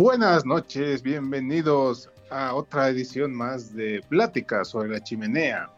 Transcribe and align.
Buenas 0.00 0.46
noches, 0.46 1.02
bienvenidos 1.02 2.08
a 2.30 2.54
otra 2.54 2.88
edición 2.88 3.34
más 3.34 3.74
de 3.74 4.00
Pláticas 4.08 4.68
sobre 4.68 4.88
la 4.88 5.04
chimenea. 5.04 5.68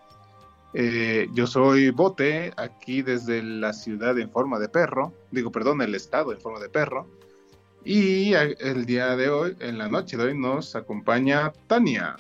Eh, 0.75 1.27
yo 1.35 1.49
soy 1.49 1.91
Bote, 1.91 2.53
aquí 2.57 3.03
desde 3.03 3.43
la 3.43 3.73
ciudad 3.73 4.17
en 4.21 4.31
forma 4.31 4.61
de 4.61 4.69
perro, 4.69 5.13
digo, 5.33 5.51
perdón, 5.51 5.83
el 5.83 5.97
estado 5.97 6.31
en 6.31 6.41
forma 6.41 6.61
de 6.61 6.69
perro. 6.69 7.09
Y 7.85 8.33
el 8.35 8.87
día 8.87 9.17
de 9.17 9.29
hoy, 9.29 9.57
en 9.59 9.77
la 9.77 9.89
noche 9.89 10.17
de 10.17 10.27
hoy, 10.27 10.39
nos 10.39 10.77
acompaña 10.77 11.53
Tania. 11.67 12.15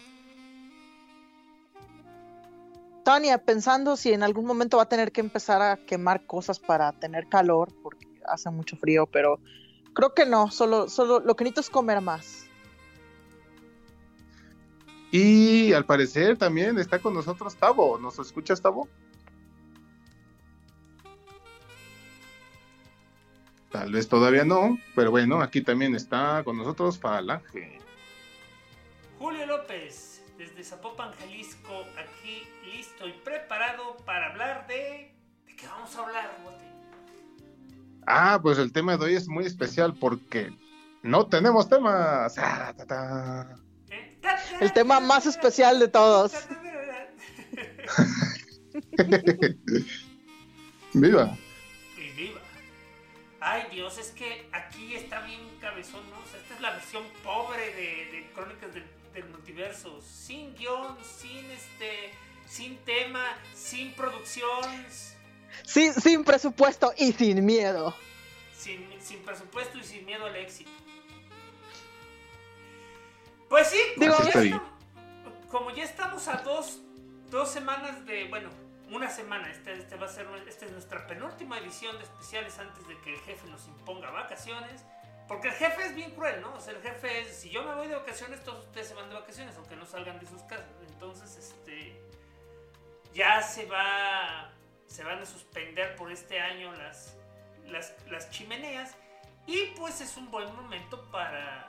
Tania, 3.04 3.38
pensando 3.38 3.96
si 3.96 4.12
en 4.12 4.24
algún 4.24 4.44
momento 4.44 4.78
va 4.78 4.82
a 4.82 4.88
tener 4.88 5.12
que 5.12 5.20
empezar 5.20 5.62
a 5.62 5.76
quemar 5.76 6.26
cosas 6.26 6.58
para 6.58 6.90
tener 6.90 7.28
calor, 7.28 7.68
porque 7.80 8.08
hace 8.26 8.50
mucho 8.50 8.76
frío, 8.76 9.06
pero 9.06 9.38
Creo 9.94 10.14
que 10.14 10.26
no, 10.26 10.50
solo, 10.50 10.88
solo 10.88 11.20
lo 11.20 11.36
que 11.36 11.44
necesito 11.44 11.60
es 11.60 11.70
comer 11.70 12.00
más. 12.00 12.46
Y 15.10 15.74
al 15.74 15.84
parecer 15.84 16.38
también 16.38 16.78
está 16.78 16.98
con 16.98 17.12
nosotros 17.12 17.54
Tavo. 17.56 17.98
¿Nos 17.98 18.18
escuchas, 18.18 18.62
Tavo? 18.62 18.88
Tal 23.70 23.92
vez 23.92 24.08
todavía 24.08 24.44
no, 24.44 24.78
pero 24.94 25.10
bueno, 25.10 25.42
aquí 25.42 25.62
también 25.62 25.94
está 25.94 26.42
con 26.44 26.56
nosotros 26.56 26.98
Falange. 26.98 27.78
Julio 29.18 29.46
López, 29.46 30.22
desde 30.36 30.64
Zapopan, 30.64 31.12
Jalisco, 31.12 31.84
aquí 31.96 32.42
listo 32.64 33.06
y 33.06 33.12
preparado 33.12 33.96
para 34.04 34.30
hablar 34.30 34.66
de... 34.66 35.14
¿De 35.46 35.56
qué 35.56 35.66
vamos 35.66 35.94
a 35.96 36.04
hablar, 36.04 36.38
Bote? 36.42 36.71
Ah, 38.06 38.40
pues 38.42 38.58
el 38.58 38.72
tema 38.72 38.96
de 38.96 39.04
hoy 39.04 39.14
es 39.14 39.28
muy 39.28 39.44
especial 39.44 39.94
porque 39.94 40.52
no 41.02 41.26
tenemos 41.26 41.68
temas. 41.68 42.36
Ah, 42.38 42.74
el 44.60 44.72
tema 44.72 45.00
más 45.00 45.26
especial 45.26 45.78
de 45.78 45.88
todos. 45.88 46.32
viva. 50.94 51.36
Y 51.96 52.10
viva. 52.16 52.40
Ay 53.40 53.64
Dios, 53.70 53.98
es 53.98 54.10
que 54.10 54.48
aquí 54.52 54.94
está 54.94 55.20
bien 55.22 55.40
cabezón, 55.60 56.02
¿no? 56.10 56.22
esta 56.24 56.54
es 56.54 56.60
la 56.60 56.70
versión 56.70 57.02
pobre 57.24 57.74
de, 57.74 58.30
Crónicas 58.34 58.72
del, 58.74 58.84
del, 59.14 59.28
Multiverso. 59.30 60.00
Sin 60.00 60.54
guion, 60.54 60.96
sin 61.02 61.44
este, 61.50 62.12
sin 62.46 62.76
tema, 62.78 63.36
sin 63.54 63.92
producción 63.94 64.64
sin, 65.64 65.92
sin 65.94 66.24
presupuesto 66.24 66.92
y 66.96 67.12
sin 67.12 67.44
miedo. 67.44 67.94
Sin, 68.56 68.88
presupuesto 69.24 69.78
y 69.78 69.84
sin 69.84 70.04
miedo 70.04 70.26
al 70.26 70.36
éxito. 70.36 70.70
Pues 73.48 73.68
sí, 73.68 73.78
como, 75.50 75.70
ya 75.72 75.84
estamos 75.84 76.26
a 76.28 76.38
dos, 76.38 76.80
dos 77.30 77.50
semanas 77.50 78.06
de, 78.06 78.28
bueno, 78.28 78.48
una 78.90 79.10
semana, 79.10 79.50
este, 79.50 79.74
este 79.74 79.96
va 79.96 80.06
a 80.06 80.08
ser, 80.08 80.26
esta 80.46 80.64
es 80.64 80.72
nuestra 80.72 81.06
penúltima 81.06 81.58
edición 81.58 81.96
de 81.98 82.04
especiales 82.04 82.58
antes 82.58 82.86
de 82.86 82.98
que 83.00 83.12
el 83.12 83.20
jefe 83.20 83.48
nos 83.48 83.66
imponga 83.66 84.10
vacaciones. 84.10 84.82
Porque 85.28 85.48
el 85.48 85.54
jefe 85.54 85.86
es 85.86 85.94
bien 85.94 86.10
cruel, 86.12 86.40
¿no? 86.40 86.54
O 86.54 86.60
sea, 86.60 86.74
el 86.74 86.82
jefe 86.82 87.20
es, 87.20 87.36
si 87.36 87.50
yo 87.50 87.62
me 87.62 87.74
voy 87.74 87.88
de 87.88 87.94
vacaciones, 87.94 88.42
todos 88.42 88.66
ustedes 88.66 88.88
se 88.88 88.94
van 88.94 89.08
de 89.08 89.14
vacaciones, 89.14 89.56
aunque 89.56 89.76
no 89.76 89.86
salgan 89.86 90.18
de 90.18 90.26
sus 90.26 90.42
casas. 90.42 90.66
Entonces, 90.88 91.36
este, 91.36 92.00
ya 93.14 93.40
se 93.42 93.66
va 93.66 94.52
se 94.92 95.04
van 95.04 95.22
a 95.22 95.26
suspender 95.26 95.96
por 95.96 96.12
este 96.12 96.38
año 96.38 96.70
las, 96.74 97.16
las, 98.10 98.30
chimeneas. 98.30 98.94
Y 99.46 99.72
pues 99.78 100.00
es 100.02 100.16
un 100.18 100.30
buen 100.30 100.54
momento 100.54 101.02
para... 101.10 101.66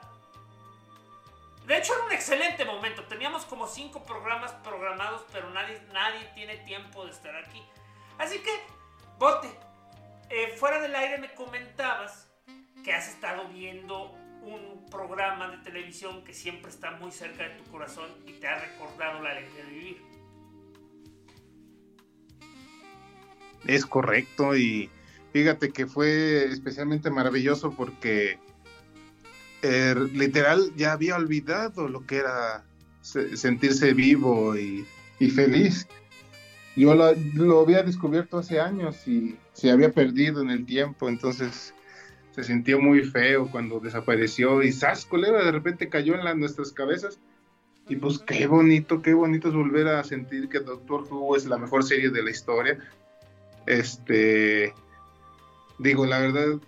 De 1.66 1.78
hecho 1.78 1.94
era 1.94 2.04
un 2.04 2.12
excelente 2.12 2.66
momento. 2.66 3.04
Teníamos 3.04 3.46
como 3.46 3.66
cinco 3.66 4.04
programas 4.04 4.52
programados, 4.62 5.24
pero 5.32 5.48
nadie, 5.50 5.80
nadie 5.92 6.30
tiene 6.34 6.58
tiempo 6.58 7.06
de 7.06 7.12
estar 7.12 7.34
aquí. 7.34 7.62
Así 8.18 8.38
que, 8.40 8.50
Bote, 9.18 9.48
eh, 10.28 10.54
fuera 10.58 10.78
del 10.78 10.94
aire 10.94 11.16
me 11.16 11.32
comentabas 11.32 12.28
que 12.84 12.92
has 12.92 13.08
estado 13.08 13.48
viendo 13.48 14.10
un 14.42 14.84
programa 14.90 15.48
de 15.48 15.56
televisión 15.58 16.22
que 16.24 16.34
siempre 16.34 16.70
está 16.70 16.90
muy 16.90 17.10
cerca 17.10 17.44
de 17.44 17.50
tu 17.56 17.64
corazón 17.70 18.10
y 18.26 18.34
te 18.34 18.46
ha 18.46 18.58
recordado 18.58 19.22
la 19.22 19.30
alegría 19.30 19.64
de 19.64 19.70
vivir. 19.70 20.13
Es 23.66 23.86
correcto 23.86 24.56
y 24.56 24.90
fíjate 25.32 25.70
que 25.70 25.86
fue 25.86 26.44
especialmente 26.44 27.10
maravilloso 27.10 27.72
porque 27.72 28.38
er, 29.62 29.98
literal 30.12 30.72
ya 30.76 30.92
había 30.92 31.16
olvidado 31.16 31.88
lo 31.88 32.06
que 32.06 32.18
era 32.18 32.64
sentirse 33.00 33.92
vivo 33.92 34.56
y, 34.56 34.86
feliz. 35.34 35.86
Yo 36.76 36.94
lo, 36.94 37.60
había 37.60 37.82
descubierto 37.82 38.38
hace 38.38 38.60
años 38.60 39.08
y 39.08 39.38
se 39.54 39.70
había 39.70 39.90
perdido 39.90 40.42
en 40.42 40.50
el 40.50 40.66
tiempo, 40.66 41.08
entonces 41.08 41.74
se 42.32 42.44
sintió 42.44 42.80
muy 42.80 43.04
feo 43.04 43.48
cuando 43.50 43.80
desapareció 43.80 44.62
y 44.62 44.72
¡zas! 44.72 45.08
de 45.10 45.52
repente 45.52 45.88
cayó 45.88 46.14
en 46.14 46.40
nuestras 46.40 46.72
cabezas. 46.72 47.18
Y 47.88 47.96
pues 47.96 48.18
qué 48.18 48.46
bonito, 48.46 49.02
qué 49.02 49.14
bonito 49.14 49.48
es 49.48 49.54
volver 49.54 49.88
a 49.88 50.04
sentir 50.04 50.48
que 50.48 50.60
Doctor 50.60 51.02
Who 51.02 51.36
es 51.36 51.44
la 51.44 51.58
mejor 51.58 51.84
serie 51.84 52.10
de 52.10 52.22
la 52.22 52.30
historia. 52.30 52.78
Este, 53.66 54.74
digo, 55.78 56.06
la 56.06 56.18
verdad, 56.18 56.60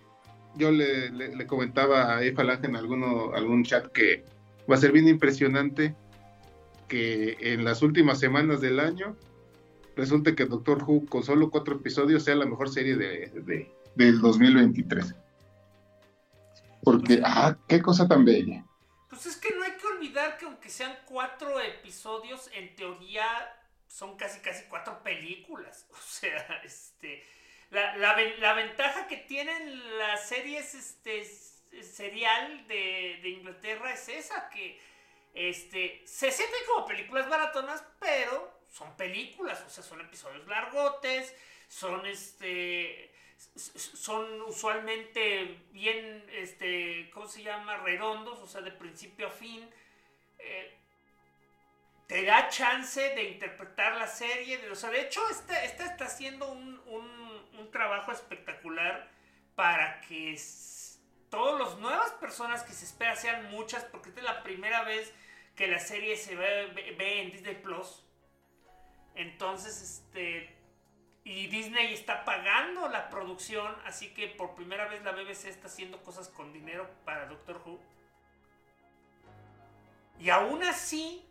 yo 0.56 0.70
le, 0.70 1.46
comentaba 1.46 2.16
a 2.16 2.22
Efa 2.22 2.44
Lange 2.44 2.66
en 2.66 2.76
alguno, 2.76 3.32
algún 3.34 3.64
chat 3.64 3.87
que 3.93 4.25
va 4.70 4.76
a 4.76 4.78
ser 4.78 4.93
bien 4.93 5.08
impresionante 5.08 5.94
que 6.88 7.37
en 7.40 7.64
las 7.64 7.82
últimas 7.82 8.19
semanas 8.19 8.60
del 8.60 8.81
año 8.81 9.16
resulte 9.96 10.34
que 10.34 10.44
Doctor 10.44 10.82
Who 10.82 11.06
con 11.06 11.22
solo 11.22 11.50
cuatro 11.50 11.76
episodios 11.76 12.25
sea 12.25 12.37
la 12.37 12.46
mejor 12.46 12.69
serie 12.69 12.96
de, 12.96 13.70
del 13.94 14.20
2023. 14.20 15.14
Porque, 16.82 17.20
ah, 17.25 17.56
qué 17.66 17.82
cosa 17.82 18.06
tan 18.06 18.25
bella. 18.25 18.64
Pues 19.10 19.26
es 19.26 19.37
que 19.37 19.54
no 19.56 19.64
hay 19.64 19.72
que 19.72 19.87
olvidar 19.87 20.38
que 20.38 20.44
aunque 20.44 20.69
sean 20.69 20.92
cuatro 21.06 21.60
episodios, 21.60 22.49
en 22.54 22.75
teoría 22.76 23.25
son 23.96 24.14
casi 24.19 24.40
casi 24.40 24.64
cuatro 24.64 25.02
películas. 25.02 25.87
O 25.90 25.96
sea, 25.96 26.60
este 26.64 27.25
la, 27.70 27.96
la, 27.96 28.52
ventaja 28.52 29.08
que 29.08 29.16
tienen 29.16 29.98
las 29.98 30.28
series 30.28 30.75
este, 30.75 31.25
serial 31.82 32.66
de, 32.69 33.28
Inglaterra 33.28 33.93
es 33.93 34.08
esa, 34.08 34.48
que 34.50 34.81
este, 35.34 36.02
se 36.06 36.31
sienten 36.31 36.60
como 36.66 36.87
películas 36.87 37.28
baratonas, 37.28 37.82
pero 37.98 38.60
son 38.70 38.96
películas, 38.96 39.62
o 39.66 39.70
sea, 39.70 39.82
son 39.82 40.00
episodios 40.00 40.46
largotes, 40.46 41.34
son 41.69 42.06
este 42.06 43.12
son 43.66 44.40
usualmente 44.42 45.60
bien, 45.70 46.25
este, 46.32 47.10
¿cómo 47.12 47.26
se 47.26 47.42
llama? 47.42 47.78
Redondos, 47.78 48.38
o 48.38 48.46
sea, 48.46 48.62
de 48.62 48.70
principio 48.70 49.26
a 49.26 49.31
fin. 49.31 49.69
Eh, 50.38 50.75
te 52.06 52.24
da 52.24 52.48
chance 52.48 53.00
de 53.00 53.30
interpretar 53.30 53.96
la 53.96 54.06
serie. 54.06 54.58
De, 54.58 54.70
o 54.70 54.76
sea, 54.76 54.90
de 54.90 55.02
hecho, 55.02 55.20
esta, 55.28 55.64
está 55.64 56.04
haciendo 56.04 56.50
un, 56.50 56.80
un, 56.86 57.70
trabajo 57.72 58.12
espectacular 58.12 59.10
para 59.54 60.00
que 60.02 60.40
todas 61.28 61.58
las 61.60 61.78
nuevas 61.78 62.12
personas 62.12 62.62
que 62.62 62.72
se 62.72 62.86
espera 62.86 63.14
sean 63.16 63.50
muchas, 63.50 63.84
porque 63.84 64.08
esta 64.08 64.20
es 64.20 64.26
la 64.26 64.42
primera 64.42 64.82
vez 64.82 65.12
que 65.56 65.66
la 65.66 65.78
serie 65.78 66.16
se 66.16 66.36
ve, 66.36 66.94
ve, 66.96 67.22
en 67.22 67.32
Disney 67.32 67.56
Plus. 67.56 68.02
Entonces, 69.14 69.82
este. 69.82 70.54
Y 71.24 71.48
Disney 71.48 71.92
está 71.92 72.24
pagando 72.24 72.88
la 72.88 73.10
producción, 73.10 73.74
así 73.84 74.14
que 74.14 74.28
por 74.28 74.54
primera 74.54 74.86
vez 74.86 75.02
la 75.02 75.10
BBC 75.10 75.46
está 75.46 75.66
haciendo 75.66 76.00
cosas 76.02 76.28
con 76.28 76.52
dinero 76.52 76.88
para 77.04 77.26
Doctor 77.26 77.60
Who. 77.66 77.80
Y 80.20 80.30
aún 80.30 80.62
así, 80.62 81.26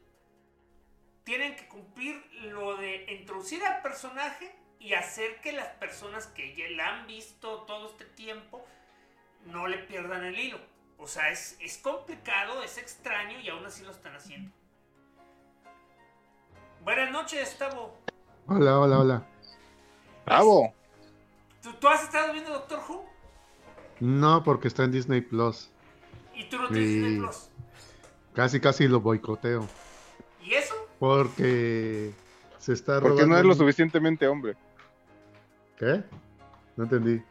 tienen 1.26 1.56
que 1.56 1.68
cumplir 1.68 2.24
lo 2.44 2.78
de 2.78 3.12
introducir 3.20 3.66
al 3.66 3.82
personaje 3.82 4.56
y 4.80 4.94
hacer 4.94 5.42
que 5.42 5.52
las 5.52 5.68
personas 5.70 6.28
que 6.28 6.56
ya 6.56 6.70
la 6.70 7.00
han 7.00 7.08
visto 7.08 7.64
todo 7.64 7.90
este 7.90 8.06
tiempo 8.06 8.64
no 9.48 9.68
le 9.68 9.80
pierdan 9.80 10.24
el 10.24 10.40
hilo. 10.40 10.60
O 10.98 11.08
sea, 11.08 11.32
es, 11.32 11.80
complicado, 11.82 12.64
es 12.64 12.78
extraño 12.78 13.40
y 13.40 13.50
aún 13.50 13.66
así 13.66 13.84
lo 13.84 13.92
están 13.92 14.16
haciendo. 14.16 14.52
Buenas 16.84 17.12
noches, 17.12 17.58
Tavo. 17.58 17.98
Hola, 18.48 18.80
hola, 18.80 19.00
hola. 19.00 19.28
Bravo. 20.26 20.74
¿Tú, 21.80 21.88
has 21.88 22.04
estado 22.04 22.32
viendo 22.32 22.52
Doctor 22.52 22.80
Who? 22.88 23.04
No, 24.00 24.44
porque 24.44 24.68
está 24.68 24.84
en 24.84 24.92
Disney 24.92 25.22
Plus. 25.22 25.72
¿Y 26.36 26.48
tú 26.50 26.60
no 26.60 26.68
tienes 26.68 26.88
Disney 26.88 27.18
Plus? 27.18 27.50
Casi, 28.36 28.60
casi 28.60 28.88
lo 28.88 29.00
boicoteo. 29.00 29.68
¿Y 30.44 30.54
eso? 30.54 30.75
Porque 31.00 32.14
se 32.58 32.74
está 32.74 33.00
Porque 33.02 33.26
no 33.26 33.38
es 33.38 33.44
lo 33.44 33.54
suficientemente 33.54 34.28
hombre. 34.28 34.56
¿Qué? 35.78 36.04
No 36.76 36.84
entendí. 36.86 37.22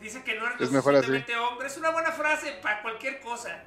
Dice 0.00 0.22
que 0.22 0.38
no 0.38 0.46
es 0.46 0.60
lo 0.60 0.66
suficientemente 0.66 1.36
hombre. 1.36 1.66
Es 1.66 1.76
una 1.78 1.90
buena 1.90 2.12
frase 2.12 2.58
para 2.62 2.82
cualquier 2.82 3.20
cosa. 3.20 3.64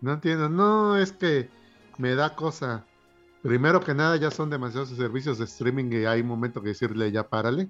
No 0.00 0.14
entiendo. 0.14 0.48
No, 0.48 0.96
es 0.96 1.12
que 1.12 1.48
me 1.98 2.14
da 2.14 2.34
cosa. 2.34 2.84
Primero 3.42 3.80
que 3.80 3.94
nada, 3.94 4.16
ya 4.16 4.30
son 4.30 4.50
demasiados 4.50 4.90
servicios 4.90 5.38
de 5.38 5.44
streaming 5.44 5.92
y 5.92 6.04
hay 6.04 6.20
un 6.20 6.28
momento 6.28 6.62
que 6.62 6.68
decirle 6.68 7.10
ya 7.10 7.28
párale. 7.28 7.68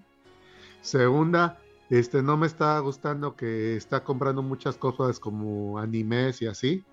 Segunda, 0.82 1.58
este 1.90 2.22
no 2.22 2.36
me 2.36 2.46
está 2.46 2.78
gustando 2.78 3.36
que 3.36 3.76
está 3.76 4.04
comprando 4.04 4.42
muchas 4.42 4.76
cosas 4.76 5.18
como 5.18 5.78
animes 5.78 6.42
y 6.42 6.46
así 6.46 6.84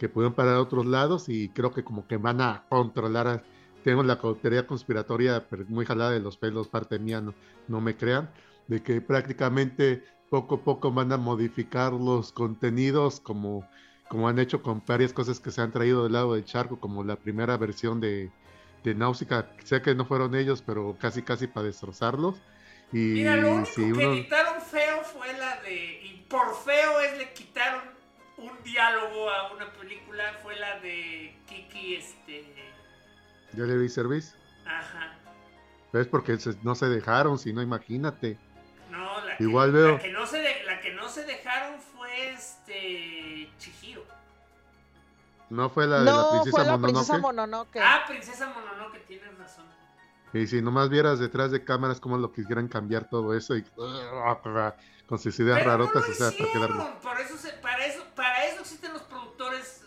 que 0.00 0.08
pueden 0.08 0.32
parar 0.32 0.54
a 0.54 0.62
otros 0.62 0.86
lados 0.86 1.28
y 1.28 1.50
creo 1.50 1.72
que 1.72 1.84
como 1.84 2.06
que 2.06 2.16
van 2.16 2.40
a 2.40 2.64
controlar. 2.70 3.44
tengo 3.84 4.02
la 4.02 4.18
teoría 4.18 4.66
conspiratoria 4.66 5.46
muy 5.68 5.84
jalada 5.84 6.12
de 6.12 6.20
los 6.20 6.38
pelos, 6.38 6.68
parte 6.68 6.98
mía, 6.98 7.20
no, 7.20 7.34
no 7.68 7.82
me 7.82 7.94
crean, 7.98 8.30
de 8.66 8.82
que 8.82 9.02
prácticamente 9.02 10.02
poco 10.30 10.54
a 10.54 10.64
poco 10.64 10.90
van 10.90 11.12
a 11.12 11.18
modificar 11.18 11.92
los 11.92 12.32
contenidos 12.32 13.20
como, 13.20 13.68
como 14.08 14.26
han 14.26 14.38
hecho 14.38 14.62
con 14.62 14.82
varias 14.86 15.12
cosas 15.12 15.38
que 15.38 15.50
se 15.50 15.60
han 15.60 15.70
traído 15.70 16.04
del 16.04 16.14
lado 16.14 16.32
del 16.32 16.46
charco, 16.46 16.80
como 16.80 17.04
la 17.04 17.16
primera 17.16 17.58
versión 17.58 18.00
de, 18.00 18.30
de 18.82 18.94
Náusica. 18.94 19.50
Sé 19.64 19.82
que 19.82 19.94
no 19.94 20.06
fueron 20.06 20.34
ellos, 20.34 20.62
pero 20.62 20.96
casi 20.98 21.20
casi 21.20 21.46
para 21.46 21.66
destrozarlos. 21.66 22.36
Y 22.90 23.20
Mira, 23.20 23.36
lo 23.36 23.52
único 23.52 23.74
que 23.74 24.04
editaron 24.04 24.62
feo 24.62 25.02
fue 25.02 25.30
la 25.34 25.60
de... 25.60 26.00
Y 26.04 26.26
por 26.26 26.54
feo 26.54 27.00
es 27.00 27.18
le 27.18 27.34
quitaron 27.34 27.99
un 28.40 28.62
diálogo 28.64 29.30
a 29.30 29.52
una 29.52 29.72
película 29.72 30.38
fue 30.42 30.56
la 30.56 30.80
de 30.80 31.36
Kiki, 31.46 31.96
este... 31.96 32.44
vi 33.52 33.88
Service? 33.88 34.34
Ajá. 34.66 35.16
Es 35.92 36.06
porque 36.06 36.38
no 36.62 36.74
se 36.74 36.86
dejaron, 36.86 37.38
si 37.38 37.52
no, 37.52 37.62
imagínate. 37.62 38.38
No, 38.90 39.24
la 39.24 39.36
que, 39.36 39.44
Igual 39.44 39.72
veo. 39.72 39.92
La 39.92 39.98
que, 39.98 40.12
no 40.12 40.26
se 40.26 40.64
la 40.64 40.80
que 40.80 40.92
no 40.94 41.08
se 41.08 41.24
dejaron 41.24 41.80
fue 41.80 42.30
este. 42.30 43.50
Chihiro. 43.58 44.04
¿No 45.48 45.68
fue 45.68 45.86
la 45.86 45.98
de 45.98 46.04
la 46.04 46.30
princesa 46.30 46.56
fue 46.56 46.64
la 46.64 46.76
Mononoke? 46.76 46.92
Princesa 46.92 47.18
Mononoke? 47.18 47.80
Ah, 47.80 48.04
princesa 48.06 48.46
Mononoke, 48.54 49.04
tienes 49.06 49.36
razón. 49.36 49.64
Y 50.32 50.46
si 50.46 50.62
nomás 50.62 50.88
vieras 50.90 51.18
detrás 51.18 51.50
de 51.50 51.64
cámaras 51.64 51.98
cómo 51.98 52.16
lo 52.16 52.32
quisieran 52.32 52.68
cambiar 52.68 53.08
todo 53.10 53.34
eso 53.34 53.56
y 53.56 53.64
con 55.10 55.18
sus 55.18 55.36
ideas 55.40 55.64
rarotas, 55.64 56.08
o 56.08 56.14
sea, 56.14 56.30
para 56.30 56.52
quedar. 56.52 57.00
Para 57.02 57.20
eso, 57.20 57.34
para, 57.60 57.84
eso, 57.84 58.04
para 58.14 58.46
eso 58.46 58.60
existen 58.60 58.92
los 58.92 59.02
productores. 59.02 59.82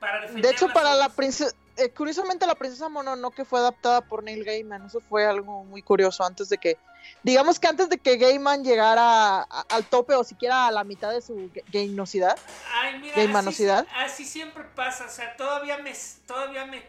Para 0.00 0.26
de 0.32 0.50
hecho, 0.50 0.68
para 0.74 0.94
la 0.96 1.08
princesa. 1.10 1.54
Eh, 1.76 1.90
curiosamente, 1.90 2.44
la 2.44 2.56
princesa 2.56 2.88
Mononoke 2.88 3.44
fue 3.44 3.60
adaptada 3.60 4.00
por 4.00 4.24
Neil 4.24 4.42
Gaiman. 4.42 4.86
Eso 4.86 5.00
fue 5.08 5.24
algo 5.24 5.62
muy 5.62 5.80
curioso 5.80 6.24
antes 6.24 6.48
de 6.48 6.58
que. 6.58 6.76
Digamos 7.22 7.60
que 7.60 7.68
antes 7.68 7.88
de 7.88 7.98
que 7.98 8.16
Gaiman 8.16 8.64
llegara 8.64 9.42
al 9.42 9.84
tope 9.84 10.16
o 10.16 10.24
siquiera 10.24 10.66
a 10.66 10.72
la 10.72 10.82
mitad 10.82 11.12
de 11.12 11.22
su 11.22 11.52
gainosidad. 11.72 12.36
Ay, 12.74 12.98
mira, 12.98 13.86
Así, 13.94 14.24
siempre 14.24 14.64
pasa. 14.74 15.06
O 15.06 15.08
sea, 15.08 15.36
todavía 15.36 15.78
me. 15.78 15.92
Todavía 16.26 16.66
me. 16.66 16.82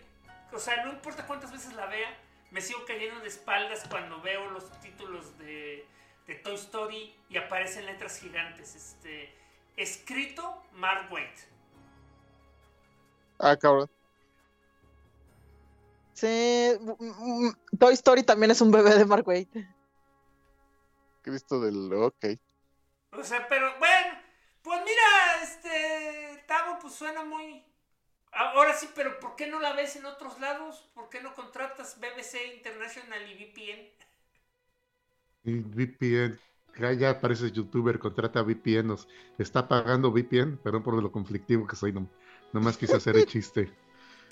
O 0.52 0.58
sea, 0.58 0.84
no 0.84 0.92
importa 0.92 1.28
cuántas 1.28 1.52
veces 1.52 1.74
la 1.74 1.86
vea, 1.86 2.18
me 2.50 2.62
sigo 2.62 2.84
cayendo 2.88 3.20
de 3.20 3.28
espaldas 3.28 3.84
cuando 3.88 4.20
veo 4.22 4.50
los 4.50 4.72
títulos 4.82 5.38
de 5.38 5.86
de 6.30 6.36
Toy 6.36 6.54
Story 6.54 7.16
y 7.28 7.38
aparecen 7.38 7.88
letras 7.88 8.20
gigantes. 8.20 8.76
Este, 8.76 9.34
escrito 9.76 10.64
Mark 10.74 11.12
Waid. 11.12 11.26
Ah, 13.40 13.58
cabrón. 13.58 13.90
Sí, 16.14 16.72
Toy 17.80 17.94
Story 17.96 18.24
también 18.24 18.52
es 18.52 18.62
un 18.62 18.70
bebé 18.70 18.94
de 18.94 19.06
Mark 19.06 19.28
Waid. 19.28 19.48
Cristo 21.24 21.60
del. 21.62 21.92
Ok. 21.94 22.26
O 23.12 23.24
sea, 23.24 23.48
pero 23.48 23.80
bueno, 23.80 24.20
pues 24.62 24.82
mira, 24.86 25.42
este. 25.42 26.44
Tavo, 26.48 26.78
pues 26.80 26.94
suena 26.94 27.24
muy. 27.24 27.66
Ahora 28.32 28.76
sí, 28.76 28.88
pero 28.94 29.20
¿por 29.20 29.36
qué 29.36 29.48
no 29.48 29.60
la 29.60 29.74
ves 29.74 29.96
en 29.96 30.06
otros 30.06 30.40
lados? 30.40 30.88
¿Por 30.94 31.10
qué 31.10 31.22
no 31.22 31.34
contratas 31.34 32.00
BBC 32.00 32.54
International 32.54 33.28
y 33.28 33.34
VPN? 33.34 33.99
VPN, 35.44 36.38
ya 36.98 37.20
parece 37.20 37.52
youtuber, 37.52 38.00
contrata 38.00 38.42
VPN, 38.42 38.88
nos 38.88 39.08
está 39.38 39.68
pagando 39.68 40.12
VPN, 40.12 40.58
perdón 40.58 40.84
por 40.84 41.02
lo 41.02 41.12
conflictivo 41.12 41.68
que 41.68 41.76
soy, 41.76 41.94
no, 41.94 42.08
nomás 42.54 42.78
quise 42.78 42.96
hacer 42.96 43.16
el 43.18 43.26
chiste. 43.28 43.72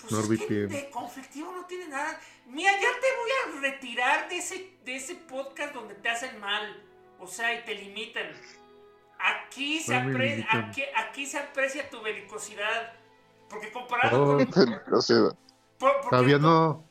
Pues 0.00 0.12
no 0.12 0.22
VPN. 0.22 0.68
de 0.68 0.90
conflictivo 0.90 1.52
no 1.52 1.64
tiene 1.66 1.88
nada. 1.88 2.20
Mira, 2.46 2.70
ya 2.72 2.88
te 3.00 3.06
voy 3.16 3.30
a 3.30 3.60
retirar 3.60 4.28
de 4.28 4.38
ese, 4.38 4.78
de 4.84 4.96
ese 4.96 5.16
podcast 5.16 5.74
donde 5.74 5.94
te 5.94 6.08
hacen 6.08 6.38
mal. 6.40 6.82
O 7.18 7.26
sea, 7.26 7.52
y 7.54 7.64
te 7.64 7.74
limitan. 7.74 8.26
Aquí 9.18 9.80
se, 9.80 9.96
aprecia, 9.96 10.46
aquí, 10.96 11.26
se 11.26 11.38
aprecia 11.38 11.90
tu 11.90 12.00
belicosidad. 12.00 12.92
Porque 13.50 13.72
comparado 13.72 14.22
oh. 14.22 14.46
con. 14.46 15.36
Todavía 16.10 16.38
no. 16.38 16.87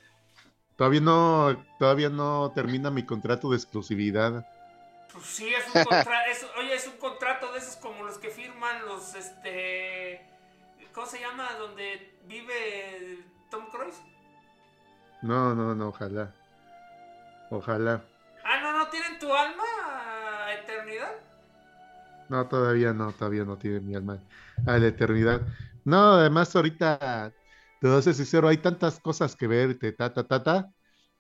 Todavía 0.78 1.02
no, 1.02 1.66
todavía 1.80 2.10
no 2.10 2.52
termina 2.54 2.92
mi 2.92 3.04
contrato 3.04 3.50
de 3.50 3.58
exclusividad. 3.58 4.48
Pues 5.12 5.26
sí, 5.26 5.52
es 5.54 5.66
un 5.74 5.84
contrato, 5.84 6.48
oye, 6.60 6.76
es 6.76 6.88
un 6.88 6.98
contrato 6.98 7.52
de 7.52 7.60
esos 7.60 7.78
como 7.78 8.04
los 8.04 8.20
que 8.20 8.30
firman 8.30 8.86
los, 8.86 9.16
este, 9.16 10.22
¿cómo 10.94 11.08
se 11.08 11.20
llama? 11.20 11.54
Donde 11.58 12.20
vive 12.26 13.26
Tom 13.50 13.66
Cruise. 13.72 14.00
No, 15.24 15.56
no, 15.56 15.74
no, 15.74 15.88
ojalá. 15.88 16.32
Ojalá. 17.50 18.04
Ah, 18.44 18.60
no, 18.62 18.78
no 18.78 18.88
tienen 18.90 19.18
tu 19.18 19.34
alma 19.34 19.64
a 20.46 20.54
eternidad. 20.54 21.12
No, 22.30 22.46
todavía 22.48 22.94
no, 22.94 23.12
todavía 23.14 23.46
no 23.46 23.58
tiene 23.58 23.80
mi 23.80 23.96
alma 23.96 24.20
a 24.68 24.78
la 24.78 24.88
eternidad. 24.88 25.42
No, 25.86 26.14
además 26.14 26.56
ahorita, 26.56 27.32
te 27.80 27.88
voy 27.88 27.98
a 27.98 28.02
ser 28.02 28.14
sincero, 28.14 28.48
hay 28.48 28.58
tantas 28.58 29.00
cosas 29.00 29.36
que 29.36 29.48
ver, 29.48 29.78
te, 29.78 29.92
ta, 29.92 30.14
ta, 30.14 30.28
ta, 30.28 30.44
ta, 30.44 30.72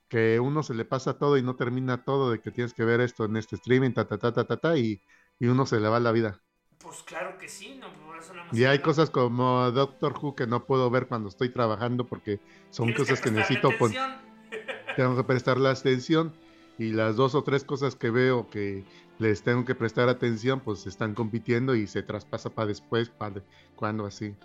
que 0.07 0.39
uno 0.39 0.63
se 0.63 0.73
le 0.73 0.85
pasa 0.85 1.17
todo 1.17 1.37
y 1.37 1.43
no 1.43 1.55
termina 1.55 2.03
todo 2.03 2.31
de 2.31 2.39
que 2.39 2.51
tienes 2.51 2.73
que 2.73 2.85
ver 2.85 3.01
esto 3.01 3.25
en 3.25 3.37
este 3.37 3.55
streaming, 3.55 3.91
ta, 3.93 4.05
ta, 4.05 4.17
ta, 4.17 4.33
ta, 4.33 4.45
ta, 4.45 4.57
ta 4.57 4.77
y, 4.77 5.01
y 5.39 5.47
uno 5.47 5.65
se 5.65 5.79
le 5.79 5.89
va 5.89 5.99
la 5.99 6.11
vida. 6.11 6.41
Pues 6.77 7.01
claro 7.03 7.37
que 7.37 7.49
sí, 7.49 7.79
no, 7.79 7.91
por 7.93 8.17
eso 8.17 8.33
Y 8.51 8.65
hay 8.65 8.79
cosas 8.79 9.09
como 9.09 9.71
Doctor 9.71 10.13
Who 10.21 10.35
que 10.35 10.47
no 10.47 10.65
puedo 10.65 10.89
ver 10.89 11.07
cuando 11.07 11.29
estoy 11.29 11.49
trabajando 11.49 12.05
porque 12.05 12.39
son 12.69 12.93
cosas 12.93 13.19
que, 13.19 13.31
necesito. 13.31 13.69
Tengo 14.95 15.15
que 15.15 15.23
prestarle 15.23 15.69
atención 15.69 16.33
y 16.77 16.91
las 16.91 17.15
dos 17.15 17.35
o 17.35 17.43
tres 17.43 17.63
cosas 17.63 17.95
que 17.95 18.09
veo 18.09 18.49
que 18.49 18.83
les 19.19 19.41
tengo 19.41 19.65
que 19.65 19.75
prestar 19.75 20.09
atención, 20.09 20.59
pues 20.59 20.85
están 20.85 21.15
compitiendo 21.15 21.75
y 21.75 21.87
se 21.87 22.03
traspasa 22.03 22.51
para 22.51 22.67
después, 22.67 23.09
para 23.09 23.41
cuando 23.75 24.05
así. 24.05 24.35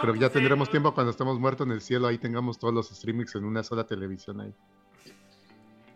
Pero 0.00 0.14
ya 0.14 0.20
pues, 0.20 0.32
tendremos 0.32 0.70
tiempo 0.70 0.94
cuando 0.94 1.10
estemos 1.10 1.38
muertos 1.38 1.66
en 1.66 1.72
el 1.72 1.80
cielo, 1.80 2.06
ahí 2.06 2.18
tengamos 2.18 2.58
todos 2.58 2.74
los 2.74 2.88
streamings 2.88 3.34
en 3.34 3.44
una 3.44 3.62
sola 3.62 3.86
televisión 3.86 4.40
ahí. 4.40 4.54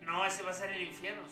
No, 0.04 0.24
ese 0.24 0.42
va 0.42 0.50
a 0.50 0.54
ser 0.54 0.70
el 0.70 0.82
infierno. 0.82 1.22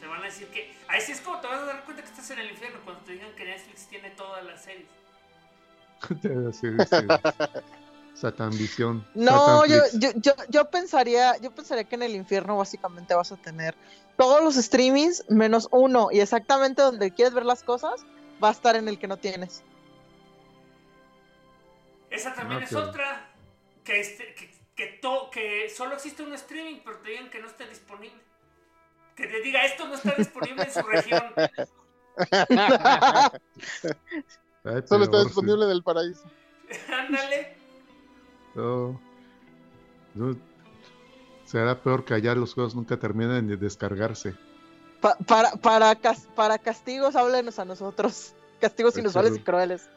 Te 0.00 0.06
van 0.06 0.22
a 0.22 0.24
decir 0.24 0.46
que. 0.48 0.74
Ahí 0.88 1.00
sí 1.00 1.12
es 1.12 1.20
como 1.20 1.40
te 1.40 1.48
vas 1.48 1.60
a 1.60 1.66
dar 1.66 1.84
cuenta 1.84 2.02
que 2.02 2.08
estás 2.08 2.30
en 2.30 2.38
el 2.38 2.50
infierno 2.50 2.78
cuando 2.84 3.02
te 3.02 3.12
digan 3.12 3.32
que 3.34 3.44
Netflix 3.44 3.88
tiene 3.88 4.10
todas 4.10 4.44
las 4.44 4.62
series. 4.62 4.88
Satan 8.14 8.50
Visión. 8.50 9.06
No, 9.14 9.66
yo, 9.66 9.82
yo, 9.94 10.10
yo, 10.16 10.32
yo, 10.48 10.70
pensaría, 10.70 11.36
yo 11.38 11.50
pensaría 11.50 11.84
que 11.84 11.96
en 11.96 12.02
el 12.02 12.14
infierno 12.14 12.56
básicamente 12.56 13.14
vas 13.14 13.32
a 13.32 13.36
tener 13.36 13.74
todos 14.16 14.42
los 14.42 14.54
streamings 14.54 15.24
menos 15.28 15.68
uno 15.70 16.08
y 16.10 16.20
exactamente 16.20 16.80
donde 16.80 17.10
quieres 17.10 17.34
ver 17.34 17.44
las 17.44 17.62
cosas 17.62 18.06
va 18.42 18.48
a 18.48 18.52
estar 18.52 18.76
en 18.76 18.88
el 18.88 18.98
que 18.98 19.06
no 19.06 19.18
tienes. 19.18 19.62
Esa 22.16 22.32
también 22.32 22.62
es 22.62 22.74
otra 22.74 23.28
que, 23.84 24.00
este, 24.00 24.34
que, 24.34 24.50
que, 24.74 24.98
que 25.30 25.68
solo 25.68 25.94
existe 25.94 26.22
un 26.22 26.32
streaming 26.32 26.80
pero 26.82 26.96
te 26.98 27.10
digan 27.10 27.28
que 27.28 27.40
no 27.40 27.46
esté 27.46 27.68
disponible. 27.68 28.18
Que 29.14 29.26
te 29.26 29.42
diga 29.42 29.66
esto 29.66 29.86
no 29.86 29.94
está 29.94 30.14
disponible 30.16 30.62
en 30.62 30.72
su 30.72 30.82
región. 30.82 31.24
solo 34.86 35.04
está 35.04 35.24
disponible 35.24 35.66
en 35.66 35.70
el 35.70 35.82
paraíso. 35.82 36.24
Ándale. 36.90 37.54
No. 38.54 38.98
Será 41.44 41.82
peor 41.82 42.06
que 42.06 42.14
allá 42.14 42.34
los 42.34 42.54
juegos 42.54 42.74
nunca 42.74 42.98
terminan 42.98 43.46
de 43.46 43.58
descargarse. 43.58 44.34
para, 45.00 45.52
para, 45.52 45.98
para 46.34 46.58
castigos, 46.58 47.14
háblenos 47.14 47.58
a 47.58 47.66
nosotros. 47.66 48.34
Castigos 48.58 48.96
inusuales 48.96 49.36
y 49.36 49.40
crueles. 49.40 49.90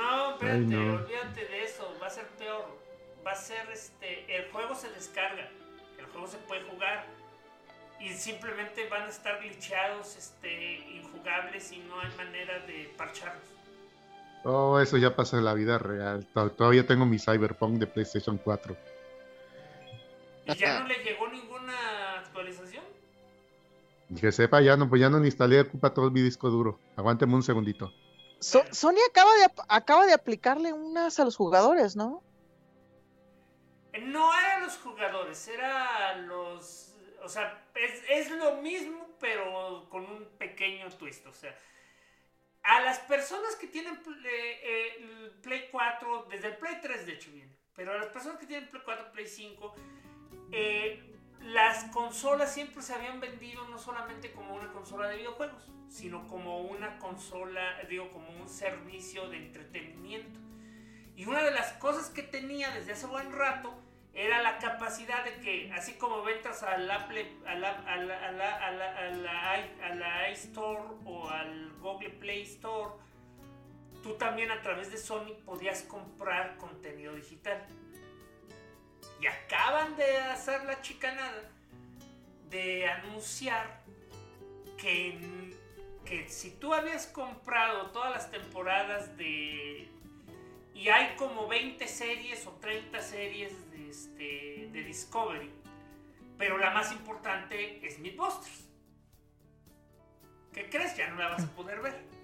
No, 0.00 0.30
espérate, 0.30 0.76
olvídate 0.76 1.44
de 1.46 1.64
eso. 1.64 1.94
Va 2.02 2.06
a 2.06 2.10
ser 2.10 2.26
peor. 2.38 2.64
Va 3.26 3.32
a 3.32 3.36
ser 3.36 3.70
este. 3.70 4.36
El 4.36 4.50
juego 4.50 4.74
se 4.74 4.90
descarga. 4.90 5.48
El 5.98 6.06
juego 6.06 6.26
se 6.26 6.38
puede 6.38 6.62
jugar. 6.62 7.06
Y 8.00 8.10
simplemente 8.10 8.88
van 8.88 9.02
a 9.02 9.08
estar 9.08 9.40
glitchados, 9.40 10.16
este, 10.16 10.78
injugables 10.88 11.70
y 11.70 11.80
no 11.80 12.00
hay 12.00 12.08
manera 12.16 12.58
de 12.60 12.90
parcharlos. 12.96 13.44
Oh, 14.42 14.80
eso 14.80 14.96
ya 14.96 15.14
pasa 15.14 15.36
en 15.36 15.44
la 15.44 15.52
vida 15.52 15.76
real. 15.76 16.26
Todavía 16.32 16.86
tengo 16.86 17.04
mi 17.04 17.18
Cyberpunk 17.18 17.78
de 17.78 17.86
PlayStation 17.86 18.38
4. 18.38 18.74
¿Y 20.46 20.54
ya 20.54 20.80
no 20.80 20.88
le 20.88 20.94
llegó 21.04 21.28
ninguna 21.28 22.20
actualización? 22.20 22.84
Que 24.18 24.32
sepa, 24.32 24.62
ya 24.62 24.78
no, 24.78 24.88
pues 24.88 25.00
ya 25.02 25.10
no 25.10 25.24
instalé, 25.24 25.60
ocupa 25.60 25.92
todo 25.92 26.10
mi 26.10 26.22
disco 26.22 26.48
duro. 26.48 26.80
Aguánteme 26.96 27.34
un 27.34 27.42
segundito. 27.42 27.92
Sony 28.40 28.98
acaba 29.08 29.32
de, 29.34 29.50
acaba 29.68 30.06
de 30.06 30.14
aplicarle 30.14 30.72
unas 30.72 31.20
a 31.20 31.24
los 31.24 31.36
jugadores, 31.36 31.94
¿no? 31.94 32.22
No 34.00 34.32
era 34.38 34.56
a 34.56 34.60
los 34.60 34.78
jugadores, 34.78 35.48
era 35.48 36.16
los... 36.16 36.94
O 37.22 37.28
sea, 37.28 37.66
es, 37.74 38.02
es 38.08 38.30
lo 38.30 38.56
mismo, 38.56 39.08
pero 39.18 39.88
con 39.90 40.06
un 40.06 40.24
pequeño 40.38 40.88
twist. 40.90 41.26
O 41.26 41.34
sea, 41.34 41.54
a 42.62 42.80
las 42.80 42.98
personas 43.00 43.56
que 43.56 43.66
tienen 43.66 44.00
eh, 44.24 44.96
el 44.98 45.30
Play 45.42 45.68
4, 45.70 46.28
desde 46.30 46.48
el 46.48 46.56
Play 46.56 46.78
3 46.80 47.06
de 47.06 47.12
hecho 47.12 47.30
viene, 47.32 47.54
pero 47.74 47.92
a 47.92 47.98
las 47.98 48.08
personas 48.08 48.38
que 48.38 48.46
tienen 48.46 48.68
Play 48.68 48.82
4, 48.84 49.12
Play 49.12 49.26
5, 49.26 49.74
eh, 50.52 51.09
las 51.42 51.84
consolas 51.84 52.52
siempre 52.52 52.82
se 52.82 52.94
habían 52.94 53.20
vendido 53.20 53.66
no 53.68 53.78
solamente 53.78 54.32
como 54.32 54.54
una 54.54 54.72
consola 54.72 55.08
de 55.08 55.16
videojuegos, 55.16 55.70
sino 55.88 56.26
como 56.28 56.60
una 56.60 56.98
consola, 56.98 57.82
digo, 57.88 58.10
como 58.10 58.30
un 58.30 58.48
servicio 58.48 59.28
de 59.28 59.38
entretenimiento. 59.38 60.38
Y 61.16 61.26
una 61.26 61.42
de 61.42 61.50
las 61.50 61.72
cosas 61.74 62.10
que 62.10 62.22
tenía 62.22 62.70
desde 62.70 62.92
hace 62.92 63.06
buen 63.06 63.32
rato 63.32 63.74
era 64.12 64.42
la 64.42 64.58
capacidad 64.58 65.24
de 65.24 65.40
que, 65.40 65.72
así 65.72 65.94
como 65.94 66.22
ventas 66.22 66.62
al 66.62 66.90
Apple, 66.90 67.30
a 67.46 67.54
la, 67.54 67.70
a 67.70 67.96
la, 68.32 69.52
a 69.52 70.30
iStore 70.30 70.82
o 71.04 71.28
al 71.28 71.72
Google 71.80 72.10
Play 72.10 72.42
Store, 72.42 72.94
tú 74.02 74.14
también 74.14 74.50
a 74.50 74.62
través 74.62 74.90
de 74.90 74.98
Sony 74.98 75.34
podías 75.44 75.82
comprar 75.82 76.56
contenido 76.56 77.14
digital. 77.14 77.66
Y 79.20 79.26
acaban 79.26 79.96
de 79.96 80.18
hacer 80.18 80.64
la 80.64 80.80
chicanada 80.80 81.50
de 82.48 82.88
anunciar 82.88 83.80
que, 84.78 85.18
que 86.04 86.28
si 86.28 86.52
tú 86.52 86.72
habías 86.74 87.06
comprado 87.06 87.90
todas 87.90 88.10
las 88.10 88.30
temporadas 88.30 89.16
de... 89.16 89.88
Y 90.74 90.88
hay 90.88 91.14
como 91.16 91.46
20 91.46 91.86
series 91.86 92.46
o 92.46 92.52
30 92.52 93.00
series 93.02 93.52
este, 93.88 94.68
de 94.72 94.84
Discovery. 94.84 95.50
Pero 96.38 96.56
la 96.56 96.70
más 96.70 96.90
importante 96.90 97.86
es 97.86 97.98
Mythbusters. 97.98 98.70
¿Qué 100.54 100.68
crees? 100.70 100.96
Ya 100.96 101.08
no 101.10 101.16
la 101.16 101.28
vas 101.28 101.44
a 101.44 101.50
poder 101.50 101.80
ver. 101.80 102.19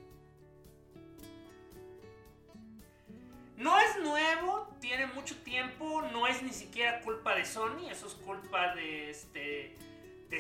No 3.56 3.78
es 3.80 3.98
nuevo, 3.98 4.68
tiene 4.80 5.06
mucho 5.06 5.36
tiempo, 5.42 6.02
no 6.12 6.26
es 6.26 6.42
ni 6.42 6.52
siquiera 6.52 7.00
culpa 7.00 7.34
de 7.34 7.44
Sony, 7.44 7.88
eso 7.90 8.06
es 8.06 8.14
culpa 8.14 8.75
de 8.75 9.10
este 9.10 9.75
de 10.28 10.36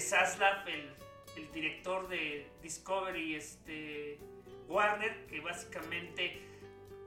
el, 0.66 0.94
el 1.36 1.52
director 1.52 2.08
de 2.08 2.50
Discovery, 2.62 3.36
este 3.36 4.18
Warner, 4.68 5.26
que 5.26 5.40
básicamente 5.40 6.42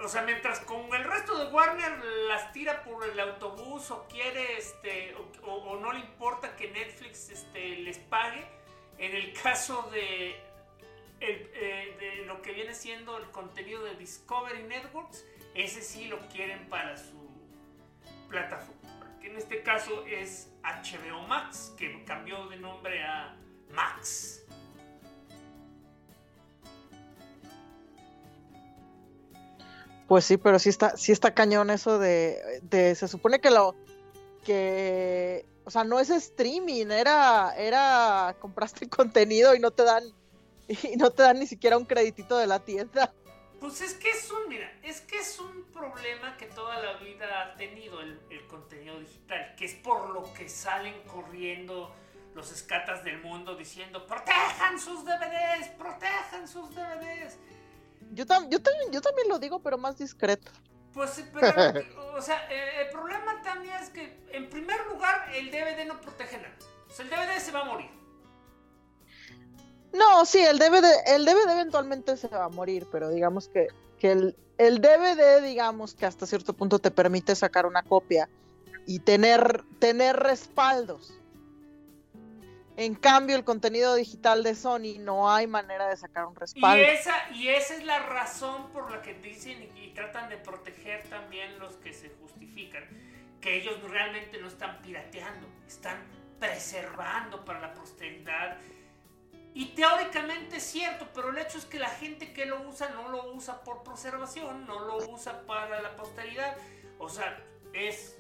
o 0.01 0.07
sea, 0.07 0.21
mientras 0.21 0.61
con 0.61 0.93
el 0.93 1.03
resto 1.03 1.37
de 1.37 1.51
Warner 1.51 2.03
las 2.29 2.53
tira 2.53 2.83
por 2.83 3.03
el 3.03 3.19
autobús 3.19 3.91
o 3.91 4.07
quiere, 4.07 4.57
este, 4.57 5.13
o, 5.43 5.75
no 5.75 5.91
le 5.91 5.99
importa 5.99 6.55
que 6.55 6.69
Netflix 6.71 7.29
este, 7.29 7.75
les 7.79 7.97
pague, 7.97 8.45
en 8.97 9.13
el 9.13 9.33
caso 9.33 9.89
de, 9.91 10.37
eh, 11.19 11.97
de 11.99 12.25
lo 12.25 12.41
que 12.41 12.53
viene 12.53 12.73
siendo 12.73 13.17
el 13.17 13.29
contenido 13.31 13.83
de 13.83 13.95
Discovery 13.95 14.63
Networks, 14.63 15.25
ese 15.63 15.81
sí 15.81 16.05
lo 16.05 16.19
quieren 16.29 16.67
para 16.69 16.97
su 16.97 17.29
plataforma, 18.29 19.17
que 19.19 19.27
en 19.27 19.37
este 19.37 19.61
caso 19.61 20.05
es 20.05 20.49
HBO 20.63 21.27
Max, 21.27 21.73
que 21.77 22.03
cambió 22.05 22.47
de 22.47 22.57
nombre 22.57 23.03
a 23.03 23.35
Max. 23.73 24.45
Pues 30.07 30.25
sí, 30.25 30.37
pero 30.37 30.57
sí 30.57 30.69
está, 30.69 30.97
sí 30.97 31.11
está 31.11 31.35
cañón 31.35 31.69
eso 31.69 31.99
de, 31.99 32.61
de, 32.63 32.95
se 32.95 33.07
supone 33.07 33.39
que 33.39 33.51
lo, 33.51 33.75
que, 34.43 35.45
o 35.65 35.71
sea, 35.71 35.83
no 35.83 35.99
es 35.99 36.09
streaming, 36.09 36.87
era, 36.87 37.53
era, 37.55 38.35
compraste 38.39 38.89
contenido 38.89 39.53
y 39.53 39.59
no 39.59 39.71
te 39.71 39.83
dan, 39.83 40.03
y 40.67 40.95
no 40.97 41.11
te 41.11 41.23
dan 41.23 41.37
ni 41.37 41.47
siquiera 41.47 41.77
un 41.77 41.85
creditito 41.85 42.37
de 42.37 42.47
la 42.47 42.59
tienda. 42.59 43.13
Pues 43.59 43.81
es 43.81 43.93
que 43.95 44.09
es 44.09 44.31
un, 44.31 44.47
mira, 44.47 44.71
es 44.83 45.01
que 45.01 45.17
es 45.17 45.39
un 45.39 45.65
problema 45.73 46.37
que 46.37 46.45
toda 46.45 46.79
la 46.79 46.93
vida 46.93 47.41
ha 47.41 47.55
tenido 47.55 47.99
el, 47.99 48.19
el 48.29 48.47
contenido 48.47 48.99
digital, 48.99 49.53
que 49.57 49.65
es 49.65 49.73
por 49.75 50.09
lo 50.09 50.33
que 50.33 50.47
salen 50.47 50.95
corriendo 51.03 51.93
los 52.35 52.51
escatas 52.51 53.03
del 53.03 53.21
mundo 53.21 53.55
diciendo, 53.55 54.05
protejan 54.07 54.79
sus 54.79 55.03
DVDs, 55.03 55.67
protejan 55.77 56.47
sus 56.47 56.73
DVDs. 56.73 57.37
Yo, 58.11 58.25
yo, 58.49 58.61
también, 58.61 58.91
yo 58.91 59.01
también 59.01 59.27
lo 59.27 59.39
digo, 59.39 59.61
pero 59.61 59.77
más 59.77 59.97
discreto. 59.97 60.51
Pues 60.93 61.23
pero, 61.33 61.53
o 62.15 62.21
sea, 62.21 62.47
eh, 62.49 62.83
el 62.83 62.89
problema 62.89 63.41
también 63.43 63.75
es 63.75 63.89
que, 63.89 64.17
en 64.31 64.49
primer 64.49 64.85
lugar, 64.87 65.29
el 65.33 65.51
DVD 65.51 65.85
no 65.85 65.99
protege 65.99 66.37
nada. 66.37 66.55
O 66.87 66.91
sea, 66.91 67.05
el 67.05 67.11
DVD 67.11 67.39
se 67.39 67.51
va 67.51 67.61
a 67.61 67.65
morir. 67.65 67.98
No, 69.93 70.25
sí, 70.25 70.39
el 70.39 70.60
DVD, 70.60 70.86
el 71.08 71.25
DVD 71.25 71.51
eventualmente 71.51 72.15
se 72.17 72.27
va 72.27 72.46
a 72.46 72.50
morir, 72.50 72.88
pero 72.91 73.10
digamos 73.10 73.48
que, 73.48 73.67
que 73.98 74.12
el, 74.12 74.36
el 74.58 74.81
DVD, 74.81 75.41
digamos 75.41 75.96
que 75.96 76.05
hasta 76.05 76.25
cierto 76.25 76.53
punto 76.53 76.79
te 76.79 76.91
permite 76.91 77.36
sacar 77.36 77.65
una 77.65 77.81
copia 77.81 78.29
y 78.86 79.00
tener, 79.00 79.63
tener 79.79 80.15
respaldos. 80.15 81.19
En 82.79 82.96
cambio, 82.96 83.36
el 83.36 83.43
contenido 83.43 83.93
digital 83.96 84.41
de 84.41 84.55
Sony 84.55 85.00
no 85.00 85.29
hay 85.29 85.48
manera 85.48 85.89
de 85.89 85.98
sacar 85.98 86.25
un 86.25 86.36
respaldo. 86.36 86.81
Y 86.81 86.88
esa, 86.88 87.29
y 87.34 87.50
esa 87.50 87.75
es 87.75 87.84
la 87.84 88.00
razón 88.00 88.72
por 88.72 88.89
la 88.89 89.01
que 89.01 89.15
dicen 89.15 89.69
y, 89.75 89.89
tratan 89.89 90.29
de 90.29 90.38
proteger 90.38 91.03
también 91.10 91.60
los 91.60 91.74
que 91.75 91.91
se 91.91 92.10
justifican, 92.22 92.84
que 93.41 93.58
ellos 93.58 93.81
realmente 93.84 94.39
no 94.39 94.48
están 94.48 94.81
pirateando, 94.81 95.46
están 95.67 95.98
preservando 96.39 97.43
para 97.43 97.60
la 97.60 97.74
posteridad. 97.74 98.58
Y 99.59 99.65
teóricamente 99.75 100.55
es 100.55 100.63
cierto, 100.63 101.09
pero 101.13 101.31
el 101.31 101.37
hecho 101.37 101.57
es 101.57 101.65
que 101.65 101.79
la 101.79 101.89
gente 101.89 102.31
que 102.31 102.45
lo 102.45 102.61
usa 102.61 102.91
no 102.91 103.09
lo 103.09 103.33
usa 103.33 103.61
por 103.65 103.83
preservación, 103.83 104.65
no 104.65 104.79
lo 104.79 104.95
usa 105.09 105.45
para 105.45 105.81
la 105.81 105.97
posteridad. 105.97 106.55
O 106.97 107.09
sea, 107.09 107.37
es 107.73 108.17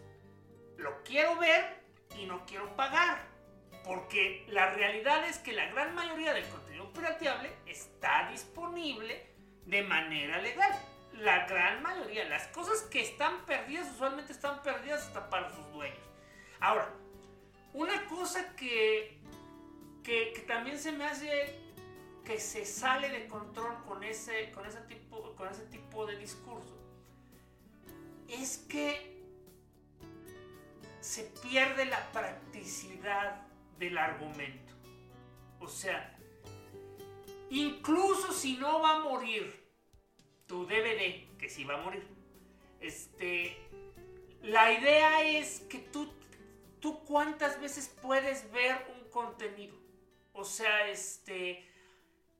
lo 0.75 1.01
quiero 1.03 1.37
ver 1.37 1.81
y 2.17 2.25
no 2.25 2.45
quiero 2.45 2.75
pagar. 2.75 3.25
Porque 3.85 4.45
la 4.49 4.71
realidad 4.71 5.29
es 5.29 5.37
que 5.37 5.53
la 5.53 5.67
gran 5.67 5.95
mayoría 5.95 6.33
del 6.33 6.45
contenido 6.49 6.91
pirateable 6.91 7.53
está 7.65 8.27
disponible 8.29 9.25
de 9.65 9.81
manera 9.83 10.39
legal. 10.39 10.73
La 11.13 11.47
gran 11.47 11.81
mayoría, 11.81 12.25
las 12.25 12.47
cosas 12.47 12.81
que 12.91 12.99
están 12.99 13.45
perdidas 13.45 13.89
usualmente 13.91 14.33
están 14.33 14.61
perdidas 14.61 15.07
hasta 15.07 15.29
para 15.29 15.49
sus 15.55 15.71
dueños. 15.71 16.05
Ahora, 16.59 16.89
una 17.73 18.05
cosa 18.07 18.57
que, 18.57 19.18
que, 20.09 20.43
también 20.47 20.79
se 20.79 20.91
me 20.91 21.05
hace 21.05 21.55
que 22.25 22.39
se 22.39 22.65
sale 22.65 23.09
de 23.09 23.27
control 23.27 23.83
con 23.87 24.03
ese, 24.03 24.51
con 24.51 24.65
ese, 24.65 24.81
tipo, 24.81 25.35
con 25.35 25.47
ese 25.47 25.65
tipo 25.65 26.05
de 26.07 26.17
discurso 26.17 26.75
es 28.27 28.57
que 28.69 29.19
se 30.99 31.23
pierde 31.41 31.85
la 31.85 32.11
practicidad 32.11 33.41
del 33.77 33.97
argumento. 33.97 34.73
O 35.59 35.67
sea, 35.67 36.17
incluso 37.49 38.31
si 38.33 38.57
no 38.57 38.81
va 38.81 38.97
a 38.97 38.99
morir 38.99 39.67
tu 40.45 40.65
DVD, 40.65 41.37
que 41.37 41.49
sí 41.49 41.63
va 41.63 41.75
a 41.75 41.81
morir, 41.81 42.07
este, 42.79 43.57
la 44.41 44.71
idea 44.71 45.23
es 45.23 45.61
que 45.61 45.79
tú, 45.79 46.11
tú 46.79 47.03
cuántas 47.05 47.59
veces 47.59 47.95
puedes 48.01 48.51
ver 48.51 48.85
un 48.95 49.09
contenido. 49.09 49.78
O 50.39 50.45
sea, 50.45 50.87
este, 50.87 51.67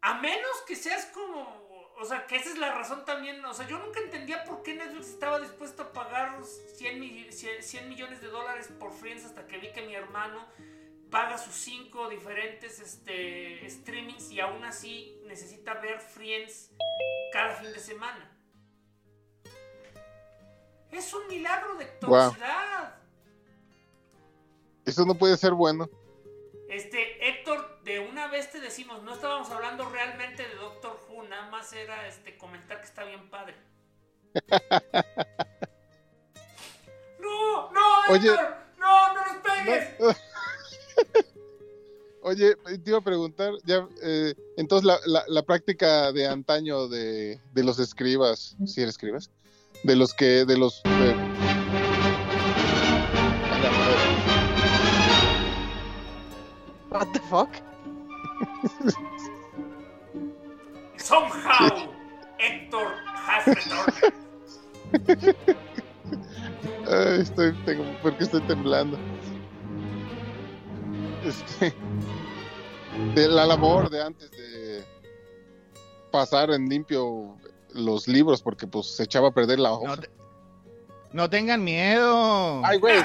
a 0.02 0.16
menos 0.16 0.62
que 0.66 0.76
seas 0.76 1.06
como 1.08 1.70
o 2.02 2.06
sea, 2.06 2.26
que 2.28 2.38
esa 2.38 2.50
es 2.50 2.58
la 2.58 2.74
razón 2.74 3.04
también. 3.04 3.44
O 3.44 3.54
sea, 3.54 3.68
yo 3.68 3.78
nunca 3.78 4.00
entendía 4.00 4.46
por 4.46 4.64
qué 4.64 4.74
Netflix 4.74 5.10
estaba 5.10 5.40
dispuesto 5.40 5.84
a 5.84 5.92
pagar 5.92 6.40
100, 6.46 7.00
millones 7.90 8.22
de 8.22 8.28
dólares 8.28 8.70
por 8.80 8.94
Friends 8.94 9.26
hasta 9.26 9.46
que 9.48 9.58
vi 9.58 9.72
que 9.74 9.82
mi 9.82 9.96
hermano 9.96 10.46
paga 11.12 11.38
sus 11.38 11.54
cinco 11.56 12.08
diferentes 12.08 12.80
este, 12.80 13.70
streamings 13.70 14.32
y 14.32 14.40
aún 14.40 14.64
así 14.64 15.20
necesita 15.26 15.74
ver 15.74 16.00
Friends 16.00 16.72
cada 17.34 17.56
fin 17.56 17.74
de 17.74 17.80
semana. 17.80 18.32
Es 20.92 21.14
un 21.14 21.28
milagro 21.28 21.76
de 21.76 21.86
toxicidad. 21.86 22.96
Eso 24.86 25.06
no 25.06 25.16
puede 25.16 25.36
ser 25.36 25.54
bueno. 25.54 25.90
Este, 26.70 27.09
de 28.40 28.46
una 28.46 28.46
vez 28.46 28.52
te 28.52 28.60
decimos, 28.62 29.04
no 29.04 29.14
estábamos 29.16 29.50
hablando 29.52 29.90
realmente 29.90 30.48
de 30.48 30.56
Doctor 30.56 30.98
Who, 31.10 31.24
nada 31.24 31.50
más 31.50 31.74
era 31.74 32.08
este 32.08 32.38
comentar 32.38 32.80
que 32.80 32.86
está 32.86 33.04
bien 33.04 33.30
padre. 33.30 33.56
no, 37.20 37.70
no, 37.72 38.16
Héctor, 38.16 38.56
no, 38.78 39.14
no 39.14 39.26
nos 39.26 39.38
pegues. 39.44 39.90
Oye, 42.22 42.56
te 42.56 42.90
iba 42.90 43.00
a 43.00 43.02
preguntar, 43.02 43.54
ya, 43.66 43.86
eh, 44.04 44.34
entonces 44.56 44.86
la, 44.86 45.24
la, 45.28 45.44
práctica 45.44 46.14
de 46.14 46.28
antaño 46.28 46.88
de, 46.88 47.42
de 47.54 47.64
los 47.64 47.78
escribas, 47.80 48.56
si 48.60 48.68
¿sí 48.68 48.82
eres 48.82 48.96
escribas, 48.96 49.32
de 49.84 49.96
los 49.98 50.14
que, 50.14 50.46
de 50.46 50.58
los... 50.58 50.82
What 56.90 57.08
the 57.14 57.20
fuck? 57.30 57.69
Somehow, 60.98 61.90
Héctor 62.38 62.94
has 63.16 63.48
returned. 63.48 64.16
estoy, 67.20 67.54
tengo, 67.66 67.84
porque 68.02 68.24
estoy 68.24 68.42
temblando. 68.42 68.98
Este, 71.24 71.74
de 73.16 73.28
la 73.28 73.46
labor 73.46 73.90
de 73.90 74.02
antes 74.04 74.32
de 74.32 74.84
pasar 76.12 76.52
en 76.52 76.68
limpio 76.68 77.36
los 77.74 78.08
libros, 78.08 78.42
porque 78.42 78.68
pues 78.68 78.96
se 78.96 79.04
echaba 79.04 79.30
a 79.30 79.32
perder 79.32 79.60
la 79.60 79.74
hoja. 79.74 80.00
No, 81.12 81.30
tengan 81.30 81.64
miedo. 81.64 82.62
Ay, 82.64 82.78
güey. 82.78 83.02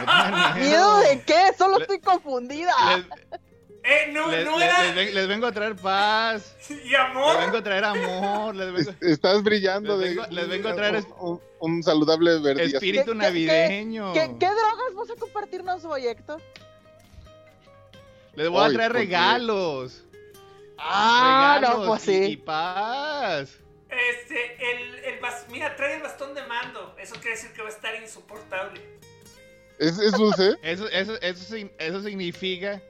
miedo. 0.57 0.99
de 0.99 1.23
qué? 1.23 1.53
Solo 1.57 1.79
estoy 1.79 2.01
confundida. 2.01 2.75
Eh, 3.87 4.11
no, 4.13 4.31
les, 4.31 4.47
no 4.47 4.59
era... 4.59 4.95
les, 4.95 5.29
vengo 5.29 5.47
a 5.47 5.53
traer 5.53 5.77
paz. 5.77 6.57
Y 6.85 6.95
amor. 6.95 7.35
Les 7.35 7.45
vengo 7.45 7.59
a 7.59 7.63
traer 7.63 7.85
amor. 7.85 8.57
Estás 9.03 9.43
brillando. 9.43 9.99
Les 9.99 10.17
vengo, 10.17 10.27
les 10.31 10.49
vengo 10.49 10.69
a 10.71 10.75
traer 10.75 11.05
un, 11.61 11.83
saludable 11.83 12.39
verde. 12.41 12.65
Espíritu 12.65 13.15
navideño. 13.15 14.15
¿qué, 14.15 14.29
drogas 14.29 14.95
vas 14.95 15.11
a 15.11 15.17
compartirnos 15.17 15.85
hoy, 15.85 16.07
Héctor? 16.07 16.41
Les 18.35 18.49
voy 18.49 18.71
a 18.71 18.73
traer 18.73 18.93
regalos. 18.93 20.03
Ah, 20.79 21.61
no, 21.61 21.87
pues 21.87 22.03
sí. 22.03 22.25
Y, 22.25 22.37
paz. 22.39 23.59
Este, 23.91 24.57
el, 24.73 24.95
el 25.05 25.21
mira, 25.51 25.77
trae 25.77 25.97
el 25.97 26.03
bastón 26.03 26.35
de 26.35 26.45
mando. 26.47 26.97
Eso 26.99 27.15
quiere 27.17 27.33
decir 27.33 27.53
que 27.53 27.61
va 27.61 27.69
a 27.69 27.73
estar 27.73 27.95
insoportable. 28.01 28.81
¿Es, 29.79 29.99
es 29.99 30.13
dulce? 30.13 30.57
eso, 30.63 30.89
eso, 30.89 31.21
eso, 31.21 31.57
eso 31.79 32.03
significa 32.03 32.81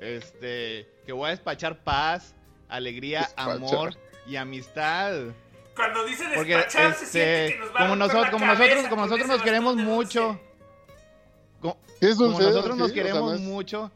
este, 0.00 0.88
que 1.04 1.12
voy 1.12 1.28
a 1.28 1.30
despachar 1.30 1.84
paz, 1.84 2.34
alegría, 2.68 3.28
amor 3.36 3.96
y 4.26 4.36
amistad. 4.36 5.12
Cuando 5.76 6.04
dice 6.04 6.26
despachar, 6.28 6.94
se 6.94 7.06
siente 7.06 7.46
este, 7.46 7.54
que 7.54 7.58
nos 7.60 7.74
va 7.74 7.78
como, 7.78 7.96
nosotros, 7.96 8.30
como 8.30 8.46
nosotros, 8.46 8.86
como 8.88 9.02
nosotros 9.02 9.28
nos 9.28 9.42
queremos 9.42 9.76
mucho. 9.76 10.40
Como, 11.60 11.78
nosotros 12.00 12.76
nos 12.76 12.92
queremos 12.92 13.40
mucho. 13.40 13.90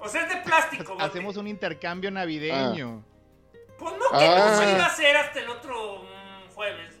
O 0.00 0.08
sea, 0.08 0.22
es 0.22 0.28
de 0.28 0.36
plástico. 0.42 0.96
Hacemos 1.00 1.36
un 1.36 1.46
intercambio 1.46 2.10
navideño. 2.10 3.04
Pues 3.78 3.94
no, 3.94 4.18
que 4.18 4.28
no 4.28 4.58
se 4.58 4.72
iba 4.72 4.84
a 4.84 4.86
hacer 4.86 5.16
hasta 5.16 5.40
el 5.40 5.48
otro 5.48 6.02
mm, 6.02 6.54
jueves. 6.54 6.98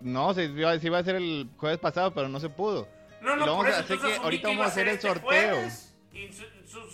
No, 0.00 0.32
se 0.32 0.44
iba, 0.44 0.70
a 0.70 1.00
hacer 1.00 1.16
el 1.16 1.48
jueves 1.56 1.78
pasado, 1.78 2.12
pero 2.14 2.28
no 2.28 2.40
se 2.40 2.48
pudo. 2.48 2.88
No, 3.20 3.36
no, 3.36 3.56
por 3.56 3.68
eso, 3.68 3.80
así 3.80 3.98
que 3.98 4.14
ahorita 4.16 4.48
vamos 4.48 4.64
a 4.64 4.68
hacer 4.68 4.88
el 4.88 4.94
este 4.94 5.08
sorteo. 5.08 5.56
Y 6.18 6.32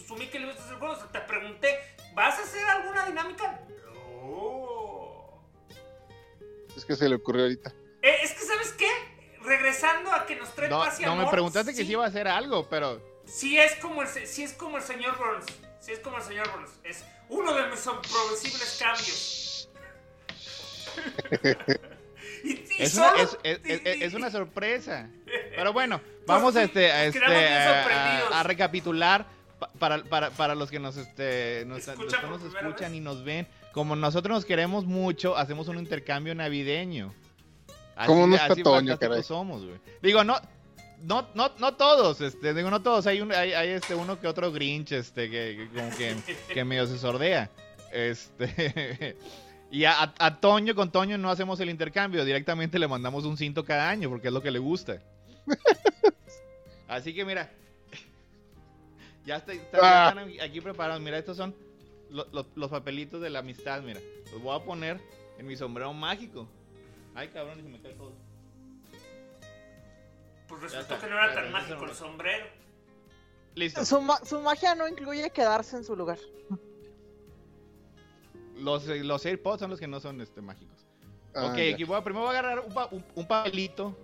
sumí 0.06 0.26
que 0.26 0.38
le 0.38 0.46
gusta 0.46 0.62
hacer 0.64 0.76
juegos. 0.76 1.10
Te 1.10 1.20
pregunté, 1.20 1.78
¿vas 2.14 2.38
a 2.38 2.42
hacer 2.42 2.64
alguna 2.64 3.06
dinámica? 3.06 3.60
No. 4.22 5.42
Es 6.76 6.84
que 6.84 6.94
se 6.94 7.08
le 7.08 7.14
ocurrió 7.16 7.44
ahorita. 7.44 7.72
Eh, 8.02 8.16
es 8.22 8.32
que, 8.32 8.44
¿sabes 8.44 8.72
qué? 8.72 8.88
Regresando 9.40 10.12
a 10.12 10.26
que 10.26 10.36
nos 10.36 10.54
trae 10.54 10.68
no, 10.68 10.80
paz 10.80 11.00
y 11.00 11.04
No, 11.04 11.16
me 11.16 11.26
preguntaste 11.26 11.74
que 11.74 11.84
si 11.84 11.92
iba 11.92 12.04
a 12.04 12.08
hacer 12.08 12.28
algo, 12.28 12.68
pero. 12.68 13.00
Sí 13.26 13.58
es 13.58 13.74
como 13.76 14.02
el, 14.02 14.08
sí 14.08 14.42
es 14.42 14.52
como 14.52 14.76
el 14.76 14.82
señor 14.82 15.16
Burns. 15.16 15.46
Sí 15.80 15.92
es 15.92 16.00
como 16.00 16.18
el 16.18 16.22
señor 16.22 16.50
Burns. 16.50 16.70
Es 16.84 17.04
uno 17.28 17.54
de 17.54 17.68
mis 17.68 17.86
imprevisibles 17.86 18.78
cambios. 18.78 19.70
es, 22.78 22.94
una, 22.94 23.12
es, 23.42 24.14
una, 24.14 24.30
sorpresa. 24.30 25.08
Pero 25.56 25.72
bueno, 25.72 26.00
vamos 26.26 26.52
pues 26.52 26.66
este, 26.66 26.90
a, 26.90 27.04
este, 27.04 27.24
a, 27.24 28.42
recapitular 28.42 29.26
para, 29.78 30.02
para, 30.04 30.30
para, 30.30 30.54
los 30.54 30.70
que 30.70 30.78
nos, 30.78 30.96
este, 30.96 31.64
nos, 31.66 31.86
escuchan 31.86 32.94
y 32.94 33.00
nos 33.00 33.24
ven. 33.24 33.46
Como 33.72 33.96
nosotros 33.96 34.36
nos 34.36 34.44
queremos 34.44 34.84
mucho, 34.84 35.36
hacemos 35.36 35.68
un 35.68 35.78
intercambio 35.78 36.34
navideño. 36.34 37.12
Así, 37.96 38.08
Como 38.08 38.24
unos 38.24 38.40
Toño, 38.62 38.98
somos, 39.22 39.62
Digo, 40.02 40.24
no, 40.24 40.36
no, 41.02 41.28
no, 41.34 41.52
no 41.58 41.74
todos, 41.74 42.20
este, 42.20 42.54
digo, 42.54 42.70
no 42.70 42.82
todos. 42.82 43.06
Hay, 43.06 43.20
un, 43.20 43.32
hay, 43.32 43.52
hay, 43.52 43.70
este 43.70 43.94
uno 43.94 44.20
que 44.20 44.26
otro 44.26 44.50
Grinch, 44.50 44.92
este, 44.92 45.30
que, 45.30 45.68
como 45.74 45.96
que, 45.96 46.16
que 46.52 46.64
medio 46.64 46.86
se 46.86 46.98
sordea. 46.98 47.50
Este, 47.92 49.16
Y 49.74 49.86
a, 49.86 50.38
Toño, 50.40 50.72
con 50.76 50.92
Toño 50.92 51.18
no 51.18 51.30
hacemos 51.30 51.58
el 51.58 51.68
intercambio, 51.68 52.24
directamente 52.24 52.78
le 52.78 52.86
mandamos 52.86 53.24
un 53.24 53.36
cinto 53.36 53.64
cada 53.64 53.90
año 53.90 54.08
porque 54.08 54.28
es 54.28 54.32
lo 54.32 54.40
que 54.40 54.52
le 54.52 54.60
gusta. 54.60 55.00
Así 56.88 57.14
que 57.14 57.24
mira, 57.24 57.50
ya, 59.26 59.36
está, 59.36 59.52
ah. 59.82 60.08
están 60.08 60.40
aquí 60.40 60.60
preparados. 60.60 61.02
Mira, 61.02 61.18
estos 61.18 61.36
son 61.36 61.54
los 62.10 62.70
papelitos 62.70 63.20
de 63.20 63.30
la 63.30 63.40
amistad, 63.40 63.82
mira. 63.82 64.00
Los 64.32 64.42
voy 64.42 64.56
a 64.60 64.64
poner 64.64 65.00
en 65.38 65.46
mi 65.46 65.56
sombrero 65.56 65.92
mágico. 65.92 66.46
Ay, 67.14 67.28
cabrón, 67.28 67.56
se 67.62 67.68
me 67.68 67.80
cae 67.80 67.94
todo. 67.94 68.12
Pues 70.48 70.62
resultó 70.62 70.98
que 71.00 71.06
no 71.08 71.16
era 71.18 71.34
tan 71.34 71.50
mágico 71.52 71.84
el 71.84 71.94
sombrero. 71.94 72.46
Listo. 73.54 73.84
Su, 73.84 74.00
ma- 74.00 74.20
su 74.24 74.40
magia 74.40 74.74
no 74.74 74.86
incluye 74.88 75.30
quedarse 75.30 75.76
en 75.76 75.84
su 75.84 75.94
lugar. 75.96 76.18
Los, 78.58 78.88
eh, 78.88 79.02
los 79.02 79.24
AirPods 79.24 79.60
son 79.60 79.70
los 79.70 79.80
que 79.80 79.86
no 79.88 80.00
son 80.00 80.20
este, 80.20 80.40
mágicos. 80.40 80.86
Ah, 81.34 81.46
ok, 81.46 81.56
ya. 81.56 81.74
aquí 81.74 81.84
voy 81.84 81.96
a- 81.96 82.04
primero 82.04 82.26
voy 82.26 82.36
a 82.36 82.38
agarrar 82.38 82.60
un, 82.60 82.72
pa- 82.72 82.88
un- 82.90 83.04
un 83.14 83.26
papelito 83.26 83.96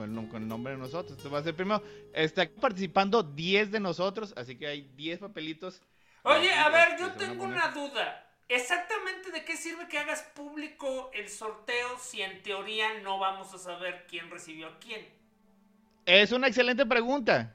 con 0.00 0.18
el, 0.18 0.28
con 0.28 0.42
el 0.42 0.48
nombre 0.48 0.72
de 0.72 0.78
nosotros. 0.78 1.18
Esto 1.18 1.30
va 1.30 1.40
a 1.40 1.42
ser 1.42 1.54
primero. 1.54 1.82
Está 2.14 2.48
participando 2.48 3.22
10 3.22 3.70
de 3.70 3.80
nosotros, 3.80 4.32
así 4.34 4.56
que 4.56 4.66
hay 4.66 4.90
10 4.96 5.20
papelitos. 5.20 5.82
Oye, 6.22 6.52
a 6.52 6.70
ver, 6.70 6.98
yo 6.98 7.12
tengo 7.12 7.44
una 7.44 7.68
duda. 7.68 8.26
¿Exactamente 8.48 9.30
de 9.30 9.44
qué 9.44 9.56
sirve 9.56 9.88
que 9.88 9.98
hagas 9.98 10.22
público 10.34 11.10
el 11.12 11.28
sorteo 11.28 11.98
si 12.00 12.22
en 12.22 12.42
teoría 12.42 13.00
no 13.02 13.18
vamos 13.18 13.52
a 13.54 13.58
saber 13.58 14.06
quién 14.08 14.30
recibió 14.30 14.68
a 14.68 14.78
quién? 14.78 15.06
Es 16.06 16.32
una 16.32 16.48
excelente 16.48 16.86
pregunta. 16.86 17.54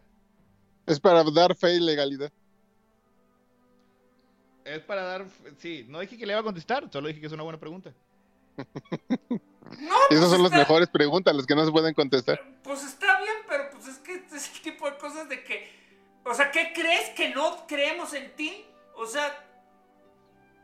Es 0.86 1.00
para 1.00 1.24
dar 1.24 1.56
fe 1.56 1.76
y 1.76 1.80
legalidad. 1.80 2.32
Es 4.64 4.82
para 4.82 5.02
dar. 5.02 5.26
Sí, 5.58 5.86
no 5.90 6.00
dije 6.00 6.18
que 6.18 6.26
le 6.26 6.34
iba 6.34 6.42
a 6.42 6.44
contestar, 6.44 6.90
solo 6.92 7.08
dije 7.08 7.20
que 7.20 7.28
es 7.28 7.34
una 7.34 7.44
buena 7.44 7.60
pregunta. 7.60 7.92
No, 9.80 9.96
Esas 10.10 10.10
pues 10.10 10.22
son 10.30 10.44
las 10.44 10.52
está- 10.52 10.58
mejores 10.60 10.90
preguntas, 10.90 11.36
las 11.36 11.46
que 11.46 11.56
no 11.56 11.66
se 11.66 11.72
pueden 11.72 11.94
contestar. 11.94 12.40
Pues 12.64 12.84
está 12.84 13.20
bien, 13.20 13.36
pero 13.50 13.70
pues 13.72 13.88
es 13.88 13.98
que 14.00 14.14
este 14.16 14.38
es 14.38 14.54
el 14.56 14.62
tipo 14.62 14.90
de 14.90 14.98
cosas 14.98 15.28
de 15.30 15.44
que. 15.44 15.70
O 16.24 16.34
sea, 16.34 16.52
¿qué 16.52 16.72
crees 16.74 17.10
que 17.12 17.34
no 17.34 17.66
creemos 17.68 18.14
en 18.14 18.36
ti? 18.36 18.66
O 18.96 19.06
sea. 19.06 19.42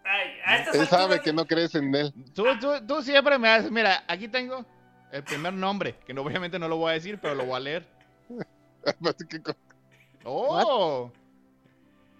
Ay, 0.04 0.30
a 0.46 0.58
estas 0.58 0.76
Él 0.76 0.88
sabe 0.88 1.04
alturas 1.04 1.22
que 1.22 1.30
de- 1.30 1.36
no 1.36 1.46
crees 1.46 1.76
en 1.76 1.94
él. 1.94 2.14
Tú, 2.34 2.46
tú, 2.60 2.72
tú 2.88 3.02
siempre 3.04 3.38
me 3.38 3.50
haces. 3.50 3.72
Mira, 3.72 4.04
aquí 4.08 4.28
tengo 4.28 4.66
el 5.12 5.24
primer 5.24 5.54
nombre, 5.54 5.96
que 6.06 6.14
no- 6.14 6.22
obviamente 6.22 6.58
no 6.60 6.68
lo 6.68 6.78
voy 6.78 6.92
a 6.92 6.94
decir, 6.94 7.20
pero 7.22 7.36
lo 7.36 7.46
voy 7.46 7.56
a 7.56 7.60
leer. 7.60 7.88
¡Oh! 10.24 11.12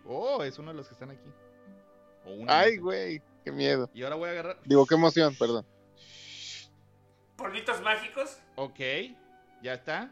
¡Oh! 0.08 0.44
Es 0.44 0.58
uno 0.60 0.72
de 0.72 0.78
los 0.78 0.88
que 0.88 0.94
están 0.94 1.12
aquí. 1.12 1.30
O 2.26 2.46
Ay, 2.48 2.78
güey, 2.78 3.22
qué 3.44 3.52
miedo. 3.52 3.90
Y 3.94 4.04
ahora 4.04 4.16
voy 4.16 4.30
a 4.30 4.32
agarrar. 4.34 4.58
Digo, 4.66 4.86
qué 4.86 4.96
emoción, 4.96 5.36
perdón. 5.38 5.66
Polvitos 7.42 7.82
mágicos. 7.82 8.40
Ok, 8.56 8.80
ya 9.62 9.74
está. 9.74 10.12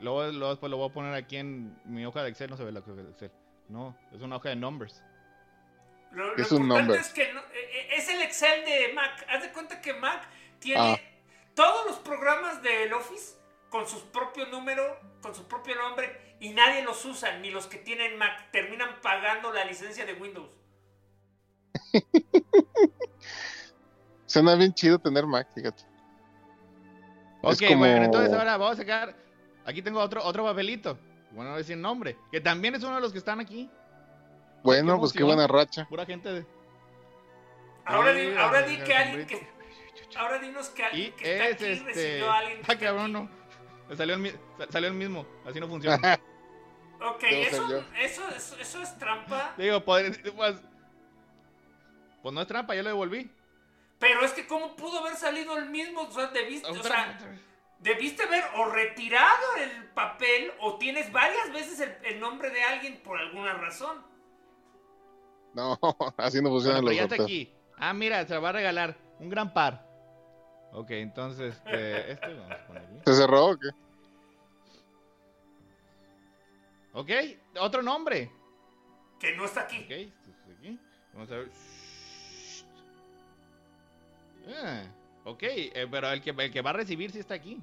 Luego, 0.00 0.26
luego 0.32 0.50
después 0.50 0.70
lo 0.70 0.78
voy 0.78 0.88
a 0.88 0.92
poner 0.92 1.14
aquí 1.14 1.36
en 1.36 1.78
mi 1.84 2.04
hoja 2.06 2.22
de 2.22 2.30
Excel. 2.30 2.50
No 2.50 2.56
se 2.56 2.64
ve 2.64 2.72
la 2.72 2.80
hoja 2.80 2.92
de 2.92 3.10
Excel. 3.10 3.30
No, 3.68 3.96
es 4.12 4.20
una 4.22 4.36
hoja 4.36 4.48
de 4.48 4.56
numbers. 4.56 5.02
Lo, 6.10 6.34
Es 6.36 6.50
lo 6.50 6.56
un 6.56 6.62
importante 6.64 6.88
number. 6.88 7.00
es 7.00 7.12
que 7.12 7.32
no- 7.32 7.40
eh, 7.40 7.44
eh, 7.52 7.88
es 7.96 8.08
el 8.08 8.20
Excel 8.22 8.64
de 8.64 8.92
Mac. 8.94 9.24
Haz 9.28 9.42
de 9.42 9.52
cuenta 9.52 9.80
que 9.80 9.92
Mac 9.94 10.26
tiene 10.58 10.80
Ah. 10.80 10.98
todos 11.54 11.86
los 11.86 11.98
programas 11.98 12.62
del 12.62 12.92
Office 12.92 13.36
con 13.70 13.86
su 13.88 14.10
propio 14.10 14.46
número, 14.46 14.98
con 15.22 15.34
su 15.34 15.46
propio 15.46 15.74
nombre, 15.76 16.36
y 16.40 16.50
nadie 16.50 16.82
los 16.82 17.04
usa, 17.04 17.38
ni 17.38 17.50
los 17.50 17.66
que 17.66 17.78
tienen 17.78 18.18
Mac. 18.18 18.50
Terminan 18.50 19.00
pagando 19.00 19.52
la 19.52 19.64
licencia 19.64 20.04
de 20.04 20.14
Windows. 20.14 20.54
Suena 24.32 24.54
bien 24.54 24.72
chido 24.72 24.98
tener 24.98 25.26
Mac, 25.26 25.46
fíjate. 25.54 25.82
Ok, 27.42 27.58
como- 27.68 27.80
bueno, 27.80 28.04
entonces 28.04 28.32
ahora 28.32 28.56
vamos 28.56 28.74
a 28.74 28.76
sacar. 28.78 29.14
Aquí 29.66 29.82
tengo 29.82 30.00
otro, 30.00 30.24
otro 30.24 30.42
papelito. 30.44 30.98
Bueno, 31.32 31.50
no 31.50 31.58
decir 31.58 31.76
nombre. 31.76 32.16
Que 32.30 32.40
también 32.40 32.74
es 32.74 32.82
uno 32.82 32.94
de 32.94 33.02
los 33.02 33.12
que 33.12 33.18
están 33.18 33.40
aquí. 33.40 33.68
Bueno, 34.62 34.94
qué 34.94 35.00
pues 35.00 35.12
qué 35.12 35.22
buena 35.22 35.46
racha. 35.46 35.86
Pura 35.86 36.06
gente 36.06 36.32
de. 36.32 36.46
Ahora, 37.84 38.12
di, 38.14 38.28
vamos 38.28 38.42
ahora 38.42 38.62
di 38.62 38.78
que 38.78 38.94
alguien 38.94 39.26
que. 39.26 39.48
Ahora 40.16 40.38
dinos 40.38 40.68
que 40.70 40.82
alguien 40.82 41.12
que 41.12 41.32
está 41.32 41.48
es 41.48 41.54
aquí 41.56 41.64
este. 41.66 41.84
recibió 41.84 42.30
a 42.30 42.38
alguien 42.38 42.62
que 42.62 42.72
Ah, 42.72 42.78
cabrón, 42.78 43.12
no. 43.12 43.28
Me 43.90 43.96
salió 43.96 44.14
el, 44.14 44.38
salió 44.70 44.88
el 44.88 44.94
mismo. 44.94 45.26
Así 45.46 45.60
no 45.60 45.68
funciona. 45.68 46.18
Ok, 47.04 47.24
eso, 47.24 47.84
eso, 48.00 48.28
eso, 48.28 48.56
eso 48.60 48.80
es 48.80 48.96
trampa. 48.96 49.54
Digo, 49.58 49.84
pues. 49.84 50.20
Pues 52.22 52.32
no 52.34 52.40
es 52.40 52.46
trampa, 52.46 52.74
ya 52.76 52.82
lo 52.82 52.90
devolví. 52.90 53.28
Pero 54.02 54.24
es 54.24 54.32
que, 54.32 54.48
¿cómo 54.48 54.74
pudo 54.74 54.98
haber 54.98 55.14
salido 55.14 55.56
el 55.56 55.70
mismo? 55.70 56.00
O 56.00 56.10
sea, 56.10 56.26
debiste, 56.26 56.68
o 56.68 56.82
sea, 56.82 57.16
debiste 57.78 58.24
haber 58.24 58.42
o 58.56 58.64
retirado 58.66 59.54
el 59.60 59.84
papel 59.90 60.50
o 60.58 60.76
tienes 60.76 61.12
varias 61.12 61.52
veces 61.52 61.78
el, 61.78 61.96
el 62.12 62.18
nombre 62.18 62.50
de 62.50 62.64
alguien 62.64 63.00
por 63.04 63.16
alguna 63.16 63.54
razón. 63.54 64.04
No, 65.54 65.78
así 66.16 66.38
no 66.38 66.50
Bueno, 66.50 66.56
funcionan 66.56 66.84
pero 66.84 67.00
los 67.00 67.16
ya 67.16 67.22
aquí. 67.22 67.54
Ah, 67.76 67.94
mira, 67.94 68.26
se 68.26 68.34
lo 68.34 68.42
va 68.42 68.48
a 68.48 68.52
regalar. 68.52 68.98
Un 69.20 69.28
gran 69.28 69.54
par. 69.54 69.86
Ok, 70.72 70.90
entonces, 70.90 71.54
este, 71.54 72.10
este 72.10 72.26
lo 72.26 72.40
vamos 72.40 72.58
a 72.58 72.66
poner 72.66 72.82
aquí. 72.82 72.94
¿Se 73.06 73.14
cerró 73.14 73.46
o 73.50 73.56
qué? 73.56 73.68
Ok, 76.92 77.10
otro 77.60 77.82
nombre. 77.82 78.32
Que 79.20 79.36
no 79.36 79.44
está 79.44 79.60
aquí. 79.60 79.78
Ok, 79.84 79.90
esto 79.92 80.30
es 80.30 80.58
aquí. 80.58 80.80
Vamos 81.12 81.30
a 81.30 81.36
ver. 81.36 81.52
Ah, 84.48 84.82
ok, 85.24 85.42
eh, 85.42 85.86
pero 85.90 86.10
el 86.10 86.20
que, 86.22 86.30
el 86.30 86.50
que 86.52 86.60
va 86.62 86.70
a 86.70 86.74
recibir 86.74 87.10
sí 87.12 87.18
está 87.18 87.34
aquí. 87.34 87.60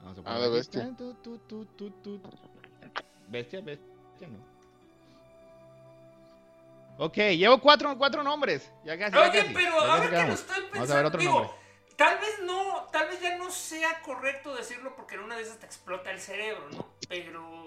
Vamos 0.00 0.18
a 0.18 0.20
Ah, 0.20 0.24
poner 0.24 0.40
de 0.40 0.46
aquí. 0.46 0.54
bestia. 0.56 0.90
Tu, 0.96 1.14
tu, 1.14 1.38
tu, 1.38 1.64
tu, 1.66 1.90
tu. 1.90 2.20
Bestia, 3.28 3.60
bestia, 3.60 4.28
no. 4.28 4.54
Ok, 6.96 7.16
llevo 7.16 7.60
cuatro, 7.60 7.96
cuatro 7.98 8.22
nombres. 8.22 8.70
Ya 8.84 8.96
casi, 8.98 9.16
ya 9.16 9.22
Oye, 9.22 9.40
casi. 9.40 9.54
pero 9.54 9.70
Ya 9.80 9.86
casi 9.86 9.90
ahora 9.90 10.10
que 10.10 10.26
lo 10.28 10.34
estoy 10.34 10.54
pensando, 10.62 10.70
Vamos 10.74 10.90
a 10.90 10.96
ver 10.96 11.04
otro 11.06 11.20
digo, 11.20 11.32
nombre. 11.40 11.50
tal 11.96 12.18
vez 12.20 12.40
no, 12.44 12.82
tal 12.92 13.08
vez 13.08 13.20
ya 13.20 13.36
no 13.36 13.50
sea 13.50 14.00
correcto 14.02 14.54
decirlo 14.54 14.94
porque 14.94 15.16
en 15.16 15.22
una 15.22 15.36
de 15.36 15.42
esas 15.42 15.58
te 15.58 15.66
explota 15.66 16.10
el 16.12 16.20
cerebro, 16.20 16.68
¿no? 16.70 16.86
Pero 17.08 17.63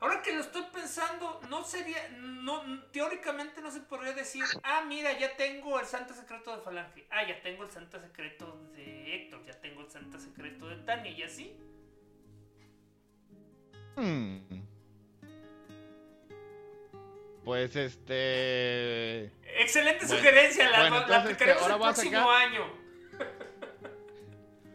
ahora 0.00 0.22
que 0.22 0.32
lo 0.34 0.40
estoy 0.40 0.62
pensando, 0.72 1.40
no 1.48 1.64
sería, 1.64 2.08
no, 2.18 2.62
teóricamente 2.90 3.60
no 3.60 3.70
se 3.70 3.80
podría 3.80 4.12
decir, 4.12 4.44
ah, 4.62 4.82
mira, 4.86 5.18
ya 5.18 5.36
tengo 5.36 5.78
el 5.78 5.86
santo 5.86 6.14
secreto 6.14 6.56
de 6.56 6.62
Falange, 6.62 7.06
ah, 7.10 7.26
ya 7.26 7.40
tengo 7.42 7.64
el 7.64 7.70
santo 7.70 8.00
secreto 8.00 8.58
de 8.74 9.14
Héctor, 9.14 9.44
ya 9.46 9.60
tengo 9.60 9.82
el 9.82 9.90
santo 9.90 10.18
secreto 10.18 10.68
de 10.68 10.76
Tania 10.76 11.10
y 11.12 11.22
así. 11.22 11.56
Hmm. 13.96 14.38
Pues 17.44 17.74
este. 17.74 19.24
Excelente 19.60 20.06
Bueno, 20.06 20.16
sugerencia, 20.18 20.70
la, 20.70 20.80
bueno, 20.80 20.96
la 20.96 21.02
entonces, 21.02 21.24
aplicaremos 21.24 21.62
ahora 21.62 21.74
el 21.74 21.80
próximo 21.80 22.18
sacar- 22.18 22.46
año. 22.46 22.80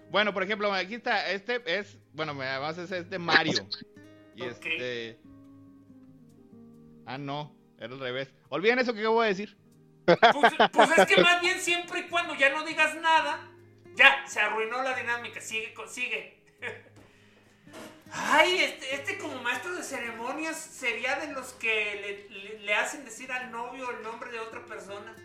Bueno, 0.10 0.34
por 0.34 0.44
ejemplo, 0.44 0.74
aquí 0.74 0.96
está. 0.96 1.30
Este 1.32 1.62
es. 1.66 1.98
Bueno, 2.14 2.34
me 2.34 2.46
vas 2.58 2.78
a 2.78 2.84
hacer 2.84 3.04
este 3.04 3.20
Mario. 3.20 3.68
Y 4.36 4.44
este. 4.44 5.20
Ah, 7.06 7.18
no. 7.18 7.56
Era 7.78 7.94
al 7.94 8.00
revés. 8.00 8.34
Olviden 8.50 8.80
eso 8.80 8.94
que 8.94 9.00
acabo 9.02 9.22
de 9.22 9.30
decir. 9.30 9.58
Pues, 10.06 10.18
pues 10.72 10.98
es 10.98 11.08
que 11.08 11.22
más 11.22 11.42
bien 11.42 11.60
siempre 11.60 12.02
y 12.02 12.08
cuando 12.10 12.36
ya 12.36 12.50
no 12.52 12.64
digas 12.66 12.96
nada, 13.02 13.50
ya, 13.96 14.26
se 14.28 14.40
arruinó 14.40 14.82
la 14.84 14.96
dinámica, 14.96 15.42
sigue, 15.42 15.74
sigue. 15.88 16.42
Ay, 18.12 18.60
este, 18.60 18.96
este 18.96 19.18
como 19.18 19.42
maestro 19.42 19.76
de 19.76 19.84
ceremonias 19.84 20.56
sería 20.58 21.20
de 21.20 21.34
los 21.34 21.54
que 21.54 22.28
le, 22.30 22.30
le- 22.40 22.60
le 22.60 22.74
hacen 22.76 23.04
decir 23.04 23.32
al 23.32 23.52
novio 23.52 23.90
el 23.92 24.04
nombre 24.04 24.32
de 24.32 24.40
otra 24.40 24.64
persona. 24.66 25.16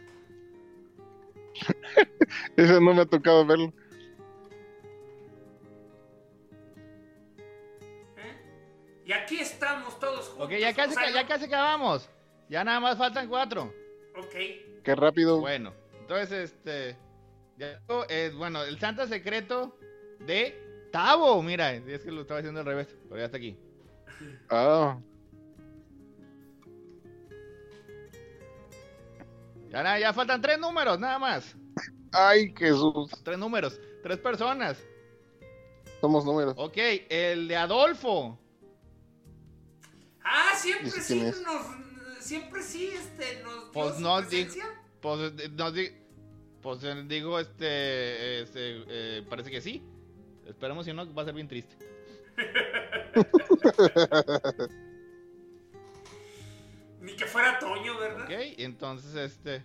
Eso 2.57 2.81
no 2.81 2.94
me 2.94 3.03
ha 3.03 3.07
tocado 3.07 3.44
verlo. 3.46 3.73
Y 9.11 9.12
aquí 9.12 9.40
estamos 9.40 9.99
todos 9.99 10.29
juntos. 10.29 10.46
Ok, 10.46 10.53
ya 10.53 10.73
casi, 10.73 10.92
o 10.92 10.94
sea, 10.94 11.11
ya 11.11 11.27
casi 11.27 11.46
acabamos. 11.46 12.09
Ya 12.49 12.62
nada 12.62 12.79
más 12.79 12.96
faltan 12.96 13.29
cuatro. 13.29 13.75
Ok. 14.16 14.85
Qué 14.85 14.94
rápido. 14.94 15.40
Bueno, 15.40 15.75
entonces 15.99 16.53
este. 16.53 16.96
Ya, 17.57 17.83
eh, 18.09 18.31
bueno, 18.37 18.62
el 18.62 18.79
Santa 18.79 19.09
Secreto 19.09 19.77
de 20.20 20.87
Tavo. 20.92 21.42
Mira, 21.42 21.73
es 21.73 22.05
que 22.05 22.12
lo 22.12 22.20
estaba 22.20 22.38
haciendo 22.38 22.61
al 22.61 22.66
revés. 22.66 22.96
Pero 23.09 23.18
ya 23.18 23.25
está 23.25 23.38
aquí. 23.38 23.59
Ah, 24.49 24.96
Ya, 29.70 29.83
nada, 29.83 29.99
ya 29.99 30.12
faltan 30.12 30.40
tres 30.40 30.59
números, 30.61 31.01
nada 31.01 31.18
más. 31.18 31.57
ay, 32.12 32.55
Jesús. 32.57 33.11
Tres 33.25 33.38
números, 33.38 33.81
tres 34.05 34.18
personas. 34.18 34.79
Somos 36.01 36.25
números. 36.25 36.55
Ok, 36.57 36.77
el 37.09 37.49
de 37.49 37.57
Adolfo. 37.57 38.39
Ah, 40.24 40.52
siempre 40.56 40.87
¿Y 40.87 40.90
ese 40.90 41.02
sí 41.02 41.20
nos, 41.44 42.24
siempre 42.24 42.62
sí, 42.62 42.87
este, 42.88 43.42
nos 43.42 43.64
Pues 43.72 43.94
su 43.96 44.00
no, 44.00 44.20
di- 44.22 44.28
presencia. 44.28 44.64
Pues, 45.00 45.33
eh, 45.38 45.48
no, 45.52 45.72
di- 45.72 45.90
pues 46.62 46.85
eh, 46.85 47.04
digo, 47.06 47.38
este, 47.40 48.42
este, 48.42 48.85
eh, 48.88 49.22
parece 49.28 49.50
que 49.50 49.61
sí. 49.61 49.83
Esperemos 50.46 50.85
si 50.85 50.92
no, 50.92 51.12
va 51.14 51.22
a 51.22 51.24
ser 51.24 51.35
bien 51.35 51.48
triste. 51.48 51.76
Ni 57.00 57.14
que 57.16 57.24
fuera 57.26 57.59
Toño, 57.59 57.98
¿verdad? 57.98 58.24
Ok, 58.24 58.30
entonces, 58.59 59.14
este. 59.14 59.62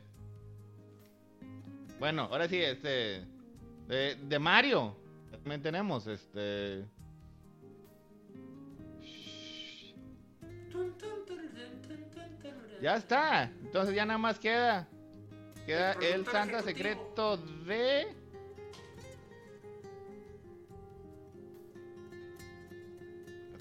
Bueno, 1.99 2.23
ahora 2.31 2.47
sí, 2.47 2.57
este. 2.61 3.25
De, 3.87 4.15
de 4.15 4.39
Mario. 4.39 4.95
También 5.31 5.61
tenemos, 5.61 6.07
este. 6.07 6.85
Ya 12.81 12.97
está. 12.97 13.51
Entonces 13.63 13.95
ya 13.95 14.05
nada 14.05 14.19
más 14.19 14.39
queda. 14.39 14.88
Queda 15.65 15.93
el, 15.93 16.25
Santa 16.25 16.61
secreto 16.61 17.38
de. 17.38 18.07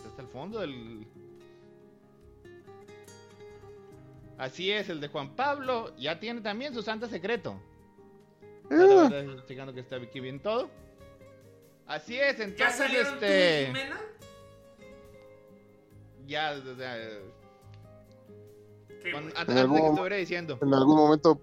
Hasta 0.06 0.22
el 0.22 0.28
fondo 0.28 0.60
del. 0.60 1.06
Así 4.36 4.70
es, 4.70 4.88
el 4.90 5.00
de 5.00 5.08
Juan 5.08 5.34
Pablo 5.34 5.96
ya 5.96 6.18
tiene 6.18 6.40
también 6.40 6.74
su 6.74 6.82
Santa 6.82 7.08
secreto. 7.08 7.58
Ah. 8.70 9.08
Checando 9.46 9.72
que 9.72 9.80
está 9.80 9.96
aquí 9.96 10.20
bien 10.20 10.40
todo. 10.40 10.68
Así 11.86 12.18
es, 12.18 12.40
entonces 12.40 12.92
este. 12.92 13.72
Ya, 16.26 16.52
o 16.52 16.76
sea, 16.76 16.96
en, 19.04 19.58
algún, 19.58 20.08
diciendo. 20.10 20.58
en 20.60 20.74
algún 20.74 20.96
momento 20.96 21.40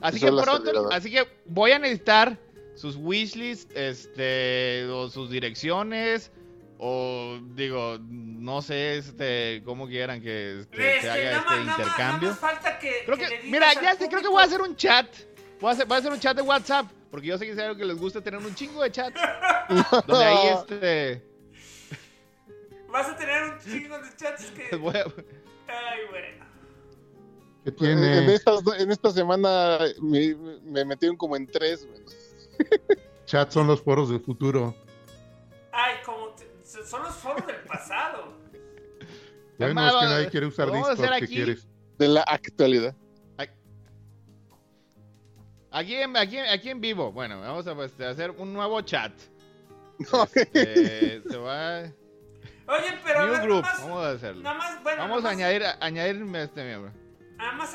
así 0.00 0.20
que 0.20 0.32
pronto 0.32 0.90
así 0.90 1.10
que 1.10 1.26
voy 1.46 1.70
a 1.70 1.78
necesitar 1.78 2.38
sus 2.74 2.96
wishlists 2.96 3.74
este 3.76 4.86
o 4.86 5.08
sus 5.08 5.30
direcciones 5.30 6.32
o 6.78 7.38
digo 7.54 7.98
no 8.08 8.62
sé 8.62 8.98
este 8.98 9.62
cómo 9.64 9.86
quieran 9.86 10.20
que 10.20 10.60
este, 10.60 10.76
se 10.76 10.96
este, 10.96 11.10
haga 11.10 11.38
este 11.38 11.70
intercambio. 11.70 12.36
creo 13.06 13.16
que, 13.16 13.40
mira 13.44 13.72
ya 13.74 13.94
sé 13.94 14.08
creo 14.08 14.22
que 14.22 14.28
voy 14.28 14.42
a 14.42 14.46
hacer 14.46 14.60
un 14.60 14.74
chat 14.74 15.06
voy 15.60 15.70
a 15.70 15.72
hacer, 15.72 15.86
voy 15.86 15.96
a 15.96 15.98
hacer 15.98 16.12
un 16.12 16.20
chat 16.20 16.36
de 16.36 16.42
WhatsApp 16.42 16.86
porque 17.10 17.28
yo 17.28 17.38
sé 17.38 17.46
que 17.46 17.52
es 17.52 17.58
algo 17.58 17.76
que 17.76 17.84
les 17.84 17.96
gusta 17.96 18.20
tener 18.20 18.40
un 18.40 18.54
chingo 18.54 18.82
de 18.82 18.90
chats 18.90 19.20
donde 20.06 20.24
ahí 20.24 20.48
este 20.48 21.33
vas 22.94 23.08
a 23.08 23.16
tener 23.16 23.42
un 23.42 23.58
chingo 23.58 23.98
de 23.98 24.16
chats 24.16 24.44
que 24.52 24.62
ay 24.72 26.00
bueno 26.10 26.44
en, 27.66 28.90
esta, 28.90 29.10
semana 29.10 29.78
me, 30.02 30.84
metieron 30.84 31.16
como 31.16 31.34
en 31.34 31.46
tres, 31.46 31.88
Chat 33.24 33.50
son 33.50 33.66
los 33.66 33.80
foros 33.80 34.10
del 34.10 34.20
futuro. 34.20 34.74
Ay, 35.72 35.94
como 36.04 36.34
son 36.62 37.02
los 37.04 37.14
foros 37.14 37.46
del 37.46 37.56
pasado. 37.66 38.34
Ya 39.58 39.72
no 39.72 39.86
es 39.86 39.94
que 39.94 40.04
nadie 40.04 40.28
quiere 40.28 40.46
usar 40.46 40.70
Discord, 40.70 41.20
¿qué 41.20 41.26
quieres? 41.26 41.66
De 41.96 42.08
la 42.08 42.20
actualidad. 42.20 42.94
Aquí 45.70 45.94
en, 45.94 46.16
aquí, 46.18 46.36
aquí 46.36 46.68
en 46.68 46.82
vivo, 46.82 47.12
bueno, 47.12 47.40
vamos 47.40 47.66
a 47.66 47.74
pues, 47.74 47.98
hacer 47.98 48.30
un 48.32 48.52
nuevo 48.52 48.82
chat. 48.82 49.12
Este, 50.34 51.22
se 51.22 51.36
va... 51.38 51.90
Oye, 52.66 52.98
pero 53.04 53.26
New 53.26 53.42
group, 53.42 53.64
vamos 53.80 54.04
a 54.04 54.10
hacerlo. 54.10 54.42
vamos 54.42 55.24
a 55.24 55.30
añadir, 55.30 55.62
añadir 55.80 56.24
este 56.36 56.64
miembro. 56.64 56.92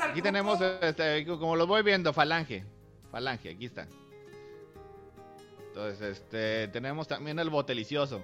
Aquí 0.08 0.22
tenemos, 0.22 0.60
este, 0.60 1.24
como 1.26 1.56
lo 1.56 1.66
voy 1.66 1.82
viendo, 1.82 2.12
Falange. 2.12 2.64
Falange, 3.10 3.50
aquí 3.50 3.66
está. 3.66 3.86
Entonces, 5.68 6.18
este, 6.18 6.68
tenemos 6.68 7.06
también 7.06 7.38
el 7.38 7.50
botelicioso. 7.50 8.22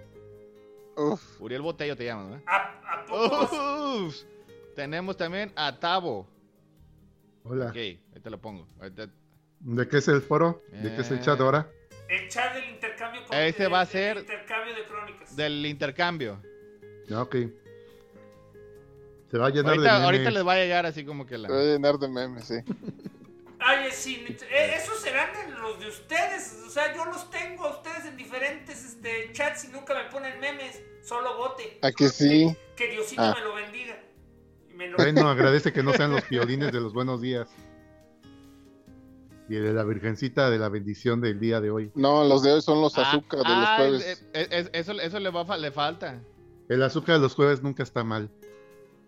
Uf. 0.97 1.41
Uriel 1.41 1.63
Botello 1.63 1.97
te 1.97 2.05
llamas, 2.05 2.29
¿no? 2.29 2.43
¿A, 2.47 3.05
Tenemos 4.75 5.17
también 5.17 5.53
a 5.55 5.79
Tabo. 5.79 6.27
Hola. 7.45 7.67
Ok, 7.67 7.77
ahí 7.77 8.01
te 8.23 8.31
lo 8.31 8.41
pongo. 8.41 8.67
¿De 9.61 9.89
qué 9.89 9.99
es 9.99 10.09
el 10.09 10.23
foro? 10.23 10.63
¿De 10.73 10.95
qué 10.95 11.03
es 11.03 11.11
el 11.11 11.21
chat 11.21 11.39
ahora? 11.41 11.71
El 12.09 12.29
chat 12.29 12.55
del 12.55 12.71
intercambio. 12.71 13.21
Este 13.31 13.69
va 13.69 13.81
a 13.81 13.87
ser. 13.87 14.19
intercambio 14.19 14.75
de 14.75 14.85
crónicas. 14.85 15.37
Del 15.37 15.67
intercambio. 15.67 16.43
Ok. 17.14 17.37
Se 19.31 19.38
va 19.38 19.47
a 19.47 19.51
llenar 19.51 19.73
ahorita, 19.73 19.73
de 19.73 19.79
memes. 19.81 20.05
Ahorita 20.05 20.31
les 20.31 20.47
va 20.47 20.53
a 20.53 20.57
llegar 20.57 20.87
así 20.87 21.05
como 21.05 21.27
que 21.27 21.38
la. 21.38 21.49
Se 21.49 21.55
va 21.55 21.61
a 21.61 21.64
llenar 21.64 21.99
de 21.99 22.09
memes, 22.09 22.45
sí. 22.45 22.55
Ay, 23.59 23.88
sí, 23.90 24.25
eh, 24.29 24.75
esos 24.77 25.01
serán 25.01 25.31
los 25.61 25.81
de 25.81 25.88
ustedes. 25.88 26.62
O 26.66 26.71
sea, 26.71 26.95
yo 26.95 27.05
los 27.07 27.31
tengo 27.31 27.64
a 27.64 27.77
ustedes 27.77 28.05
en 28.05 28.16
diferentes 28.16 28.85
este, 28.85 29.33
chats 29.33 29.64
y 29.64 29.69
nunca 29.69 29.95
me 29.95 30.11
ponen 30.11 30.38
memes. 30.40 30.81
Solo 31.03 31.37
bote. 31.37 31.79
¿A 31.83 31.90
que 31.92 32.09
sí? 32.09 32.55
Que, 32.77 32.88
Diosito 32.88 33.23
ah. 33.23 33.35
me 33.37 33.45
lo 33.45 33.55
bendiga. 33.55 33.99
Bueno, 34.97 35.29
agradece 35.29 35.73
que 35.73 35.83
no 35.83 35.92
sean 35.95 36.12
los 36.12 36.23
piolines 36.25 36.71
de 36.73 36.81
los 36.81 36.92
buenos 36.92 37.21
días. 37.21 37.49
Y 39.49 39.55
de 39.55 39.73
la 39.73 39.85
Virgencita 39.85 40.51
de 40.51 40.59
la 40.59 40.69
bendición 40.69 41.21
del 41.21 41.38
día 41.38 41.61
de 41.61 41.71
hoy. 41.71 41.90
No, 41.95 42.25
los 42.25 42.42
de 42.42 42.53
hoy 42.53 42.62
son 42.62 42.81
los 42.81 42.99
ah, 42.99 43.03
azúcar 43.03 43.40
de 43.40 43.49
los 43.49 43.69
ah, 43.69 43.77
jueves. 43.79 44.25
eso, 44.73 44.92
eso 44.92 45.21
le, 45.21 45.31
va, 45.31 45.57
le 45.57 45.71
falta. 45.71 46.21
El 46.69 46.83
azúcar 46.83 47.17
de 47.17 47.23
los 47.23 47.35
jueves 47.35 47.63
nunca 47.63 47.83
está 47.83 48.03
mal. 48.03 48.31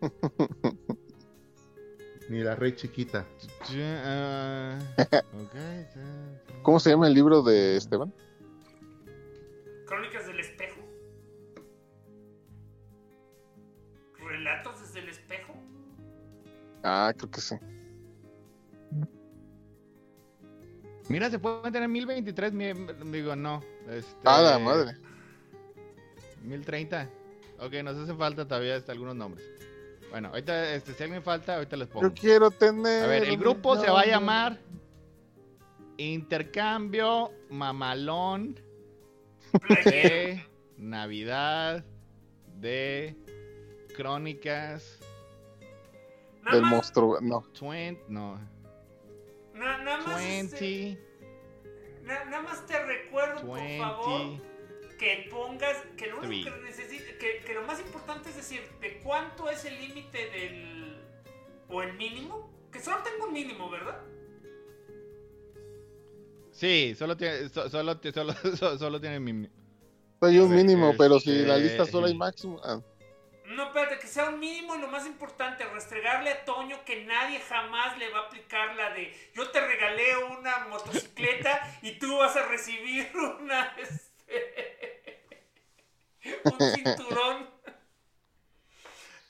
Ni 2.29 2.41
la 2.41 2.55
rey 2.55 2.75
chiquita. 2.77 3.27
¿Cómo 6.63 6.79
se 6.79 6.91
llama 6.91 7.09
el 7.09 7.15
libro 7.15 7.43
de 7.43 7.77
Esteban? 7.77 8.13
Crónicas 9.87 10.27
del 10.27 10.39
espejo. 10.39 10.81
¿Relatos 14.19 14.81
desde 14.81 15.01
el 15.01 15.09
espejo? 15.09 15.55
Ah, 16.85 17.13
creo 17.17 17.31
que 17.31 17.41
sí. 17.41 17.57
Mira, 21.09 21.31
se 21.31 21.39
pueden 21.39 21.73
tener 21.73 21.89
1023, 21.89 22.53
digo, 23.11 23.35
no. 23.35 23.63
Este, 23.89 24.21
ah, 24.25 24.43
la 24.43 24.59
madre. 24.59 24.95
1030. 26.45 27.18
Ok, 27.61 27.73
nos 27.83 27.97
hace 27.97 28.15
falta 28.15 28.47
todavía 28.47 28.77
hasta 28.77 28.93
algunos 28.93 29.17
nombres. 29.17 29.45
Bueno, 30.11 30.29
ahorita, 30.29 30.75
este, 30.75 30.95
si 30.95 31.03
alguien 31.03 31.23
falta, 31.23 31.57
ahorita 31.57 31.77
les 31.77 31.89
pongo. 31.89 32.09
Yo 32.09 32.15
quiero 32.15 32.51
tener. 32.51 33.05
A 33.05 33.07
ver, 33.09 33.25
el 33.25 33.37
grupo 33.37 33.77
se 33.77 33.91
va 33.91 34.03
a 34.03 34.07
llamar 34.07 34.59
Intercambio 35.97 37.33
Mamalón 37.51 38.61
de 39.85 40.47
Navidad 40.77 41.85
de 42.55 43.17
Crónicas 43.97 45.01
del 46.53 46.63
monstruo. 46.63 47.19
No. 47.21 47.45
20, 47.61 48.05
no. 48.09 48.39
nada 49.55 49.99
más. 49.99 50.17
20. 50.17 50.91
Este, 50.91 50.99
nada 52.05 52.41
más 52.41 52.65
te 52.67 52.83
recuerdo, 52.85 53.47
por 53.47 53.59
favor 53.59 54.58
que 54.99 55.29
pongas, 55.31 55.77
que 55.97 56.09
lo 56.09 56.19
único 56.19 56.53
que 56.53 56.61
necesites, 56.61 57.17
que, 57.17 57.55
lo 57.55 57.63
más 57.63 57.81
importante 57.81 58.31
es 58.31 58.37
decir, 58.37 58.61
de 58.81 58.99
cuánto 58.99 59.49
es 59.49 59.65
el 59.65 59.79
límite 59.79 60.29
del, 60.31 61.01
o 61.69 61.83
el 61.83 61.95
mínimo, 61.95 62.51
que 62.73 62.81
solo 62.81 62.99
tengo 63.03 63.27
un 63.27 63.33
mínimo, 63.33 63.71
¿verdad? 63.71 64.01
Sí, 66.51 66.95
solo 66.99 67.17
tiene, 67.17 67.49
solo, 67.49 67.71
solo, 67.71 67.99
solo, 68.79 69.01
tiene 69.01 69.21
mínimo. 69.21 69.55
Hay 70.21 70.39
un 70.41 70.55
mínimo, 70.55 70.93
pero 70.99 71.21
si 71.21 71.45
la 71.45 71.57
lista 71.57 71.87
solo 71.87 72.09
hay 72.09 72.15
máximo. 72.15 72.61
Ah. 72.65 72.81
No, 73.47 73.69
espérate, 73.69 73.99
que 74.01 74.09
sea 74.09 74.29
un 74.29 74.41
mínimo 74.41 74.75
y 74.75 74.81
lo 74.81 74.89
más 74.89 75.07
importante, 75.07 75.65
restregarle 75.65 76.31
a 76.31 76.45
Toño 76.45 76.85
que 76.85 77.05
nadie 77.05 77.39
jamás 77.41 77.97
le 77.99 78.11
va 78.11 78.19
a 78.19 78.27
aplicar 78.27 78.75
la 78.75 78.91
de 78.91 79.15
yo 79.35 79.49
te 79.51 79.61
regalé 79.61 80.17
una 80.39 80.67
motocicleta 80.69 81.79
y 81.83 81.99
tú 81.99 82.19
vas 82.19 82.37
a 82.37 82.47
recibir 82.47 83.11
una... 83.41 83.75
Este, 83.79 84.78
un 86.45 86.61
cinturón. 86.75 87.59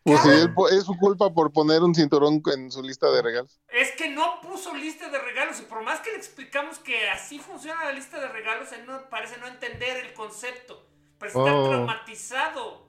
Pues 0.08 0.22
sí, 0.22 0.30
es 0.72 0.84
su 0.84 0.96
culpa 0.96 1.32
por 1.32 1.52
poner 1.52 1.82
un 1.82 1.94
cinturón 1.94 2.42
en 2.54 2.70
su 2.70 2.82
lista 2.82 3.10
de 3.10 3.20
regalos. 3.20 3.60
Es 3.68 3.92
que 3.92 4.08
no 4.08 4.40
puso 4.40 4.74
lista 4.74 5.10
de 5.10 5.18
regalos 5.18 5.60
y 5.60 5.64
por 5.64 5.82
más 5.82 6.00
que 6.00 6.10
le 6.10 6.16
explicamos 6.16 6.78
que 6.78 7.10
así 7.10 7.38
funciona 7.38 7.84
la 7.84 7.92
lista 7.92 8.18
de 8.18 8.28
regalos, 8.28 8.72
él 8.72 8.86
no 8.86 9.08
parece 9.10 9.36
no 9.38 9.46
entender 9.46 10.06
el 10.06 10.14
concepto. 10.14 10.82
Parece 11.18 11.38
estar 11.38 11.54
oh. 11.54 11.68
traumatizado. 11.68 12.88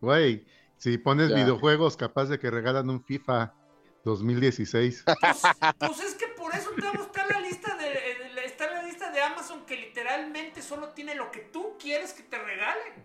Güey, 0.00 0.46
si 0.78 0.98
pones 0.98 1.34
videojuegos 1.34 1.96
capaz 1.96 2.26
de 2.26 2.38
que 2.38 2.50
regalan 2.50 2.88
un 2.90 3.02
FIFA 3.02 3.54
2016. 4.04 5.04
Pues, 5.04 5.42
pues, 5.78 6.00
es 6.00 6.14
que 6.14 6.28
por 6.28 6.54
eso 6.54 6.70
está 7.00 7.26
la 7.26 7.40
lista 7.40 7.76
de 7.76 8.44
está 8.44 8.70
la 8.70 8.82
lista 8.82 9.10
de 9.10 9.20
Amazon 9.20 9.64
que 9.64 9.76
literalmente 9.76 10.62
solo 10.62 10.88
tiene 10.90 11.14
lo 11.14 11.30
que 11.30 11.40
tú 11.40 11.76
quieres 11.78 12.12
que 12.12 12.22
te 12.22 12.38
regalen 12.38 13.04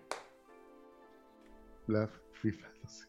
la 1.88 2.10
FIFA, 2.42 2.68
no 2.84 2.90
sé. 2.90 3.08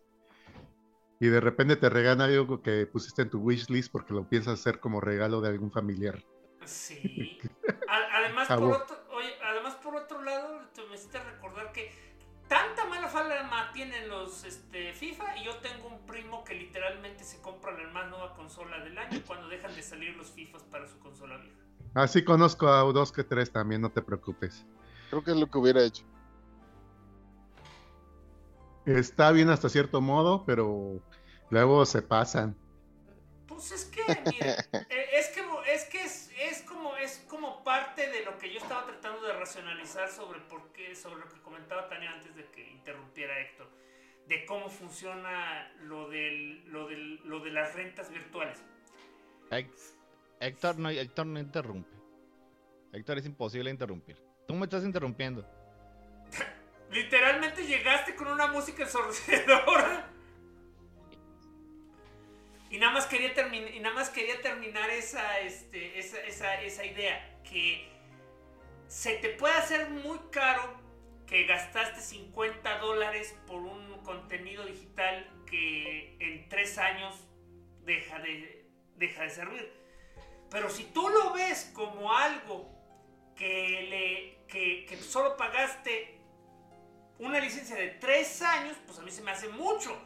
Y 1.21 1.29
de 1.29 1.41
repente 1.41 1.77
te 1.77 1.89
regala 1.89 2.25
algo 2.25 2.63
que 2.63 2.87
pusiste 2.87 3.23
en 3.23 3.31
tu 3.31 3.41
wishlist 3.41 3.91
porque 3.91 4.15
lo 4.15 4.29
piensas 4.29 4.61
hacer 4.61 4.81
como 4.81 5.01
regalo 5.01 5.41
de 5.41 5.49
algún 5.49 5.73
familiar. 5.73 6.23
Sí. 6.65 7.39
además, 7.89 8.49
por 8.49 8.73
otro, 8.73 8.97
oye, 9.11 9.35
además, 9.43 9.75
por 9.77 9.97
otro 9.97 10.23
lado, 10.23 10.61
te 10.75 10.87
me 10.87 10.95
hiciste 10.95 11.19
recordar 11.19 11.73
que 11.73 11.93
tanta 12.47 12.85
mala 12.87 13.09
fama 13.09 13.71
tienen 13.73 14.09
los 14.09 14.45
este, 14.45 14.93
FIFA 14.95 15.37
y 15.39 15.45
yo 15.45 15.57
tengo 15.59 15.89
un 15.89 16.07
primo 16.07 16.45
que 16.45 16.55
literalmente 16.55 17.25
se 17.25 17.41
compra 17.41 17.73
la 17.73 17.91
más 17.91 18.09
nueva 18.09 18.35
consola 18.35 18.79
del 18.81 18.97
año 18.97 19.23
cuando 19.27 19.49
dejan 19.49 19.75
de 19.75 19.83
salir 19.83 20.17
los 20.17 20.31
FIFAs 20.31 20.63
para 20.65 20.87
su 20.87 20.99
consola 20.99 21.37
vieja. 21.39 21.57
Así 21.95 22.25
conozco 22.25 22.69
a 22.69 22.81
dos 22.93 23.13
que 23.13 23.25
tres 23.25 23.51
también, 23.51 23.81
no 23.81 23.91
te 23.91 24.03
preocupes. 24.03 24.65
Creo 25.11 25.25
que 25.25 25.33
es 25.33 25.37
lo 25.37 25.51
que 25.51 25.59
hubiera 25.59 25.83
hecho. 25.83 26.05
Está 28.97 29.31
bien 29.33 29.51
hasta 29.51 29.69
cierto 29.69 30.01
modo, 30.01 30.45
pero 30.47 31.03
luego 31.51 31.85
se 31.85 32.03
pasan. 32.03 32.57
Pues 33.47 33.73
es 33.73 33.85
que, 33.87 34.03
mira, 34.31 34.53
eh, 34.91 35.07
es 35.15 35.29
que, 35.29 35.41
es, 35.73 35.85
que 35.87 36.05
es, 36.05 36.31
es, 36.39 36.63
como, 36.63 36.97
es 36.97 37.25
como 37.29 37.63
parte 37.65 38.09
de 38.09 38.25
lo 38.25 38.39
que 38.39 38.53
yo 38.53 38.59
estaba 38.61 38.87
tratando 38.87 39.27
de 39.27 39.33
racionalizar 39.35 40.09
sobre 40.11 40.41
por 40.41 40.73
qué, 40.73 40.95
sobre 40.95 41.21
lo 41.21 41.29
que 41.29 41.41
comentaba 41.41 41.89
Tania 41.89 42.13
antes 42.13 42.35
de 42.37 42.45
que 42.51 42.71
interrumpiera 42.71 43.39
Héctor, 43.41 43.69
de 44.27 44.47
cómo 44.47 44.69
funciona 44.69 45.73
lo, 45.83 46.09
del, 46.09 46.65
lo, 46.71 46.87
del, 46.89 47.17
lo 47.25 47.41
de 47.41 47.51
las 47.51 47.75
rentas 47.75 48.11
virtuales. 48.11 48.63
Héctor 50.41 50.79
no, 50.79 50.91
Héctor 50.91 51.27
no 51.27 51.41
interrumpe. 51.41 51.97
Héctor 52.93 53.19
es 53.19 53.27
imposible 53.27 53.71
interrumpir. 53.71 54.23
Tú 54.47 54.55
me 54.55 54.65
estás 54.65 54.85
interrumpiendo. 54.85 55.45
Literalmente 56.91 57.67
llegaste 57.67 58.15
con 58.15 58.29
una 58.29 58.47
música 58.47 58.85
ensordecedora. 58.85 60.11
Y 62.71 62.79
nada 62.79 62.93
más 62.93 63.07
quería, 63.07 63.33
terminar 63.35 63.75
y 63.75 63.81
nada 63.81 63.95
más 63.95 64.11
quería 64.11 64.41
terminar 64.41 64.91
esa, 64.91 65.41
este, 65.41 65.99
esa, 65.99 66.21
esa, 66.21 66.61
esa 66.63 66.85
idea. 66.85 67.41
Que 67.43 67.89
se 68.89 69.15
te 69.17 69.31
puede 69.31 69.55
hacer 69.55 69.89
muy 69.91 70.19
caro 70.31 70.79
que 71.27 71.45
gastaste 71.45 72.01
50 72.01 72.79
dólares 72.79 73.35
por 73.47 73.61
un 73.61 74.03
contenido 74.03 74.65
digital 74.65 75.31
que 75.47 76.17
en 76.21 76.49
tres 76.49 76.79
años 76.79 77.15
deja 77.85 78.19
de, 78.19 78.67
deja 78.97 79.23
de 79.23 79.31
servir. 79.31 79.73
Pero 80.51 80.71
si 80.71 80.85
tú 80.85 81.09
lo 81.09 81.33
ves 81.33 81.71
como 81.75 82.15
algo 82.15 82.71
que, 83.37 83.83
le, 83.91 84.47
que, 84.47 84.87
que 84.87 84.97
solo 84.97 85.37
pagaste 85.37 86.18
una 87.19 87.41
licencia 87.41 87.77
de 87.77 87.89
tres 87.89 88.43
años, 88.43 88.77
pues 88.87 88.99
a 88.99 89.03
mí 89.03 89.11
se 89.11 89.23
me 89.23 89.31
hace 89.31 89.49
mucho. 89.49 89.97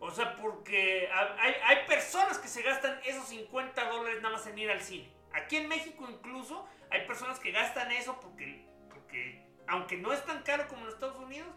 O 0.00 0.10
sea, 0.10 0.36
porque 0.36 1.08
hay, 1.10 1.54
hay, 1.64 1.86
personas 1.88 2.38
que 2.38 2.46
se 2.46 2.62
gastan 2.62 3.00
esos 3.04 3.26
50 3.28 3.90
dólares 3.90 4.22
nada 4.22 4.36
más 4.36 4.46
en 4.46 4.56
ir 4.58 4.70
al 4.70 4.80
cine. 4.80 5.12
Aquí 5.32 5.56
en 5.56 5.68
México 5.68 6.06
incluso 6.08 6.66
hay 6.90 7.04
personas 7.06 7.40
que 7.40 7.50
gastan 7.50 7.90
eso 7.90 8.18
porque, 8.20 8.64
porque 8.88 9.44
aunque 9.66 9.96
no 9.96 10.12
es 10.12 10.24
tan 10.24 10.42
caro 10.42 10.68
como 10.68 10.82
en 10.82 10.88
Estados 10.88 11.16
Unidos, 11.16 11.48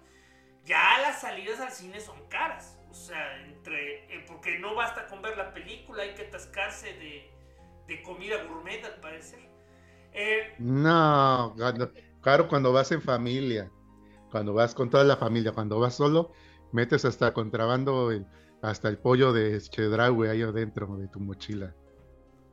ya 0.65 0.99
las 1.01 1.21
salidas 1.21 1.59
al 1.59 1.71
cine 1.71 1.99
son 1.99 2.27
caras. 2.29 2.79
O 2.89 2.93
sea, 2.93 3.37
entre 3.45 4.05
eh, 4.13 4.25
porque 4.27 4.57
no 4.57 4.75
basta 4.75 5.07
con 5.07 5.21
ver 5.21 5.37
la 5.37 5.53
película, 5.53 6.03
hay 6.03 6.15
que 6.15 6.23
atascarse 6.23 6.93
de, 6.93 7.31
de 7.87 8.01
comida 8.01 8.43
gourmet 8.43 8.83
al 8.83 8.99
parecer. 8.99 9.39
Eh, 10.13 10.55
no, 10.59 11.55
claro, 12.21 12.47
cuando 12.47 12.73
vas 12.73 12.91
en 12.91 13.01
familia, 13.01 13.71
cuando 14.31 14.53
vas 14.53 14.73
con 14.73 14.89
toda 14.89 15.03
la 15.03 15.17
familia, 15.17 15.51
cuando 15.51 15.79
vas 15.79 15.95
solo, 15.95 16.31
metes 16.71 17.05
hasta 17.05 17.33
contrabando 17.33 18.09
hasta 18.61 18.89
el 18.89 18.97
pollo 18.97 19.33
de 19.33 19.59
Chedraui 19.59 20.27
ahí 20.27 20.41
adentro 20.41 20.87
de 20.97 21.07
tu 21.07 21.19
mochila. 21.19 21.75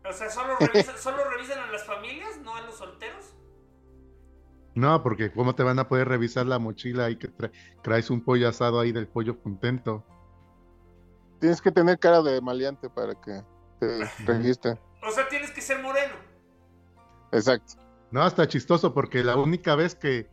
O 0.08 0.12
sea, 0.12 0.30
¿solo 0.30 0.56
revisan, 0.58 0.96
¿solo 0.98 1.18
revisan 1.30 1.58
a 1.58 1.70
las 1.70 1.84
familias, 1.84 2.38
no 2.42 2.54
a 2.54 2.62
los 2.62 2.76
solteros? 2.76 3.34
No, 4.74 5.02
porque 5.02 5.32
¿cómo 5.32 5.54
te 5.54 5.62
van 5.62 5.78
a 5.78 5.88
poder 5.88 6.08
revisar 6.08 6.46
la 6.46 6.58
mochila 6.58 7.06
ahí 7.06 7.16
que 7.16 7.28
traes 7.82 8.10
un 8.10 8.22
pollo 8.22 8.48
asado 8.48 8.80
ahí 8.80 8.92
del 8.92 9.08
pollo 9.08 9.40
contento? 9.40 10.04
Tienes 11.40 11.60
que 11.60 11.72
tener 11.72 11.98
cara 11.98 12.22
de 12.22 12.40
maleante 12.40 12.88
para 12.88 13.14
que 13.14 13.42
te 13.80 14.04
registre. 14.24 14.78
O 15.02 15.10
sea, 15.10 15.28
tienes 15.28 15.50
que 15.50 15.60
ser 15.60 15.82
moreno. 15.82 16.14
Exacto. 17.32 17.74
No, 18.10 18.26
está 18.26 18.48
chistoso 18.48 18.94
porque 18.94 19.22
la 19.22 19.36
única 19.36 19.74
vez 19.74 19.94
que, 19.94 20.28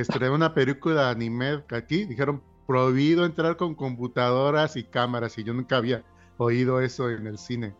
que 0.00 0.02
estrené 0.02 0.30
una 0.30 0.54
película 0.54 1.04
de 1.04 1.10
anime 1.10 1.62
aquí, 1.70 2.06
dijeron 2.06 2.42
prohibido 2.66 3.26
entrar 3.26 3.58
con 3.58 3.74
computadoras 3.74 4.76
y 4.76 4.84
cámaras 4.84 5.36
y 5.36 5.44
yo 5.44 5.52
nunca 5.52 5.76
había 5.76 6.02
oído 6.38 6.80
eso 6.80 7.10
en 7.10 7.26
el 7.26 7.36
cine. 7.36 7.74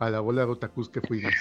A 0.00 0.10
la 0.10 0.18
bola 0.18 0.44
de 0.44 0.50
otakus 0.50 0.88
que 0.88 1.00
fuimos. 1.00 1.32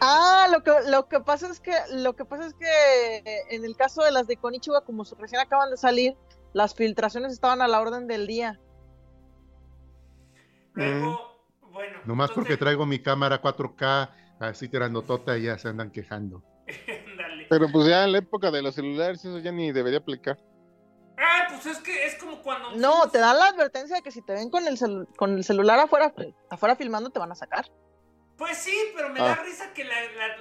Ah, 0.00 0.48
lo 0.50 0.64
que, 0.64 0.72
lo 0.88 1.06
que 1.06 1.20
pasa 1.20 1.48
es 1.48 1.60
que 1.60 1.72
lo 1.92 2.16
que 2.16 2.24
pasa 2.24 2.46
es 2.46 2.54
que 2.54 3.44
en 3.50 3.64
el 3.64 3.76
caso 3.76 4.02
de 4.02 4.10
las 4.10 4.26
de 4.26 4.36
Konichiwa, 4.36 4.84
como 4.84 5.04
recién 5.16 5.40
acaban 5.40 5.70
de 5.70 5.76
salir, 5.76 6.16
las 6.52 6.74
filtraciones 6.74 7.32
estaban 7.32 7.62
a 7.62 7.68
la 7.68 7.80
orden 7.80 8.08
del 8.08 8.26
día. 8.26 8.58
Luego, 10.72 11.20
bueno. 11.72 11.98
Nomás 12.04 12.32
porque 12.32 12.56
traigo 12.56 12.84
mi 12.84 12.98
cámara 12.98 13.40
4K 13.40 14.10
así 14.40 14.68
tirando 14.68 15.02
tota 15.02 15.38
y 15.38 15.44
ya 15.44 15.58
se 15.58 15.68
andan 15.68 15.92
quejando. 15.92 16.42
Pero 17.48 17.70
pues 17.70 17.86
ya 17.86 18.04
en 18.04 18.12
la 18.12 18.18
época 18.18 18.50
de 18.50 18.62
los 18.62 18.74
celulares 18.74 19.24
eso 19.24 19.38
ya 19.38 19.52
ni 19.52 19.72
debería 19.72 19.98
aplicar. 19.98 20.38
Ah, 21.16 21.46
pues 21.48 21.66
es 21.66 21.78
que 21.78 22.06
es 22.06 22.16
como 22.16 22.42
cuando... 22.42 22.72
No, 22.72 23.08
te 23.08 23.18
dan 23.18 23.38
la 23.38 23.46
advertencia 23.46 23.96
de 23.96 24.02
que 24.02 24.10
si 24.10 24.22
te 24.22 24.32
ven 24.32 24.50
con 24.50 24.66
el, 24.66 24.78
con 25.16 25.36
el 25.36 25.44
celular 25.44 25.78
afuera, 25.78 26.12
afuera 26.50 26.76
filmando 26.76 27.10
te 27.10 27.18
van 27.18 27.32
a 27.32 27.36
sacar. 27.36 27.70
Pues 28.36 28.58
sí, 28.58 28.76
pero 28.96 29.10
me 29.10 29.20
da 29.20 29.32
ah. 29.32 29.42
risa 29.44 29.72
que 29.72 29.84
la, 29.84 29.94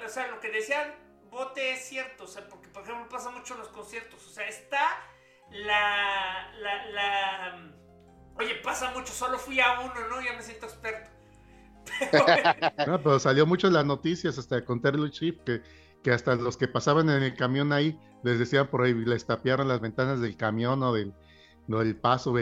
o 0.03 0.09
sea, 0.09 0.27
lo 0.27 0.39
que 0.39 0.49
decía 0.49 0.95
Bote 1.29 1.73
es 1.73 1.85
cierto, 1.85 2.23
o 2.23 2.27
sea, 2.27 2.47
porque 2.47 2.67
por 2.69 2.83
ejemplo 2.83 3.07
pasa 3.09 3.29
mucho 3.29 3.53
en 3.53 3.59
los 3.59 3.69
conciertos, 3.69 4.25
o 4.25 4.29
sea, 4.29 4.47
está 4.47 4.99
la, 5.51 6.51
la, 6.59 6.85
la, 6.87 7.73
oye, 8.35 8.55
pasa 8.63 8.91
mucho, 8.91 9.13
solo 9.13 9.37
fui 9.37 9.59
a 9.59 9.79
uno, 9.81 10.07
¿no? 10.09 10.21
Ya 10.21 10.33
me 10.33 10.41
siento 10.41 10.65
experto. 10.65 11.11
Pero, 12.11 12.25
no, 12.87 13.03
pero 13.03 13.19
salió 13.19 13.45
mucho 13.45 13.67
en 13.67 13.73
las 13.73 13.85
noticias 13.85 14.37
hasta 14.37 14.63
con 14.63 14.81
Terry 14.81 15.11
Chip 15.11 15.43
que, 15.43 15.61
que 16.03 16.11
hasta 16.11 16.35
los 16.35 16.57
que 16.57 16.67
pasaban 16.67 17.09
en 17.09 17.23
el 17.23 17.35
camión 17.35 17.71
ahí 17.71 17.99
les 18.23 18.39
decían 18.39 18.67
por 18.67 18.83
ahí, 18.83 18.93
les 18.93 19.25
tapiaron 19.25 19.67
las 19.67 19.81
ventanas 19.81 20.21
del 20.21 20.37
camión 20.37 20.81
o 20.83 20.93
del, 20.93 21.13
del 21.67 21.95
paso 21.95 22.33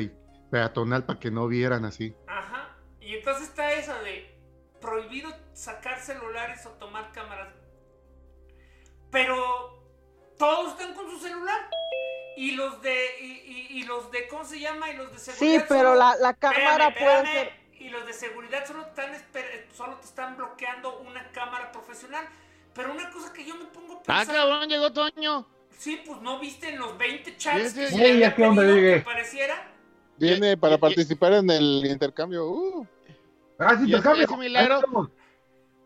peatonal 0.50 1.06
para 1.06 1.19
que 1.19 1.32
no 1.32 1.47
vieran 1.47 1.86
así. 1.86 2.15
Ajá, 2.28 2.76
y 3.00 3.15
entonces 3.15 3.50
está 3.50 3.71
eso 3.74 3.93
de 4.04 4.32
prohibido 4.80 5.32
sacar 5.54 6.00
celulares 6.00 6.65
o 6.65 6.69
tomar 6.71 7.12
cámaras. 7.12 7.54
Pero 9.12 9.82
todos 10.38 10.71
están 10.71 10.93
con 10.93 11.10
su 11.10 11.19
celular. 11.19 11.69
Y 12.38 12.52
los 12.52 12.82
de, 12.82 13.19
y, 13.19 13.84
los 13.84 14.10
de, 14.10 14.28
¿cómo 14.28 14.45
se 14.45 14.60
llama? 14.60 14.89
Y 14.89 14.95
los 14.95 15.12
de 15.12 15.19
seguridad. 15.19 15.60
Sí, 15.60 15.65
pero 15.67 15.95
la, 15.95 16.15
la, 16.15 16.34
cámara 16.34 16.93
puede 16.93 17.26
ser. 17.28 17.54
Y 17.74 17.89
los 17.89 18.06
de 18.06 18.13
seguridad 18.13 18.65
solo, 18.65 18.84
están, 18.84 19.12
solo 19.74 19.97
te 19.97 20.06
están 20.06 20.38
bloqueando 20.38 21.00
una 21.00 21.30
cámara 21.32 21.71
profesional. 21.71 22.26
Pero 22.74 22.92
una 22.92 23.10
cosa 23.10 23.34
que 23.34 23.46
yo 23.46 23.56
me 23.56 23.66
pongo 23.66 23.94
a 23.94 23.98
ah, 23.98 24.04
pensar. 24.06 24.36
Ah, 24.36 24.40
cabrón, 24.40 24.70
llegó 24.70 24.92
Toño. 24.92 25.48
Sí, 25.78 26.00
pues 26.06 26.22
no 26.22 26.40
viste 26.40 26.70
en 26.70 26.80
los 26.80 26.98
20 26.98 27.38
chats 27.38 27.74
que, 27.74 27.88
sí, 27.88 27.98
que 27.98 28.96
apareciera. 29.02 29.72
Viene 30.18 30.56
para 30.56 30.78
participar 30.78 31.34
en 31.34 31.50
el 31.50 31.84
intercambio. 31.86 32.48
Uh. 32.48 32.88
Ah, 33.58 33.76
sí, 33.78 33.86
intercambio. 33.86 35.12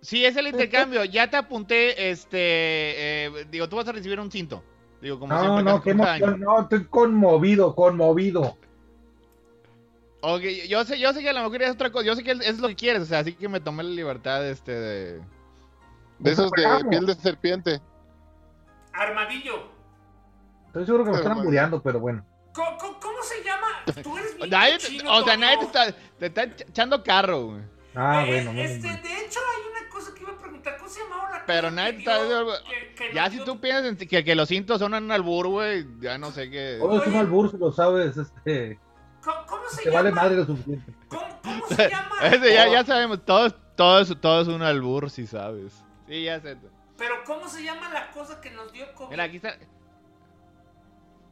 Sí, 0.02 0.26
es 0.26 0.36
el 0.36 0.48
intercambio. 0.48 1.06
Ya 1.06 1.30
te 1.30 1.38
apunté, 1.38 2.12
este, 2.12 2.38
eh, 2.38 3.48
digo, 3.50 3.70
tú 3.70 3.78
vas 3.78 3.88
a 3.88 3.92
recibir 3.92 4.20
un 4.20 4.30
cinto. 4.30 4.64
Digo, 5.02 5.20
como 5.20 5.34
no, 5.34 5.62
no, 5.62 5.82
qué 5.82 5.94
no, 5.94 6.62
estoy 6.62 6.86
conmovido, 6.86 7.74
conmovido. 7.76 8.58
Ok, 10.22 10.42
yo 10.68 10.84
sé, 10.84 11.00
yo 11.00 11.14
sé 11.14 11.22
que 11.22 11.30
a 11.30 11.34
lo 11.34 11.44
mejor 11.44 11.62
es 11.62 11.72
otra 11.72 11.92
cosa, 11.92 12.06
yo 12.06 12.16
sé 12.16 12.24
que 12.24 12.32
es 12.32 12.60
lo 12.60 12.68
que 12.68 12.76
quieres, 12.76 13.04
o 13.04 13.06
sea, 13.06 13.20
así 13.20 13.34
que 13.34 13.48
me 13.48 13.60
tomé 13.60 13.84
la 13.84 13.92
libertad, 13.92 14.48
este, 14.48 14.72
de... 14.72 15.22
De 16.20 16.32
esos 16.32 16.52
de 16.52 16.86
piel 16.90 17.06
de 17.06 17.16
serpiente. 17.16 17.82
Armadillo. 18.94 19.70
Estoy 20.68 20.86
seguro 20.86 21.06
que 21.06 21.12
me 21.12 21.18
están 21.18 21.38
muriendo, 21.38 21.82
pero 21.82 22.00
bueno. 22.00 22.26
¿Cómo, 22.54 22.78
cómo, 22.78 23.22
se 23.22 23.44
llama? 23.44 23.68
Tú 24.02 24.18
eres 24.18 24.38
bien 24.38 24.50
nadie, 24.50 24.78
O 25.10 25.24
sea, 25.24 25.36
nadie 25.36 25.58
te 25.58 25.66
está, 25.66 25.92
te 26.20 26.26
está 26.28 26.44
echando 26.44 27.04
carro, 27.04 27.48
güey. 27.48 27.62
Ah, 27.96 28.26
eh, 28.26 28.44
bueno, 28.44 28.62
este, 28.62 28.88
De 28.88 29.26
hecho, 29.26 29.40
hay 29.40 29.82
una 29.82 29.90
cosa 29.90 30.14
que 30.14 30.24
iba 30.24 30.32
a 30.32 30.38
preguntar. 30.38 30.78
¿Cómo 30.78 30.90
se 30.90 31.02
llamaba 31.02 31.32
la 31.32 31.46
Pero 31.46 31.72
nadie 31.72 31.98
está. 32.00 32.20
ya 33.14 33.30
si 33.30 33.40
tú 33.44 33.60
piensas 33.60 33.98
que, 33.98 34.24
que, 34.24 34.36
los 34.36 34.48
cintos 34.48 34.80
son 34.80 34.94
un 34.94 35.12
albur, 35.12 35.48
güey, 35.48 35.86
ya 36.00 36.18
no 36.18 36.32
sé 36.32 36.50
qué. 36.50 36.78
Todo 36.80 37.02
es 37.02 37.08
un 37.08 37.16
albur, 37.16 37.52
si 37.52 37.58
lo 37.58 37.72
sabes, 37.72 38.18
este. 38.18 38.80
¿Cómo, 39.24 39.64
se 39.70 39.84
te 39.84 39.90
llama? 39.90 40.04
vale 40.04 40.12
madre 40.12 40.36
lo 40.36 40.46
suficiente. 40.46 40.94
¿Cómo, 41.08 41.40
cómo 41.42 41.68
se 41.70 41.90
llama? 41.90 42.16
Ese, 42.24 42.54
ya, 42.54 42.68
ya 42.68 42.86
sabemos, 42.86 43.24
todo, 43.26 43.50
todo, 43.50 44.00
es, 44.00 44.14
todo 44.20 44.42
es 44.42 44.48
un 44.48 44.62
albur, 44.62 45.10
si 45.10 45.26
sabes. 45.26 45.85
Sí, 46.08 46.24
ya 46.24 46.40
sé. 46.40 46.58
Pero 46.98 47.24
¿cómo 47.26 47.48
se 47.50 47.64
llama 47.64 47.90
la 47.90 48.12
cosa 48.12 48.40
que 48.40 48.52
nos 48.52 48.72
dio 48.72 48.94
COVID? 48.94 49.12
Mira, 49.12 49.24
aquí 49.24 49.38
está. 49.38 49.58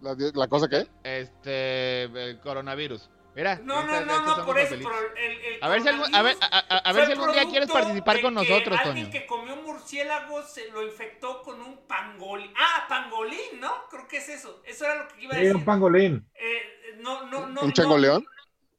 ¿La, 0.02 0.16
la 0.34 0.48
cosa 0.48 0.68
qué? 0.68 0.88
Este, 1.04 2.04
el 2.04 2.40
coronavirus. 2.40 3.10
Mira. 3.36 3.60
No, 3.64 3.84
no, 3.84 4.02
no, 4.02 4.38
no, 4.38 4.46
por 4.46 4.60
eso. 4.60 4.76
Pero 4.76 4.92
el, 5.16 5.32
el 5.32 5.64
a 5.64 5.70
ver 5.70 5.82
si 5.82 5.88
algún, 5.88 6.14
a 6.14 6.22
ver, 6.22 6.38
a, 6.42 6.94
ver 6.94 7.06
si 7.06 7.12
algún 7.14 7.32
día 7.32 7.46
quieres 7.46 7.72
participar 7.72 8.22
con 8.22 8.34
nosotros, 8.34 8.80
Toño. 8.82 8.92
Alguien 8.92 9.12
que 9.12 9.26
comió 9.26 9.56
murciélago 9.56 10.44
se 10.44 10.70
lo 10.70 10.84
infectó 10.84 11.42
con 11.42 11.60
un 11.62 11.78
pangolín. 11.88 12.54
Ah, 12.56 12.86
pangolín, 12.88 13.60
¿no? 13.60 13.88
Creo 13.90 14.08
que 14.08 14.18
es 14.18 14.30
eso. 14.30 14.62
Eso 14.66 14.86
era 14.86 14.96
lo 14.96 15.08
que 15.08 15.24
iba 15.24 15.34
a 15.34 15.38
decir. 15.38 15.52
Sí, 15.52 15.58
un 15.58 15.66
pangolín. 15.66 16.30
Eh, 16.36 16.98
no, 17.00 17.26
no, 17.26 17.48
no. 17.48 17.62
¿Un 17.62 17.74
changoleón? 17.74 18.26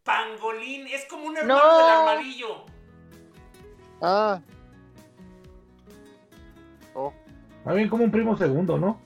pangolín. 0.05 0.86
Es 0.86 1.07
como 1.07 1.24
un 1.24 1.36
hermano 1.36 1.78
del 1.78 1.90
armadillo. 1.90 2.66
Ah. 4.01 4.40
Oh. 6.95 7.12
Bien 7.66 7.88
como 7.88 8.05
un 8.05 8.11
primo 8.11 8.36
segundo, 8.36 8.78
¿no? 8.78 9.01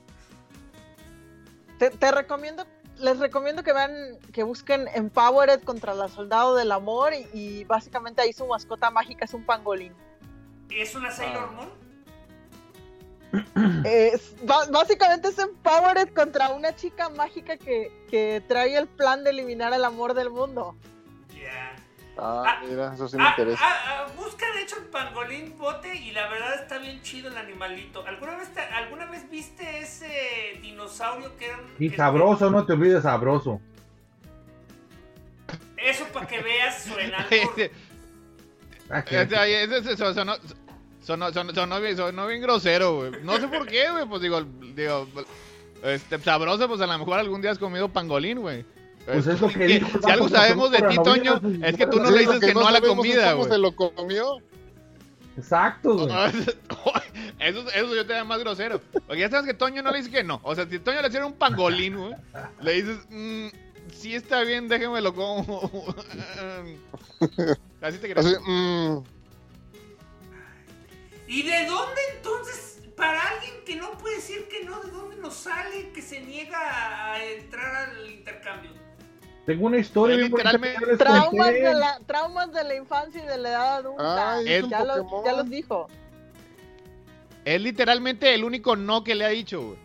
Te, 1.77 1.89
te 1.91 2.11
recomiendo 2.11 2.65
les 2.99 3.17
recomiendo 3.17 3.63
que 3.63 3.71
vean, 3.73 3.93
que 4.33 4.43
busquen 4.43 4.87
Empowered 4.93 5.61
contra 5.63 5.93
la 5.93 6.09
Soldado 6.09 6.55
del 6.55 6.71
Amor 6.71 7.13
y, 7.13 7.27
y 7.33 7.63
básicamente 7.63 8.21
ahí 8.21 8.33
su 8.33 8.45
mascota 8.45 8.91
mágica 8.91 9.23
es 9.25 9.33
un 9.33 9.45
pangolín. 9.45 9.93
¿Es 10.69 10.95
una 10.95 11.09
Sailor 11.09 11.49
Moon? 11.53 11.69
Es- 13.85 14.35
básicamente 14.71 15.29
es 15.29 15.39
Empowered 15.39 16.13
contra 16.13 16.49
una 16.49 16.75
chica 16.75 17.09
mágica 17.09 17.57
que, 17.57 17.91
que 18.09 18.43
trae 18.47 18.75
el 18.75 18.87
plan 18.87 19.23
de 19.23 19.29
eliminar 19.29 19.73
el 19.73 19.85
amor 19.85 20.13
del 20.13 20.29
mundo. 20.29 20.75
Ya. 21.29 21.75
Ah, 22.21 22.43
Ah, 22.47 22.61
mira, 22.67 22.93
eso 22.93 23.07
sí 23.07 23.17
me 23.17 23.23
Ah, 23.23 23.29
interesa. 23.29 23.61
ah, 23.63 23.77
ah, 23.87 24.07
busca 24.17 24.45
de 24.53 24.61
hecho 24.63 24.77
el 24.77 24.85
pangolín 24.85 25.57
bote 25.57 25.95
y 25.95 26.11
la 26.11 26.27
verdad 26.27 26.55
está 26.61 26.77
bien 26.77 27.01
chido 27.01 27.29
el 27.29 27.37
animalito. 27.37 28.05
¿Alguna 28.05 28.35
vez, 28.37 28.53
te- 28.53 28.59
¿alguna 28.61 29.05
vez 29.05 29.29
viste 29.29 29.79
ese 29.79 30.59
dinosaurio 30.61 31.35
que 31.37 31.45
era 31.47 31.57
un- 31.57 31.65
Y 31.79 31.89
que- 31.89 31.97
sabroso, 31.97 32.49
no 32.51 32.65
te 32.65 32.73
olvides 32.73 33.03
sabroso. 33.03 33.61
Eso 35.77 36.05
para 36.13 36.27
que 36.27 36.41
veas 36.41 36.83
suena. 36.83 37.25
Ah, 38.91 39.03
ese- 39.07 39.77
ese 39.77 39.97
sonó, 39.97 40.35
sonó, 41.03 41.31
sonó, 41.31 41.53
sonó 41.53 41.79
bien, 41.79 41.95
sonó 41.95 42.25
bien 42.25 42.41
grosero, 42.41 42.95
güey. 42.95 43.11
No 43.23 43.37
sé 43.37 43.47
por 43.47 43.67
qué, 43.67 43.87
güey. 43.91 44.05
Pues 44.07 44.19
digo, 44.21 44.41
digo, 44.41 45.07
este, 45.83 46.17
sabroso, 46.17 46.67
pues 46.67 46.81
a 46.81 46.87
lo 46.87 46.97
mejor 46.97 47.19
algún 47.19 47.39
día 47.39 47.51
has 47.51 47.59
comido 47.59 47.87
pangolín, 47.89 48.39
güey. 48.39 48.65
Pues 49.13 49.27
es 49.27 49.41
lo 49.41 49.47
que 49.47 49.53
que- 49.59 49.65
dijo 49.67 49.87
el 49.87 50.03
si 50.03 50.09
algo 50.11 50.27
cuando 50.27 50.37
sabemos 50.37 50.71
de 50.71 50.81
ti, 50.83 50.95
Toño, 51.03 51.41
es 51.63 51.77
que 51.77 51.87
tú 51.87 51.99
no 51.99 52.11
le 52.11 52.19
dices 52.19 52.39
que 52.39 52.53
no 52.53 52.61
no 52.61 52.67
a 52.67 52.71
la 52.71 52.81
comida, 52.81 53.31
cómo 53.31 53.37
güey. 53.45 53.51
se 53.51 53.57
lo 53.57 53.75
comió. 53.75 54.37
Exacto, 55.37 55.95
güey. 55.95 56.09
Eso, 57.39 57.61
eso 57.69 57.95
yo 57.95 58.05
te 58.05 58.13
da 58.13 58.23
más 58.25 58.39
grosero. 58.39 58.81
Porque 59.07 59.19
ya 59.21 59.29
sabes 59.29 59.45
que 59.45 59.53
Toño 59.53 59.81
no 59.81 59.91
le 59.91 59.99
dice 59.99 60.11
que 60.11 60.23
no. 60.23 60.41
O 60.43 60.53
sea, 60.53 60.67
si 60.67 60.79
Toño 60.79 61.01
le 61.01 61.07
hiciera 61.07 61.25
un 61.25 61.33
pangolín, 61.33 61.95
güey, 61.97 62.13
le 62.61 62.73
dices, 62.73 62.97
mm, 63.09 63.47
sí 63.93 64.15
está 64.15 64.41
bien, 64.41 64.67
déjemelo 64.67 65.13
como. 65.15 65.63
Así 67.81 67.97
te 67.99 68.11
crees. 68.11 68.25
Así, 68.25 68.35
mm, 68.45 69.03
¿Y 71.27 71.43
de 71.43 71.65
dónde 71.67 72.01
entonces, 72.17 72.79
para 72.97 73.21
alguien 73.29 73.53
que 73.65 73.75
no 73.75 73.91
puede 73.97 74.15
decir 74.17 74.47
que 74.49 74.65
no, 74.65 74.81
de 74.81 74.91
dónde 74.91 75.15
nos 75.17 75.35
sale 75.35 75.91
que 75.93 76.01
se 76.01 76.19
niega 76.21 77.13
a 77.13 77.23
entrar 77.23 77.89
al 77.91 78.09
intercambio? 78.09 78.71
Tengo 79.49 79.65
una 79.65 79.77
historia 79.79 80.13
Él 80.13 80.19
bien 80.21 80.31
literalmente- 80.31 80.97
Traumas 80.97 81.47
de, 81.47 81.73
la, 81.73 81.99
traumas 82.05 82.53
de 82.53 82.63
la 82.65 82.75
infancia 82.75 83.23
y 83.23 83.25
de 83.25 83.37
la 83.39 83.49
edad 83.49 83.75
adulta. 83.77 84.33
Ay, 84.35 84.45
es 84.47 84.63
un 84.63 84.69
ya, 84.69 84.83
los, 84.83 85.05
ya 85.25 85.33
los 85.33 85.49
dijo. 85.49 85.87
Es 87.45 87.59
literalmente 87.59 88.31
el 88.35 88.43
único 88.43 88.75
no 88.75 89.03
que 89.03 89.15
le 89.15 89.25
ha 89.25 89.29
dicho, 89.29 89.59
güey. 89.59 89.77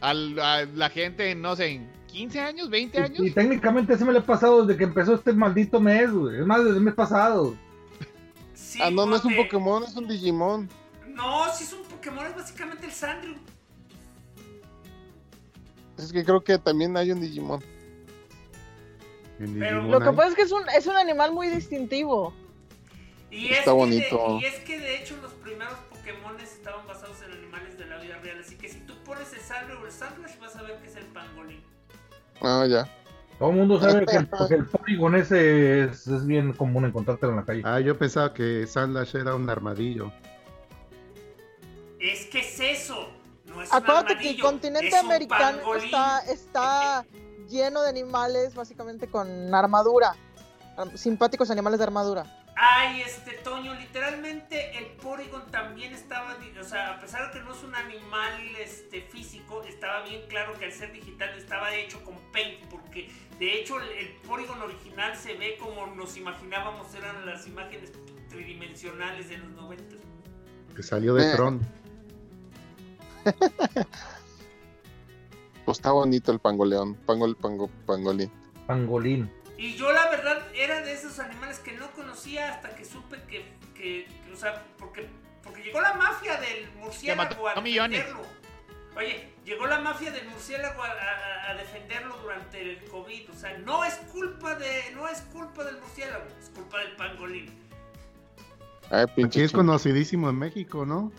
Al- 0.00 0.38
A 0.40 0.64
la 0.64 0.88
gente, 0.88 1.34
no 1.34 1.54
sé, 1.54 1.66
en 1.66 1.90
15 2.06 2.40
años, 2.40 2.70
20 2.70 2.98
años. 2.98 3.20
Y, 3.20 3.26
y 3.26 3.30
técnicamente 3.32 3.98
se 3.98 4.06
me 4.06 4.12
le 4.14 4.20
ha 4.20 4.24
pasado 4.24 4.64
desde 4.64 4.78
que 4.78 4.84
empezó 4.84 5.16
este 5.16 5.34
maldito 5.34 5.80
mes, 5.80 6.10
güey. 6.10 6.40
Es 6.40 6.46
más, 6.46 6.64
desde 6.64 6.78
el 6.78 6.82
mes 6.82 6.94
pasado. 6.94 7.54
Sí, 8.54 8.78
ah, 8.82 8.90
no, 8.90 9.04
no 9.04 9.16
es 9.16 9.24
un 9.26 9.36
Pokémon, 9.36 9.82
es 9.84 9.94
un 9.96 10.08
Digimon. 10.08 10.66
No, 11.08 11.44
si 11.52 11.64
es 11.64 11.74
un 11.74 11.82
Pokémon, 11.82 12.24
es 12.24 12.34
básicamente 12.34 12.86
el 12.86 12.92
Sandrew. 12.92 13.34
Es 15.98 16.10
que 16.10 16.24
creo 16.24 16.42
que 16.42 16.56
también 16.56 16.96
hay 16.96 17.12
un 17.12 17.20
Digimon. 17.20 17.62
Pero 19.38 19.82
Lo 19.82 20.00
que 20.00 20.12
pasa 20.12 20.28
es 20.28 20.34
que 20.34 20.42
es 20.42 20.52
un, 20.52 20.62
es 20.70 20.86
un 20.86 20.96
animal 20.96 21.32
muy 21.32 21.48
distintivo. 21.48 22.32
Y 23.30 23.46
Está 23.48 23.58
es 23.58 23.64
que 23.64 23.70
bonito. 23.70 24.28
de- 24.28 24.40
y 24.40 24.44
es 24.44 24.54
que 24.60 24.78
de 24.78 24.96
hecho 24.98 25.16
los 25.20 25.32
primeros 25.32 25.74
Pokémon 25.90 26.38
estaban 26.40 26.86
basados 26.86 27.20
en 27.22 27.32
animales 27.32 27.76
de 27.76 27.86
la 27.86 27.98
vida 27.98 28.18
real. 28.22 28.38
Así 28.40 28.56
que 28.56 28.68
si 28.68 28.78
tú 28.80 28.94
pones 29.04 29.32
el 29.32 29.40
Sandrew 29.40 29.82
o 29.82 29.86
el 29.86 29.92
Sandlash, 29.92 30.38
vas 30.38 30.54
a 30.56 30.62
ver 30.62 30.76
que 30.80 30.88
es 30.88 30.96
el 30.96 31.06
pangolín. 31.06 31.62
Ah, 32.40 32.64
ya. 32.68 32.88
Todo 33.38 33.50
el 33.50 33.56
mundo 33.56 33.80
sabe 33.80 34.06
que 34.06 34.16
el, 34.16 34.28
que 34.48 34.54
el 34.54 35.14
es, 35.16 36.06
es 36.06 36.26
bien 36.26 36.52
común 36.52 36.84
encontrártelo 36.84 37.32
en 37.32 37.36
la 37.38 37.44
calle. 37.44 37.62
Ah, 37.64 37.80
yo 37.80 37.98
pensaba 37.98 38.32
que 38.32 38.64
Sandlash 38.66 39.16
era 39.16 39.34
un 39.34 39.50
armadillo. 39.50 40.12
Es 41.98 42.26
que 42.26 42.38
es 42.40 42.60
eso. 42.60 43.08
No 43.46 43.60
es 43.62 43.70
un 43.70 43.76
Acuérdate 43.76 44.06
que 44.06 44.12
el 44.12 44.18
armadillo, 44.20 44.44
continente 44.44 44.88
es 44.88 44.94
americano 44.94 45.58
pangolín. 45.58 45.84
está, 45.86 46.18
está 46.32 47.04
lleno 47.48 47.82
de 47.82 47.88
animales 47.90 48.54
básicamente 48.54 49.08
con 49.08 49.54
armadura. 49.54 50.14
Ar- 50.76 50.96
Simpáticos 50.98 51.50
animales 51.50 51.78
de 51.78 51.84
armadura. 51.84 52.40
Ay, 52.56 53.00
este 53.02 53.32
Toño, 53.38 53.74
literalmente 53.74 54.78
el 54.78 54.86
Porygon 54.96 55.50
también 55.50 55.92
estaba, 55.92 56.36
o 56.60 56.64
sea, 56.64 56.94
a 56.94 57.00
pesar 57.00 57.26
de 57.32 57.32
que 57.38 57.44
no 57.44 57.52
es 57.52 57.62
un 57.64 57.74
animal 57.74 58.32
este, 58.60 59.02
físico, 59.02 59.64
estaba 59.64 60.02
bien 60.04 60.22
claro 60.28 60.54
que 60.56 60.66
al 60.66 60.72
ser 60.72 60.92
digital 60.92 61.30
estaba 61.36 61.74
hecho 61.74 62.02
con 62.04 62.14
Paint, 62.32 62.64
porque 62.70 63.10
de 63.40 63.60
hecho 63.60 63.80
el, 63.80 63.88
el 63.98 64.08
Porygon 64.28 64.62
original 64.62 65.16
se 65.16 65.34
ve 65.34 65.56
como 65.60 65.86
nos 65.88 66.16
imaginábamos 66.16 66.94
eran 66.94 67.26
las 67.26 67.44
imágenes 67.48 67.90
tridimensionales 68.28 69.28
de 69.28 69.38
los 69.38 69.50
90. 69.50 69.96
Que 70.76 70.82
salió 70.84 71.14
de 71.14 71.28
Eh. 71.32 71.32
Tron. 71.34 71.60
Pues 75.64 75.78
está 75.78 75.92
bonito 75.92 76.30
el 76.32 76.38
pangoleón. 76.38 76.94
Pangol, 76.94 77.36
pango, 77.36 77.68
pangolín. 77.86 78.30
Pangolín. 78.66 79.30
Y 79.56 79.74
yo 79.76 79.92
la 79.92 80.10
verdad 80.10 80.42
era 80.54 80.82
de 80.82 80.92
esos 80.92 81.18
animales 81.18 81.58
que 81.60 81.72
no 81.72 81.90
conocía 81.92 82.50
hasta 82.54 82.74
que 82.74 82.84
supe 82.84 83.18
que, 83.28 83.44
que- 83.74 84.06
que, 84.26 84.32
o 84.32 84.36
sea, 84.36 84.64
porque, 84.78 85.08
porque 85.42 85.62
llegó 85.62 85.80
la 85.80 85.94
mafia 85.94 86.36
del 86.40 86.70
murciélago 86.78 87.48
a 87.48 87.54
defenderlo. 88.00 88.22
Oye, 88.96 89.28
llegó 89.44 89.66
la 89.66 89.80
mafia 89.80 90.10
del 90.12 90.28
murciélago 90.28 90.82
a, 90.82 90.88
a- 90.88 91.50
a 91.50 91.54
defenderlo 91.54 92.16
durante 92.22 92.60
el 92.62 92.84
COVID. 92.90 93.30
O 93.30 93.34
sea, 93.34 93.56
no 93.58 93.84
es 93.84 93.94
culpa 94.12 94.54
de, 94.56 94.90
no 94.94 95.08
es 95.08 95.20
culpa 95.32 95.64
del 95.64 95.78
murciélago, 95.80 96.24
es 96.42 96.50
culpa 96.50 96.78
del 96.80 96.96
pangolín. 96.96 97.46
Ay, 98.90 99.02
Aquí 99.04 99.12
pinche 99.16 99.44
es 99.44 99.52
conocidísimo 99.52 100.28
en 100.30 100.36
México, 100.38 100.84
¿no? 100.84 101.10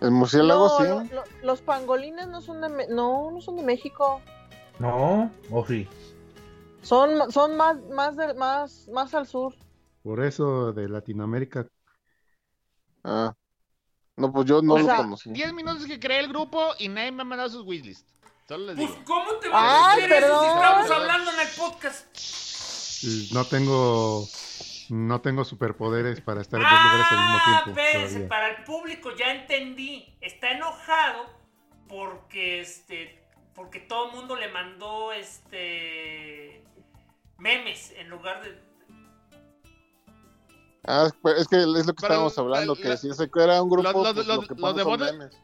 El 0.00 0.10
murciélago, 0.10 0.68
No, 0.68 0.78
sí. 0.78 0.84
lo- 0.84 1.14
lo- 1.16 1.24
los 1.42 1.60
pangolines 1.62 2.28
no 2.28 2.40
son 2.40 2.60
de 2.60 2.86
no, 2.88 3.30
no 3.30 3.40
son 3.40 3.56
de 3.56 3.62
México. 3.62 4.20
No, 4.78 5.30
o 5.50 5.66
sí. 5.66 5.88
Son, 6.82 7.30
son 7.32 7.56
más, 7.56 7.76
más, 7.90 8.16
de- 8.16 8.34
más, 8.34 8.88
más 8.88 9.14
al 9.14 9.26
sur. 9.26 9.54
Por 10.02 10.22
eso 10.22 10.72
de 10.72 10.88
Latinoamérica. 10.88 11.66
Ah. 13.02 13.34
No, 14.16 14.32
pues 14.32 14.46
yo 14.46 14.62
no 14.62 14.74
O 14.74 14.78
lo 14.78 14.84
sea, 14.84 14.96
conocí. 14.98 15.30
10 15.30 15.52
minutos 15.52 15.84
que 15.86 15.98
creé 15.98 16.20
el 16.20 16.28
grupo 16.28 16.60
y 16.78 16.88
nadie 16.88 17.12
me 17.12 17.22
ha 17.22 17.24
mandado 17.24 17.48
sus 17.50 17.66
wishlist. 17.66 18.06
Solo 18.48 18.66
les 18.66 18.76
Pues, 18.76 18.88
digo. 18.90 19.02
¿cómo 19.06 19.32
te 19.40 19.48
vas 19.48 19.92
a 19.92 19.96
decir 19.96 20.12
eso 20.12 20.40
si 20.40 20.46
estamos 20.46 20.90
hablando 20.90 21.30
en 21.32 21.40
el 21.40 21.48
podcast? 21.56 23.32
No 23.32 23.44
tengo 23.44 24.26
no 24.90 25.20
tengo 25.20 25.44
superpoderes 25.44 26.20
para 26.20 26.40
estar 26.40 26.60
en 26.60 26.66
dos 26.68 26.72
lugares 26.82 27.06
al 27.12 27.18
mismo 27.18 27.38
Ah, 27.38 27.62
tiempo. 27.64 27.80
espérense, 27.80 28.20
para 28.28 28.48
el 28.56 28.64
público 28.64 29.10
ya 29.16 29.32
entendí. 29.34 30.16
Está 30.20 30.52
enojado 30.52 31.26
porque 31.88 32.60
este 32.60 33.22
porque 33.54 33.80
todo 33.80 34.10
el 34.10 34.16
mundo 34.16 34.36
le 34.36 34.48
mandó 34.52 35.12
este 35.12 36.62
memes 37.38 37.92
en 37.96 38.10
lugar 38.10 38.42
de 38.42 38.66
Ah, 40.88 41.08
pues, 41.20 41.40
es 41.40 41.48
que 41.48 41.56
es 41.56 41.66
lo 41.66 41.74
que 41.74 41.82
Pero, 41.84 41.94
estábamos 41.96 42.38
hablando, 42.38 42.74
la- 42.76 42.80
que 42.82 42.88
la- 42.90 42.96
si 42.96 43.08
ese 43.10 43.28
era 43.34 43.60
un 43.62 43.68
grupo, 43.70 43.82
los- 43.92 43.94
los- 44.04 44.14
pues, 44.14 44.26
los- 44.26 44.36
lo 44.36 44.42
que 44.54 44.60
los 44.60 44.76
de 44.76 44.82
son 44.82 44.92
botes- 44.92 45.12
memes. 45.12 45.40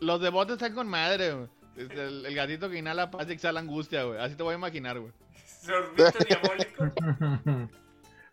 Los 0.00 0.20
de 0.20 0.28
botes 0.30 0.52
están 0.54 0.74
con 0.74 0.88
madre, 0.88 1.32
güey. 1.34 1.48
Este, 1.76 2.04
El, 2.06 2.26
el 2.26 2.34
gatito 2.34 2.68
que 2.68 2.78
inhala 2.78 3.10
paz 3.12 3.26
y 3.28 3.32
exhala 3.32 3.60
angustia, 3.60 4.02
güey. 4.02 4.18
Así 4.18 4.34
te 4.34 4.42
voy 4.42 4.54
a 4.54 4.56
imaginar, 4.58 4.98
güey. 4.98 5.12
sorbito 5.62 6.18
diabólico. 6.26 6.84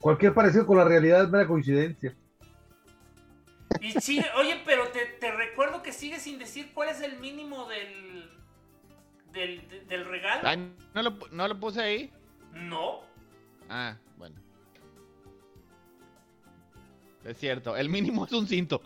Cualquier 0.02 0.34
parecido 0.34 0.66
con 0.66 0.78
la 0.78 0.86
realidad 0.86 1.24
es 1.24 1.30
mera 1.30 1.46
coincidencia. 1.46 2.16
Y 3.82 3.92
sigue, 4.00 4.26
oye, 4.38 4.62
pero 4.66 4.88
te, 4.90 5.06
te 5.20 5.32
recuerdo 5.32 5.82
que 5.84 5.92
sigue 5.92 6.20
sin 6.20 6.40
decir 6.40 6.72
cuál 6.74 6.90
es 6.90 7.02
el 7.02 7.20
mínimo 7.20 7.68
del 7.68 8.30
del, 9.34 9.68
de- 9.70 9.82
del 9.82 10.06
regalo. 10.06 10.48
Ay, 10.48 10.74
¿no, 10.96 11.04
lo, 11.04 11.12
¿No 11.32 11.48
lo 11.48 11.60
puse 11.60 11.82
ahí? 11.82 12.12
No. 12.54 13.02
Ah, 13.70 13.96
bueno. 14.18 14.36
Es 17.26 17.38
cierto, 17.38 17.76
el 17.78 17.90
mínimo 17.90 18.26
es 18.26 18.32
un 18.32 18.48
cinto. 18.48 18.82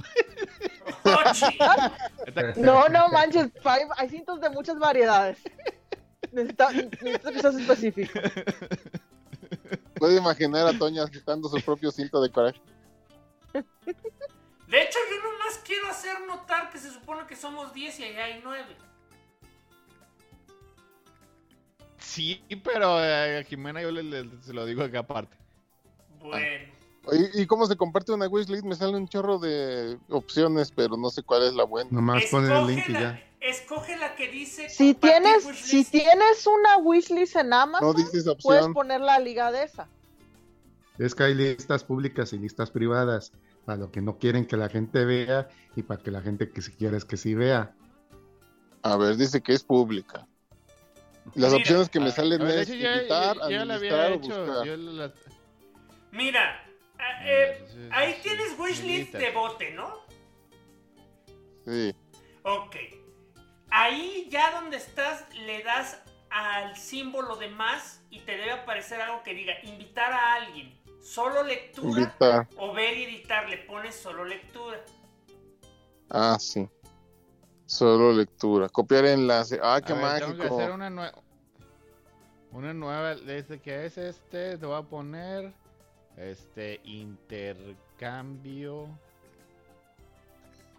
Está- 2.26 2.54
No, 2.58 2.90
no 2.90 3.08
manches, 3.10 3.52
hay, 3.64 3.84
hay 3.98 4.10
cintos 4.10 4.42
de 4.42 4.50
muchas 4.50 4.78
variedades. 4.80 5.38
Necesita- 6.32 6.72
Necesito 6.74 7.32
que 7.32 7.40
seas 7.40 7.56
específico. 7.56 8.20
Puede 9.96 10.18
imaginar 10.18 10.68
a 10.68 10.78
Toña 10.78 11.04
agitando 11.04 11.48
su 11.50 11.62
propio 11.62 11.92
cinto 11.92 12.22
de 12.22 12.30
coraje. 12.32 12.62
De 13.54 14.82
hecho, 14.82 14.98
yo 15.10 15.18
nomás 15.32 15.60
quiero 15.66 15.88
hacer 15.88 16.22
notar 16.26 16.72
que 16.72 16.80
se 16.80 16.92
supone 16.92 17.26
que 17.28 17.36
somos 17.36 17.74
10 17.74 18.00
y 18.00 18.04
allá 18.06 18.26
hay 18.26 18.42
9. 18.44 18.76
Sí, 22.00 22.44
pero 22.64 23.04
eh, 23.04 23.40
a 23.40 23.44
Jimena 23.44 23.82
yo 23.82 23.92
le, 23.92 24.04
le- 24.04 24.42
se 24.42 24.54
lo 24.54 24.66
digo 24.66 24.84
acá 24.84 25.00
aparte. 25.00 25.36
Bueno. 26.20 26.72
Oye, 27.06 27.30
¿Y 27.34 27.46
cómo 27.48 27.66
se 27.66 27.76
comparte 27.76 28.12
una 28.14 28.28
wishlist? 28.28 28.64
Me 28.64 28.76
sale 28.76 28.96
un 28.96 29.08
chorro 29.08 29.38
de 29.40 29.98
opciones, 30.10 30.72
pero 30.72 30.96
no 30.96 31.10
sé 31.10 31.22
cuál 31.24 31.44
es 31.44 31.54
la 31.54 31.66
buena. 31.66 31.90
Nomás 31.92 32.26
ponen 32.28 32.52
el 32.52 32.66
link 32.68 32.78
y 32.88 32.92
Escoge 32.92 32.94
ya. 32.94 33.00
la- 33.02 33.24
Escoge 33.42 33.98
la 33.98 34.16
que 34.16 34.28
dice. 34.30 34.70
Si 34.70 34.94
tienes, 34.94 35.46
wishlist. 35.46 35.66
si 35.66 35.84
tienes 35.84 36.48
una 36.48 36.78
wishlist 36.78 37.36
en 37.36 37.52
Amazon, 37.52 37.88
No 37.88 37.94
dices 37.94 38.26
puedes 38.42 38.68
poner 38.70 39.02
la 39.02 39.20
liga 39.20 39.52
de 39.52 39.64
esa. 39.64 39.88
Es 40.98 41.14
que 41.14 41.24
hay 41.24 41.34
listas 41.34 41.84
públicas 41.84 42.32
y 42.32 42.40
listas 42.40 42.72
privadas 42.72 43.34
para 43.66 43.78
lo 43.80 43.92
que 43.92 44.02
no 44.02 44.18
quieren 44.18 44.46
que 44.46 44.56
la 44.56 44.70
gente 44.70 45.04
vea 45.04 45.50
y 45.76 45.84
para 45.84 46.02
que 46.02 46.12
la 46.12 46.22
gente 46.22 46.52
que 46.52 46.62
si 46.62 46.72
quiere 46.72 46.96
es 46.96 47.04
que 47.04 47.18
sí 47.18 47.34
vea. 47.34 47.76
A 48.84 48.96
ver, 48.96 49.18
dice 49.18 49.42
que 49.42 49.54
es 49.54 49.64
pública. 49.64 50.26
Las 51.36 51.52
Mira, 51.52 51.58
opciones 51.64 51.90
que 51.90 52.00
me 52.00 52.10
A 52.10 52.12
salen 52.12 52.40
ver, 52.44 52.48
de 52.56 52.62
es 52.62 52.70
editar, 52.70 53.36
ya- 53.38 53.50
ya 53.50 53.66
la 53.66 53.74
administrar 53.76 54.00
había 54.06 54.16
o 54.16 54.20
hecho. 54.20 54.46
buscar. 54.46 54.66
yo 54.68 54.78
la- 54.78 55.14
Mira, 56.12 56.64
ah, 57.00 57.26
eh, 57.26 57.90
ahí 57.92 58.20
tienes 58.22 58.58
wishlist 58.58 59.14
de 59.14 59.32
bote, 59.32 59.72
¿no? 59.72 60.02
Sí. 61.66 61.96
Ok. 62.44 62.76
Ahí 63.70 64.28
ya 64.30 64.52
donde 64.52 64.78
estás 64.78 65.26
le 65.36 65.64
das 65.64 66.02
al 66.30 66.76
símbolo 66.76 67.36
de 67.36 67.48
más 67.50 68.02
y 68.10 68.20
te 68.22 68.34
debe 68.38 68.52
aparecer 68.52 69.02
algo 69.02 69.24
que 69.24 69.34
diga 69.34 69.54
invitar 69.64 70.12
a 70.12 70.34
alguien. 70.36 70.78
Solo 71.02 71.44
lectura 71.44 72.02
Invitar. 72.02 72.48
o 72.58 72.74
ver 72.74 72.98
y 72.98 73.04
editar. 73.04 73.50
Le 73.50 73.58
pones 73.58 73.96
solo 73.96 74.24
lectura. 74.26 74.80
Ah, 76.10 76.38
sí. 76.40 76.68
Solo 77.66 78.12
lectura. 78.14 78.70
Copiar 78.70 79.06
enlace. 79.06 79.60
Ah, 79.62 79.82
qué 79.86 79.94
A 79.94 79.96
ver, 79.96 80.20
Tengo 80.22 80.32
que 80.34 80.38
mágico. 80.38 80.58
hacer 80.60 80.72
una 80.72 80.90
nueva. 80.90 81.22
Una 82.52 82.74
nueva. 82.74 83.16
Desde 83.16 83.60
que 83.60 83.86
es 83.86 83.98
este, 83.98 84.58
te 84.58 84.66
voy 84.66 84.78
a 84.78 84.84
poner. 84.84 85.54
Este, 86.18 86.80
intercambio. 86.84 88.88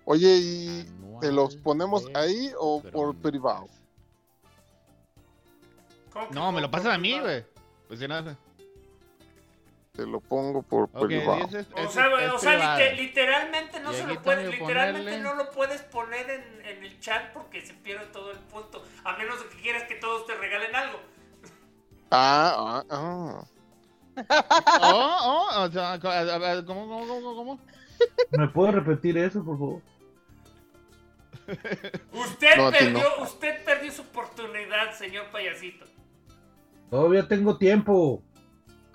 Oye, 0.04 0.28
¿y 0.36 0.86
te 1.20 1.32
los 1.32 1.56
ponemos 1.56 2.04
ahí 2.14 2.52
o 2.58 2.82
por 2.82 3.14
privado? 3.16 3.66
¿Cómo 6.12 6.28
que 6.28 6.34
No, 6.34 6.52
me 6.52 6.60
lo 6.60 6.70
pasan 6.70 6.92
a 6.92 6.98
mí, 6.98 7.18
güey. 7.18 7.44
Pues 7.88 8.00
si 8.00 8.06
no. 8.08 8.36
Te 9.92 10.06
lo 10.06 10.20
pongo 10.20 10.62
por 10.62 10.88
privado. 10.88 11.44
es- 11.56 11.66
O 11.72 11.88
sea, 11.88 12.06
es 12.20 12.32
o 12.32 12.38
sea, 12.38 12.52
privada. 12.52 12.78
lite- 12.78 12.96
literalmente 12.96 13.80
no 13.80 13.92
se 13.92 14.06
lo 14.06 14.20
puedes, 14.22 14.50
literalmente 14.50 15.10
ponerle- 15.12 15.22
no 15.22 15.34
lo 15.34 15.50
puedes 15.52 15.82
poner 15.82 16.28
en, 16.30 16.66
en 16.66 16.84
el 16.84 17.00
chat 17.00 17.32
porque 17.32 17.64
se 17.64 17.74
pierde 17.74 18.06
todo 18.06 18.32
el 18.32 18.38
punto. 18.40 18.84
A 19.04 19.16
menos 19.16 19.40
de 19.42 19.48
que 19.50 19.62
quieras 19.62 19.84
que 19.84 19.94
todos 19.94 20.26
te 20.26 20.34
regalen 20.34 20.74
algo. 20.74 20.98
Ah, 22.10 22.54
ah, 22.58 22.84
ah. 22.90 23.44
Oh, 24.80 25.18
oh, 25.22 25.62
o 25.64 25.70
sea, 25.70 25.98
¿cómo, 26.00 26.88
cómo, 26.88 27.06
cómo, 27.06 27.34
cómo? 27.34 27.60
¿Me 28.30 28.48
puedo 28.48 28.72
repetir 28.72 29.18
eso, 29.18 29.44
por 29.44 29.58
favor? 29.58 29.82
Usted 32.12 32.56
No, 32.56 32.70
perdió, 32.70 33.22
usted 33.22 33.64
perdió 33.64 33.92
su 33.92 34.02
oportunidad, 34.02 34.92
señor 34.96 35.30
payasito. 35.30 35.84
Todavía 36.90 37.26
tengo 37.26 37.56
tiempo. 37.58 38.22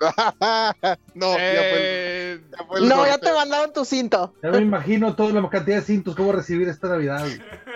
no, 0.00 1.36
ya 1.36 1.44
fue, 1.44 1.78
Eh, 1.78 2.40
ya 2.50 2.64
fue 2.64 2.80
No, 2.80 3.06
ya 3.06 3.18
te 3.18 3.32
mandaron 3.32 3.72
tu 3.72 3.84
cinto. 3.84 4.34
Ya 4.42 4.50
me 4.50 4.62
imagino 4.62 5.14
toda 5.14 5.32
la 5.38 5.48
cantidad 5.50 5.76
de 5.76 5.82
cintos 5.82 6.16
que 6.16 6.22
voy 6.22 6.32
a 6.32 6.36
recibir 6.36 6.68
esta 6.68 6.88
Navidad. 6.88 7.26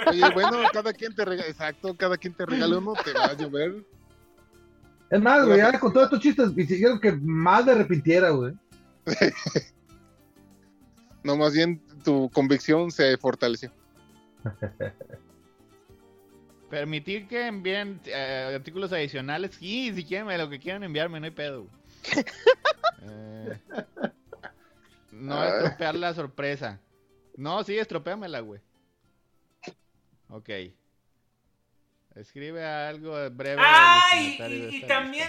Oye, 0.06 0.30
bueno, 0.32 0.62
cada 0.72 0.92
quien 0.94 1.14
te 1.14 1.24
regala, 1.24 1.48
exacto, 1.48 1.94
cada 1.96 2.16
quien 2.16 2.34
te 2.34 2.46
regala 2.46 2.78
uno, 2.78 2.94
te 2.94 3.12
va 3.12 3.26
a 3.26 3.34
llover. 3.34 3.84
Es 5.10 5.20
más, 5.20 5.44
güey, 5.46 5.58
ya 5.58 5.78
con 5.78 5.92
todos 5.92 6.06
estos 6.06 6.20
chistes, 6.20 6.50
y 6.56 6.66
siguieron 6.66 6.98
que 7.00 7.12
más 7.12 7.64
me 7.64 7.72
arrepintiera, 7.72 8.30
güey. 8.30 8.54
No, 11.24 11.36
más 11.38 11.54
bien 11.54 11.80
tu 12.04 12.30
convicción 12.30 12.90
se 12.90 13.16
fortaleció. 13.16 13.72
Permitir 16.70 17.26
que 17.26 17.46
envíen 17.46 17.98
eh, 18.04 18.52
artículos 18.54 18.92
adicionales. 18.92 19.52
Sí, 19.58 19.90
si 19.94 20.04
quieren, 20.04 20.36
lo 20.36 20.50
que 20.50 20.58
quieran 20.60 20.82
enviarme, 20.84 21.18
no 21.18 21.24
hay 21.24 21.32
pedo. 21.32 21.62
güey. 21.62 22.24
Eh, 23.06 23.58
no 25.12 25.38
Ay. 25.38 25.50
estropear 25.58 25.94
la 25.94 26.14
sorpresa. 26.14 26.80
No, 27.36 27.62
sí, 27.62 27.76
estropéamela, 27.76 28.40
güey. 28.40 28.62
Ok. 30.30 30.48
Escribe 32.14 32.64
algo 32.64 33.12
breve. 33.30 33.60
Ah, 33.64 34.08
y, 34.14 34.80
también, 34.82 35.28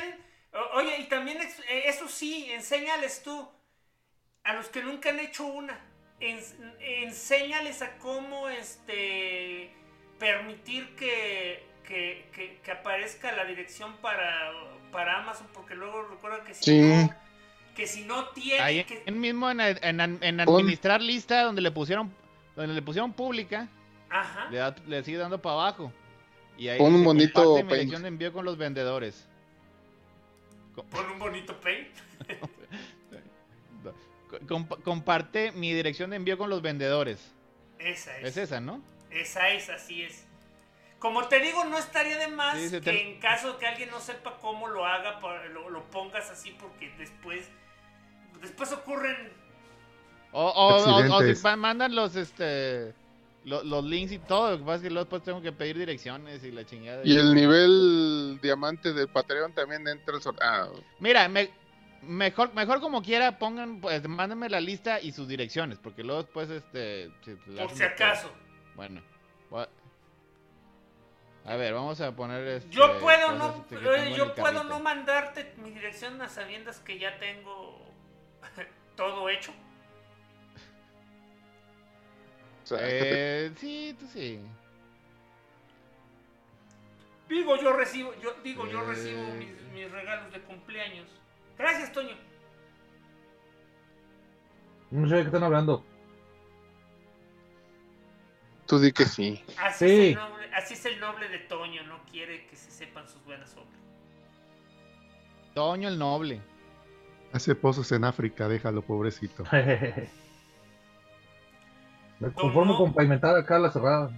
oye, 0.73 0.99
y 0.99 1.03
también, 1.05 1.39
eh, 1.41 1.83
eso 1.87 2.07
sí, 2.07 2.47
enséñales 2.51 3.23
tú, 3.23 3.49
a 4.43 4.53
los 4.53 4.67
que 4.67 4.83
nunca 4.83 5.09
han 5.09 5.19
hecho 5.19 5.45
una, 5.45 5.79
ens- 6.19 6.55
enséñales 6.79 7.81
a 7.81 7.97
cómo, 7.97 8.49
este, 8.49 9.71
permitir 10.19 10.95
que, 10.95 11.63
que, 11.83 12.29
que- 12.33 12.59
que 12.63 12.71
aparezca 12.71 13.31
la 13.31 13.45
dirección 13.45 13.97
para, 13.97 14.51
para 14.91 15.19
Amazon, 15.21 15.47
porque 15.53 15.73
luego 15.75 16.03
recuerda 16.03 16.43
que 16.43 16.53
si 16.53 16.63
Sí. 16.63 16.81
no, 16.81 17.13
que 17.75 17.87
si 17.87 18.03
no 18.05 18.29
tiene, 18.29 18.61
Ahí 18.61 18.83
que- 18.83 19.03
en 19.07 19.19
mismo 19.19 19.49
en, 19.49 19.59
en- 19.59 20.39
administrar 20.39 21.01
lista 21.01 21.41
donde 21.41 21.61
le 21.61 21.71
pusieron 21.71 22.13
donde 22.55 22.73
le 22.73 22.81
pusieron 22.81 23.11
pública, 23.11 23.67
ajá, 24.09 24.47
le, 24.49 24.57
da- 24.59 24.75
le 24.87 25.03
sigue 25.03 25.17
dando 25.17 25.41
para 25.41 25.53
abajo. 25.55 25.91
Y 26.57 26.69
ahí 26.69 26.77
Pon 26.79 26.93
un 26.95 27.03
bonito 27.03 27.33
"Comparte 27.43 27.63
mi 27.63 27.69
paint". 27.69 27.79
dirección 27.81 28.01
de 28.03 28.07
envío 28.07 28.33
con 28.33 28.45
los 28.45 28.57
vendedores. 28.57 29.27
pon 30.75 31.09
un 31.11 31.19
bonito 31.19 31.59
paint. 31.59 31.89
Co- 34.29 34.39
compa- 34.47 34.81
comparte 34.81 35.51
mi 35.51 35.71
dirección 35.73 36.09
de 36.09 36.15
envío 36.15 36.37
con 36.37 36.49
los 36.49 36.61
vendedores. 36.61 37.31
Esa 37.79 38.17
es. 38.19 38.25
Es 38.29 38.37
esa, 38.37 38.59
¿no? 38.59 38.81
Esa 39.11 39.49
es, 39.49 39.69
así 39.69 40.01
es. 40.03 40.25
Como 40.99 41.27
te 41.27 41.39
digo, 41.39 41.63
no 41.65 41.77
estaría 41.77 42.17
de 42.17 42.27
más 42.29 42.57
Sí, 42.59 42.71
que 42.71 42.81
te- 42.81 43.01
en 43.13 43.19
caso 43.19 43.53
de 43.53 43.59
que 43.59 43.67
alguien 43.67 43.91
no 43.91 43.99
sepa 43.99 44.37
cómo 44.41 44.67
lo 44.67 44.85
haga, 44.85 45.19
lo, 45.53 45.69
lo 45.69 45.83
pongas 45.91 46.29
así 46.31 46.51
porque 46.59 46.89
después 46.97 47.47
después 48.41 48.71
ocurren... 48.71 49.31
O, 50.31 50.43
o- 50.43 50.75
o- 50.77 51.15
o 51.17 51.21
si 51.35 51.55
mandan 51.57 51.95
los 51.95 52.15
este 52.15 52.93
lo- 53.45 53.63
los 53.63 53.83
links 53.85 54.11
y 54.11 54.19
todo, 54.19 54.51
lo 54.51 54.57
que 54.57 54.63
pasa 54.63 54.75
es 54.77 54.81
que 54.81 54.89
luego 54.89 55.05
después 55.05 55.23
tengo 55.23 55.41
que 55.41 55.51
pedir 55.51 55.77
direcciones 55.77 56.43
y 56.43 56.51
la 56.51 56.65
chingada. 56.65 57.01
Y 57.05 57.15
el 57.15 57.33
nivel 57.33 58.39
diamante 58.41 58.91
del 58.93 59.07
Patreon 59.07 59.53
también 59.53 59.87
entra 59.87 60.15
el 60.15 60.21
sorteo. 60.21 60.45
Ah, 60.47 60.67
Mira, 60.99 61.27
me- 61.29 61.51
mejor 62.01 62.53
mejor 62.53 62.81
como 62.81 63.01
quiera 63.01 63.39
pongan 63.39 63.79
pues 63.81 64.07
mándenme 64.07 64.49
la 64.49 64.59
lista 64.59 64.99
y 64.99 65.11
sus 65.11 65.27
direcciones, 65.27 65.79
porque 65.79 66.03
luego 66.03 66.23
después 66.23 66.49
este 66.49 67.09
si- 67.23 67.35
Por 67.35 67.61
hacen 67.61 67.77
si 67.77 67.83
acaso. 67.83 68.31
Bueno. 68.75 69.01
voy 69.49 69.65
a- 71.45 71.55
ver, 71.55 71.73
vamos 71.73 72.01
a 72.01 72.15
poner 72.15 72.47
este, 72.47 72.69
Yo 72.71 72.99
puedo 72.99 73.31
no, 73.33 73.55
este, 73.69 73.75
en 74.07 74.13
yo 74.15 74.33
puedo 74.33 74.63
no 74.63 74.79
mandarte 74.79 75.53
mi 75.57 75.69
dirección 75.69 76.19
a 76.21 76.27
sabiendas 76.29 76.79
que 76.79 76.97
ya 76.97 77.17
tengo 77.19 77.85
todo 78.95 79.29
hecho. 79.29 79.53
Sea, 82.65 82.77
Eh, 82.81 83.51
sí, 83.57 83.95
tú 83.99 84.07
sí. 84.07 84.39
Digo, 87.29 87.55
yo 87.61 87.73
recibo, 87.73 88.13
yo 88.21 88.33
digo, 88.43 88.67
yo 88.67 88.81
Eh. 88.83 88.85
recibo 88.87 89.23
mis, 89.35 89.49
mis 89.73 89.91
regalos 89.91 90.31
de 90.31 90.41
cumpleaños. 90.41 91.07
Gracias, 91.57 91.91
Toño. 91.91 92.15
No 94.91 95.07
sé 95.09 95.15
de 95.15 95.21
qué 95.21 95.27
están 95.27 95.43
hablando. 95.43 95.83
tú 98.67 98.79
di 98.79 98.91
que 98.91 99.05
sí. 99.05 99.43
Así, 99.59 99.85
Sí. 99.87 99.91
es 99.91 99.99
el 100.09 100.15
noble, 100.15 100.49
así 100.55 100.73
es 100.73 100.85
el 100.85 100.99
noble 100.99 101.29
de 101.29 101.37
Toño, 101.39 101.83
no 101.83 102.03
quiere 102.11 102.47
que 102.47 102.55
se 102.55 102.71
sepan 102.71 103.07
sus 103.07 103.23
buenas 103.23 103.53
obras. 103.55 103.69
Toño 105.53 105.87
el 105.87 105.99
Noble. 105.99 106.41
Hace 107.31 107.53
pozos 107.53 107.91
en 107.91 108.03
África, 108.05 108.47
déjalo, 108.47 108.81
pobrecito. 108.81 109.43
Me 112.19 112.31
conformo 112.31 112.73
no. 112.73 112.77
con 112.77 112.93
pavimentar 112.93 113.35
acá 113.35 113.59
la 113.59 113.71
cerrada. 113.71 114.09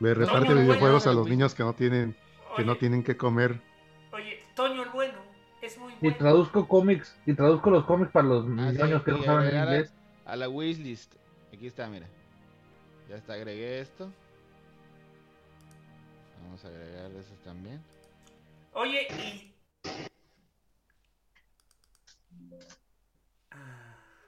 Le 0.00 0.14
reparte 0.14 0.54
videojuegos 0.54 1.04
bueno, 1.04 1.10
a 1.18 1.22
los 1.22 1.28
niños 1.30 1.54
que 1.54 1.62
no 1.62 1.74
tienen, 1.74 2.16
que 2.56 2.64
no 2.64 2.76
tienen 2.76 3.02
que 3.02 3.16
comer. 3.16 3.60
oye, 4.12 4.42
Toño 4.54 4.82
el 4.82 4.90
bueno, 4.90 5.18
es 5.62 5.78
muy 5.78 5.92
Y 5.94 5.96
bueno. 6.00 6.16
traduzco 6.18 6.68
cómics, 6.68 7.16
y 7.26 7.34
traduzco 7.34 7.70
los 7.70 7.84
cómics 7.84 8.10
para 8.12 8.26
los 8.28 8.44
Ah, 8.58 8.70
sí, 8.72 8.82
niños 8.82 9.02
que 9.02 9.12
no 9.12 9.18
y 9.18 9.22
saben 9.24 9.56
a- 9.56 9.62
inglés. 9.64 9.94
A 10.26 10.36
la 10.36 10.48
wishlist. 10.48 11.14
Aquí 11.52 11.66
está, 11.66 11.86
mira. 11.88 12.06
Ya 13.08 13.16
está, 13.16 13.34
agregué 13.34 13.80
esto. 13.80 14.10
Vamos 16.42 16.64
a 16.64 16.68
agregar 16.68 17.10
esos 17.12 17.38
también. 17.44 17.80
Oye, 18.72 19.06
y... 19.10 19.53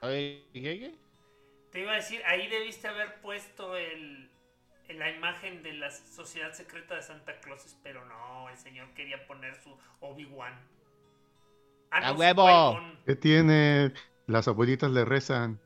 Oye, 0.01 0.47
¿qué, 0.53 0.61
qué? 0.61 0.95
Te 1.71 1.81
iba 1.81 1.93
a 1.93 1.95
decir, 1.95 2.21
ahí 2.25 2.47
debiste 2.47 2.87
haber 2.87 3.19
puesto 3.21 3.75
el, 3.75 4.29
la 4.89 5.09
imagen 5.11 5.63
de 5.63 5.73
la 5.73 5.91
sociedad 5.91 6.53
secreta 6.53 6.95
de 6.95 7.01
Santa 7.01 7.39
Claus, 7.39 7.77
pero 7.83 8.05
no, 8.05 8.49
el 8.49 8.57
señor 8.57 8.93
quería 8.93 9.25
poner 9.27 9.55
su 9.61 9.77
Obi-Wan. 9.99 10.53
Ah, 11.91 11.97
¡A 11.97 12.13
no, 12.13 12.19
huevo! 12.19 12.79
¿Qué 13.05 13.15
tiene? 13.15 13.93
Las 14.27 14.47
abuelitas 14.47 14.91
le 14.91 15.05
rezan. 15.05 15.59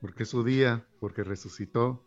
Porque 0.00 0.24
es 0.24 0.30
su 0.30 0.44
día, 0.44 0.86
porque 1.00 1.22
resucitó. 1.24 2.02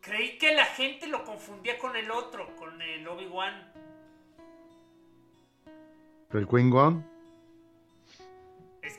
Creí 0.00 0.38
que 0.38 0.54
la 0.54 0.66
gente 0.66 1.06
lo 1.06 1.24
confundía 1.24 1.78
con 1.78 1.96
el 1.96 2.10
otro, 2.10 2.54
con 2.56 2.80
el 2.80 3.06
Obi-Wan. 3.06 3.72
¿El 6.32 6.48
Queen 6.48 6.68
Gon? 6.68 7.13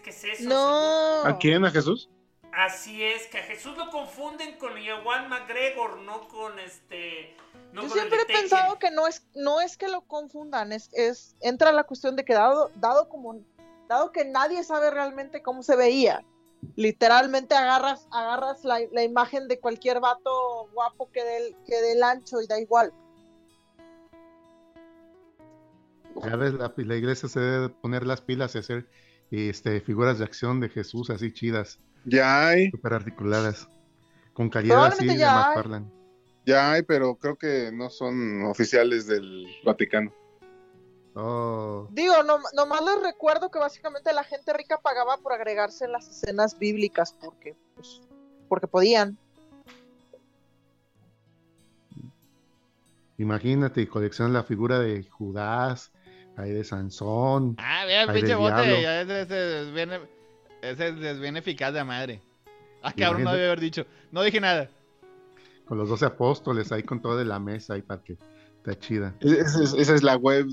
Es 0.05 0.21
que 0.21 0.31
es 0.31 0.39
eso. 0.39 0.49
No. 0.49 1.25
¿A 1.25 1.37
quién? 1.37 1.65
¿A 1.65 1.71
Jesús? 1.71 2.09
Así 2.55 3.03
es, 3.03 3.27
que 3.27 3.39
a 3.39 3.43
Jesús 3.43 3.75
lo 3.77 3.89
confunden 3.89 4.57
con 4.57 4.77
Iwan 4.77 5.27
McGregor, 5.27 5.97
no 5.99 6.27
con 6.29 6.57
este. 6.59 7.35
No 7.73 7.81
Yo 7.81 7.89
con 7.89 7.97
siempre 7.97 8.21
he 8.21 8.25
pensado 8.25 8.79
que 8.79 8.91
no 8.91 9.07
es, 9.07 9.27
no 9.35 9.59
es 9.59 9.75
que 9.75 9.89
lo 9.89 10.01
confundan, 10.01 10.71
es, 10.71 10.89
es 10.93 11.35
entra 11.41 11.73
la 11.73 11.83
cuestión 11.83 12.15
de 12.15 12.23
que 12.23 12.33
dado, 12.33 12.71
dado 12.75 13.09
como 13.09 13.41
dado 13.89 14.13
que 14.13 14.23
nadie 14.23 14.63
sabe 14.63 14.89
realmente 14.89 15.41
cómo 15.41 15.63
se 15.63 15.75
veía, 15.75 16.23
literalmente 16.77 17.55
agarras, 17.55 18.07
agarras 18.11 18.63
la, 18.63 18.79
la 18.93 19.03
imagen 19.03 19.49
de 19.49 19.59
cualquier 19.59 19.99
vato 19.99 20.69
guapo 20.73 21.11
que 21.11 21.25
dé 21.25 21.37
el, 21.37 21.55
que 21.65 21.75
dé 21.75 21.91
el 21.91 22.03
ancho 22.03 22.41
y 22.41 22.47
da 22.47 22.57
igual. 22.57 22.93
Ya 26.23 26.37
ves, 26.37 26.53
la, 26.53 26.73
la 26.73 26.95
iglesia 26.95 27.27
se 27.27 27.41
debe 27.41 27.69
poner 27.69 28.07
las 28.07 28.21
pilas 28.21 28.55
y 28.55 28.59
hacer 28.59 28.87
este, 29.31 29.81
figuras 29.81 30.19
de 30.19 30.25
acción 30.25 30.59
de 30.59 30.69
Jesús 30.69 31.09
así 31.09 31.31
chidas, 31.33 31.79
Ya 32.05 32.47
hay, 32.47 32.69
súper 32.71 32.93
articuladas, 32.93 33.67
con 34.33 34.49
calidad 34.49 34.85
así 34.85 35.05
de 35.07 35.17
ya 35.17 35.37
hay. 35.37 35.55
McFarlane. 35.55 35.91
ya 36.45 36.71
hay, 36.73 36.83
pero 36.83 37.15
creo 37.15 37.35
que 37.37 37.71
no 37.73 37.89
son 37.89 38.43
oficiales 38.43 39.07
del 39.07 39.45
Vaticano. 39.65 40.13
Oh, 41.17 41.87
Digo, 41.91 42.23
no, 42.23 42.39
nomás 42.53 42.81
les 42.83 43.01
recuerdo 43.01 43.49
que 43.49 43.57
básicamente 43.57 44.11
la 44.13 44.25
gente 44.25 44.51
rica 44.51 44.79
pagaba 44.81 45.17
por 45.17 45.31
agregarse 45.31 45.85
en 45.85 45.93
las 45.93 46.09
escenas 46.09 46.59
bíblicas 46.59 47.13
porque, 47.13 47.55
pues, 47.75 48.01
porque 48.49 48.67
podían. 48.67 49.17
imagínate, 53.17 53.81
y 53.81 53.87
colecciona 53.87 54.33
la 54.33 54.43
figura 54.43 54.79
de 54.79 55.03
Judas, 55.03 55.91
hay 56.37 56.51
de 56.51 56.63
Sansón. 56.63 57.55
Ah, 57.59 57.85
vea, 57.85 58.05
Ay, 58.07 58.15
pinche 58.19 58.35
bote. 58.35 58.81
ya 58.81 59.01
Ese, 59.01 59.21
ese 59.21 59.61
es 59.61 59.73
bien, 59.73 59.91
ese 60.61 60.87
es 61.11 61.19
bien 61.19 61.37
eficaz 61.37 61.73
de 61.73 61.83
madre. 61.83 62.21
Ah, 62.81 62.93
cabrón, 62.93 63.23
no 63.23 63.33
debe 63.33 63.47
haber 63.47 63.59
dicho. 63.59 63.85
No 64.11 64.21
dije 64.23 64.39
nada. 64.39 64.69
con 65.65 65.77
los 65.77 65.89
doce 65.89 66.05
apóstoles 66.05 66.71
ahí 66.71 66.83
con 66.83 67.01
todo 67.01 67.17
de 67.17 67.25
la 67.25 67.39
mesa 67.39 67.73
ahí 67.73 67.81
para 67.81 68.03
que 68.03 68.17
está 68.57 68.77
chida. 68.79 69.15
Esa 69.21 69.63
es, 69.63 69.73
esa 69.73 69.95
es 69.95 70.03
la 70.03 70.15
web 70.17 70.47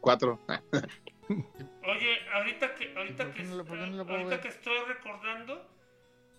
4. 0.00 0.38
Oye, 1.28 2.16
ahorita 2.34 2.74
que, 2.74 2.94
ahorita 2.96 3.24
¿Por 3.24 3.32
qué 3.34 3.42
que, 3.42 3.48
no 3.48 3.56
lo- 3.56 3.64
por 3.64 3.78
qué 3.78 3.86
no 3.86 3.96
lo 3.96 4.06
puedo 4.06 4.18
ahorita 4.20 4.40
que 4.42 4.48
estoy 4.48 4.76
recordando, 4.86 5.66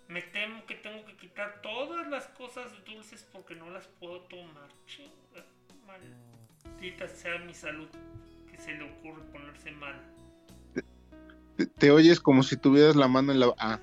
me 0.07 0.21
temo 0.21 0.63
que 0.65 0.75
tengo 0.75 1.03
que 1.05 1.17
quitar 1.17 1.61
todas 1.61 2.07
las 2.07 2.27
cosas 2.27 2.71
dulces 2.85 3.27
porque 3.33 3.55
no 3.55 3.69
las 3.71 3.87
puedo 3.87 4.21
tomar. 4.21 4.69
Chinga, 4.85 5.43
maldita 5.87 7.07
sea 7.07 7.39
mi 7.39 7.53
salud 7.53 7.87
que 8.55 8.61
se 8.61 8.73
le 8.73 8.83
ocurre 8.83 9.21
ponerse 9.31 9.71
mal. 9.71 9.95
Te, 11.57 11.65
te 11.65 11.91
oyes 11.91 12.19
como 12.19 12.43
si 12.43 12.57
tuvieras 12.57 12.95
la 12.95 13.07
mano 13.07 13.31
en 13.31 13.39
la... 13.39 13.53
Ah, 13.57 13.79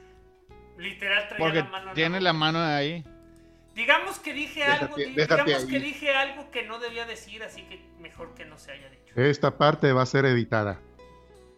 Literal 0.79 1.29
traía 1.29 1.39
Porque 1.45 1.59
la 1.59 1.65
mano 1.69 1.89
en 1.91 1.95
tiene 1.95 2.11
boca. 2.19 2.21
la 2.25 2.33
mano 2.33 2.59
ahí. 2.61 3.05
Digamos 3.75 4.19
que 4.19 4.33
dije 4.35 4.61
Déjate- 4.61 4.81
algo, 4.83 4.97
déjate 4.97 5.45
digamos 5.45 5.65
que 5.67 5.77
ahí. 5.77 5.83
dije 5.83 6.15
algo 6.15 6.51
que 6.51 6.63
no 6.65 6.79
debía 6.79 7.07
decir, 7.07 7.43
así 7.43 7.63
que 7.63 7.81
mejor 7.99 8.35
que 8.35 8.45
no 8.45 8.59
se 8.59 8.73
haya 8.73 8.89
dicho. 8.91 9.15
Esta 9.17 9.57
parte 9.57 9.93
va 9.93 10.03
a 10.03 10.07
ser 10.07 10.25
editada. 10.27 10.79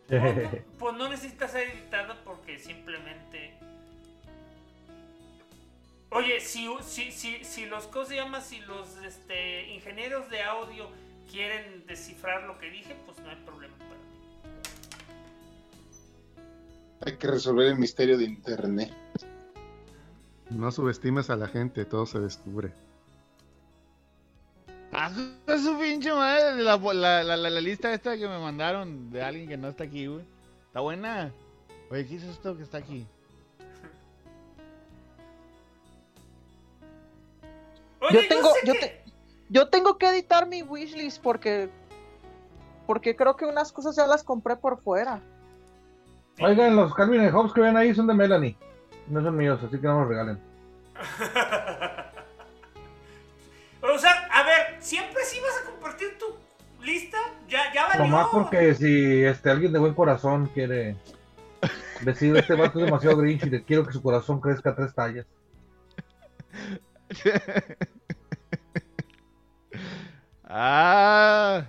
Pues 0.06 0.94
no 0.96 1.08
necesita 1.08 1.48
ser 1.48 1.68
editada 1.70 2.16
porque 2.24 2.58
simplemente. 2.58 3.54
Oye, 6.10 6.38
si, 6.40 6.68
si, 6.82 7.10
si, 7.10 7.42
si 7.44 7.66
los 7.66 7.86
¿cómo 7.88 8.04
se 8.04 8.14
llama? 8.16 8.40
Si 8.40 8.60
los 8.60 8.96
este, 8.98 9.68
ingenieros 9.72 10.28
de 10.30 10.42
audio 10.42 10.88
quieren 11.30 11.86
descifrar 11.86 12.42
lo 12.44 12.58
que 12.58 12.70
dije, 12.70 12.94
pues 13.06 13.18
no 13.20 13.28
hay 13.30 13.36
problema 13.44 13.74
para 13.78 13.90
mí. 13.90 13.96
hay 17.06 17.16
que 17.16 17.26
resolver 17.26 17.66
el 17.68 17.76
misterio 17.78 18.16
de 18.18 18.24
Internet. 18.24 18.92
No 20.50 20.70
subestimes 20.70 21.30
a 21.30 21.36
la 21.36 21.48
gente, 21.48 21.84
todo 21.84 22.06
se 22.06 22.20
descubre. 22.20 22.72
Ah, 24.92 25.10
su 25.12 25.78
pinche 25.80 26.12
madre. 26.12 26.62
La, 26.62 26.76
la, 26.76 27.22
la, 27.24 27.36
la- 27.36 27.50
la 27.50 27.60
lista 27.60 27.92
esta 27.92 28.16
que 28.16 28.28
me 28.28 28.38
mandaron 28.38 29.10
de 29.10 29.22
alguien 29.22 29.48
que 29.48 29.56
no 29.56 29.68
está 29.68 29.84
aquí, 29.84 30.06
güey. 30.06 30.24
Está 30.68 30.80
buena. 30.80 31.32
Oye, 31.90 32.06
¿qué 32.06 32.16
es 32.16 32.22
esto 32.22 32.56
que 32.56 32.62
está 32.62 32.78
aquí? 32.78 33.04
Oye, 38.00 38.22
Yo 38.22 38.28
tengo- 38.28 38.52
sé 38.54 38.60
yo 38.66 38.72
que- 38.74 38.78
te- 38.80 39.03
Yo 39.48 39.68
tengo 39.68 39.98
que 39.98 40.08
editar 40.08 40.46
mi 40.46 40.62
wishlist 40.62 41.22
porque 41.22 41.70
porque 42.86 43.16
creo 43.16 43.36
que 43.36 43.46
unas 43.46 43.72
cosas 43.72 43.96
ya 43.96 44.06
las 44.06 44.22
compré 44.22 44.56
por 44.56 44.80
fuera. 44.80 45.20
Oigan, 46.40 46.76
los 46.76 46.94
Calvin 46.94 47.20
and 47.20 47.32
Hobbes 47.32 47.52
que 47.52 47.60
ven 47.60 47.76
ahí 47.76 47.94
son 47.94 48.06
de 48.06 48.14
Melanie. 48.14 48.56
No 49.08 49.22
son 49.22 49.36
míos, 49.36 49.60
así 49.66 49.78
que 49.78 49.86
no 49.86 50.00
los 50.00 50.08
regalen. 50.08 50.40
o 53.82 53.98
sea, 53.98 54.12
a 54.32 54.44
ver, 54.44 54.76
¿siempre 54.80 55.22
sí 55.24 55.38
vas 55.40 55.62
a 55.62 55.70
compartir 55.70 56.18
tu 56.18 56.26
lista? 56.82 57.18
Ya, 57.48 57.72
ya 57.72 57.88
valió. 57.88 58.04
Nomás 58.04 58.28
porque 58.32 58.74
si 58.74 59.24
este 59.24 59.50
alguien 59.50 59.72
de 59.72 59.78
buen 59.78 59.94
corazón 59.94 60.50
quiere 60.52 60.96
decir 62.00 62.36
este 62.36 62.54
vato 62.54 62.78
es 62.78 62.86
demasiado 62.86 63.16
grinch 63.16 63.44
y 63.44 63.50
le 63.50 63.62
quiero 63.62 63.86
que 63.86 63.92
su 63.92 64.02
corazón 64.02 64.40
crezca 64.40 64.74
tres 64.74 64.94
tallas. 64.94 65.26
ah. 70.48 71.64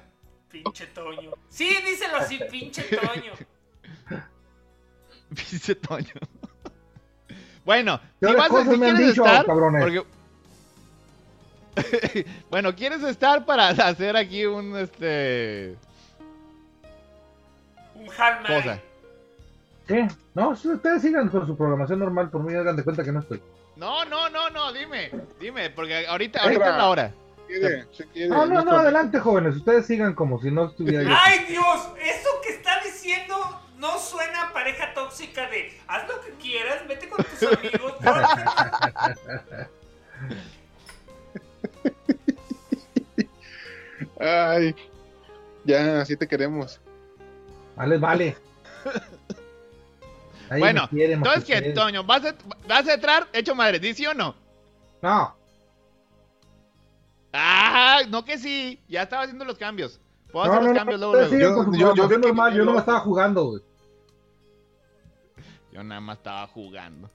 Pinche 0.49 0.87
Toño. 0.87 1.31
Sí, 1.49 1.69
díselo 1.85 2.17
así, 2.17 2.39
pinche 2.49 2.83
Toño. 2.83 3.33
Pinche 5.35 5.75
Toño. 5.75 6.13
bueno, 7.65 7.99
¿Qué 8.21 8.27
si 8.27 8.33
vas 8.35 8.51
a, 8.51 8.63
si 8.63 8.77
me 8.77 8.89
han 8.89 8.95
quieres 8.95 9.15
dicho, 9.15 9.25
estar, 9.25 9.45
cabrones? 9.45 9.83
porque... 9.83 10.05
bueno, 12.49 12.73
¿quieres 12.75 13.03
estar 13.03 13.45
para 13.45 13.67
hacer 13.87 14.15
aquí 14.15 14.45
un, 14.45 14.77
este... 14.77 15.75
Un 17.95 18.05
Mary. 18.07 18.45
cosa? 18.45 18.79
¿Qué? 19.87 20.07
No, 20.33 20.55
si 20.55 20.69
ustedes 20.69 21.01
sigan 21.01 21.29
con 21.29 21.45
su 21.45 21.55
programación 21.55 21.99
normal, 21.99 22.29
por 22.29 22.43
mí 22.43 22.53
hagan 22.53 22.75
de 22.75 22.83
cuenta 22.83 23.03
que 23.03 23.11
no 23.11 23.19
estoy. 23.19 23.41
No, 23.75 24.05
no, 24.05 24.29
no, 24.29 24.49
no, 24.49 24.71
dime, 24.71 25.11
dime, 25.39 25.69
porque 25.69 26.07
ahorita, 26.07 26.41
ahorita 26.41 26.69
es 26.69 26.77
la 26.77 26.89
hora. 26.89 27.13
¿Quiere? 27.59 27.87
¿Se 27.91 28.05
quiere? 28.07 28.29
No, 28.29 28.45
no, 28.45 28.63
no, 28.63 28.71
adelante, 28.71 29.19
jóvenes. 29.19 29.55
Ustedes 29.55 29.85
sigan 29.85 30.13
como 30.13 30.41
si 30.41 30.51
no 30.51 30.65
estuviera 30.65 31.03
yo. 31.03 31.09
¡Ay, 31.23 31.45
Dios! 31.47 31.89
Eso 32.01 32.29
que 32.43 32.49
está 32.49 32.81
diciendo 32.83 33.35
no 33.77 33.97
suena 33.99 34.49
a 34.49 34.53
pareja 34.53 34.93
tóxica 34.93 35.49
de 35.49 35.77
haz 35.87 36.07
lo 36.07 36.21
que 36.21 36.31
quieras, 36.41 36.87
vete 36.87 37.09
con 37.09 37.23
tus 37.23 37.43
amigos. 37.43 37.93
Ay, 44.19 44.75
ya, 45.63 46.01
así 46.01 46.17
te 46.17 46.27
queremos. 46.27 46.79
Vale, 47.75 47.97
vale. 47.97 48.37
Ahí 50.49 50.59
Bueno, 50.59 50.83
me 50.83 50.89
quieren, 50.89 51.17
entonces, 51.17 51.43
¿qué, 51.43 51.53
ustedes. 51.55 51.73
Toño? 51.73 52.03
¿Vas 52.03 52.23
a, 52.25 52.35
¿Vas 52.67 52.87
a 52.87 52.93
entrar 52.93 53.27
hecho 53.33 53.55
madre? 53.55 53.79
¿Sí, 53.79 53.95
sí 53.95 54.05
o 54.05 54.13
no? 54.13 54.35
No, 55.01 55.34
Ah, 57.37 58.01
no 58.09 58.23
que 58.23 58.37
sí. 58.37 58.81
Ya 58.87 59.03
estaba 59.03 59.23
haciendo 59.23 59.45
los 59.45 59.57
cambios. 59.57 59.99
Puedo 60.31 60.47
no, 60.47 60.51
hacer 60.53 60.61
no, 60.63 60.67
los 60.67 60.73
no, 60.73 60.79
cambios 60.79 60.99
luego, 60.99 61.15
luego. 61.15 61.71
Yo- 61.71 61.95
yo- 61.95 62.09
yo 62.09 62.17
normal, 62.17 62.53
yo 62.53 62.65
no 62.65 62.73
me 62.73 62.79
estaba 62.79 62.99
jugando, 62.99 63.45
güey. 63.45 63.61
Yo 65.71 65.83
nada 65.83 65.99
más 66.01 66.17
estaba 66.17 66.47
jugando. 66.47 67.09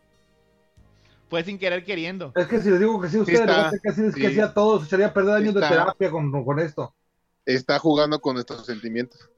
Fue 1.30 1.44
sin 1.44 1.58
querer 1.58 1.84
queriendo. 1.84 2.32
Es 2.34 2.46
que 2.48 2.60
si 2.60 2.70
les 2.70 2.80
digo 2.80 3.00
que 3.00 3.08
sí, 3.08 3.18
ustedes 3.18 3.48
hacer 3.48 3.80
que 3.80 3.92
sí, 3.92 4.04
es 4.04 4.14
que 4.14 4.28
sí. 4.28 4.34
sí 4.34 4.40
a 4.40 4.52
todos, 4.52 4.84
echaría 4.84 5.06
a 5.06 5.12
perder 5.14 5.36
años 5.36 5.54
de 5.54 5.60
terapia 5.60 6.10
con, 6.10 6.44
con 6.44 6.58
esto. 6.58 6.92
Está 7.46 7.78
jugando 7.78 8.20
con 8.20 8.34
nuestros 8.34 8.66
sentimientos. 8.66 9.30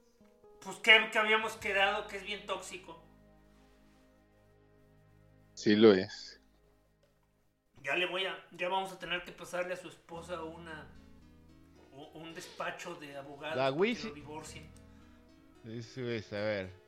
Pues 0.64 0.76
que, 0.78 1.10
que 1.12 1.18
habíamos 1.18 1.52
quedado 1.56 2.06
que 2.08 2.16
es 2.16 2.24
bien 2.24 2.46
tóxico. 2.46 3.00
Sí 5.54 5.76
lo 5.76 5.92
es. 5.92 6.31
Ya 7.82 7.96
le 7.96 8.06
voy 8.06 8.24
a, 8.26 8.38
ya 8.52 8.68
vamos 8.68 8.92
a 8.92 8.98
tener 8.98 9.24
que 9.24 9.32
pasarle 9.32 9.74
a 9.74 9.76
su 9.76 9.88
esposa 9.88 10.42
una 10.42 10.88
un 12.14 12.34
despacho 12.34 12.94
de 12.94 13.16
abogados 13.16 13.74
que 13.74 14.08
lo 14.08 14.14
divorcien. 14.14 14.70
Sí, 15.64 15.82
sí, 15.82 16.34
a 16.34 16.40
ver. 16.40 16.81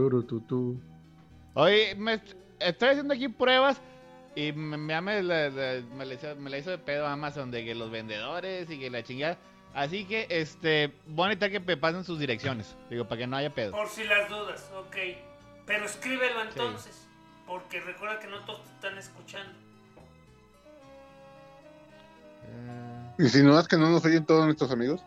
Turu, 0.00 0.22
tu, 0.22 0.40
tu. 0.40 0.80
Oye, 1.52 1.94
me 1.94 2.14
est- 2.14 2.34
estoy 2.58 2.88
haciendo 2.88 3.12
aquí 3.12 3.28
pruebas 3.28 3.78
y 4.34 4.50
me, 4.52 4.78
me, 4.78 4.98
me 4.98 5.22
la- 5.22 5.50
la- 5.50 5.82
me 5.94 6.06
la 6.06 6.14
hizo, 6.14 6.34
me 6.36 6.48
la 6.48 6.56
hizo 6.56 6.70
de 6.70 6.78
pedo 6.78 7.06
Amazon 7.06 7.50
de 7.50 7.62
que 7.66 7.74
los 7.74 7.90
vendedores 7.90 8.70
y 8.70 8.78
que 8.78 8.88
la 8.88 9.02
chingada. 9.02 9.36
Así 9.74 10.06
que, 10.06 10.26
este, 10.30 10.90
voy 11.06 11.26
a 11.26 11.28
necesitar 11.28 11.50
que 11.50 11.60
me 11.60 11.76
pasen 11.76 12.02
sus 12.04 12.18
direcciones. 12.18 12.74
Digo, 12.88 13.04
para 13.04 13.18
que 13.18 13.26
no 13.26 13.36
haya 13.36 13.50
pedo. 13.50 13.72
Por 13.72 13.88
si 13.88 14.04
las 14.04 14.26
dudas, 14.30 14.70
ok. 14.74 14.96
Pero 15.66 15.84
escríbelo 15.84 16.40
entonces. 16.44 17.06
Porque 17.46 17.78
recuerda 17.80 18.18
que 18.20 18.26
no 18.28 18.38
todos 18.46 18.62
te 18.64 18.70
están 18.70 18.96
escuchando. 18.96 19.52
¿Y 23.18 23.28
si 23.28 23.42
no 23.42 23.58
es 23.60 23.68
que 23.68 23.76
no 23.76 23.90
nos 23.90 24.02
oyen 24.06 24.24
todos 24.24 24.46
nuestros 24.46 24.70
amigos? 24.70 25.02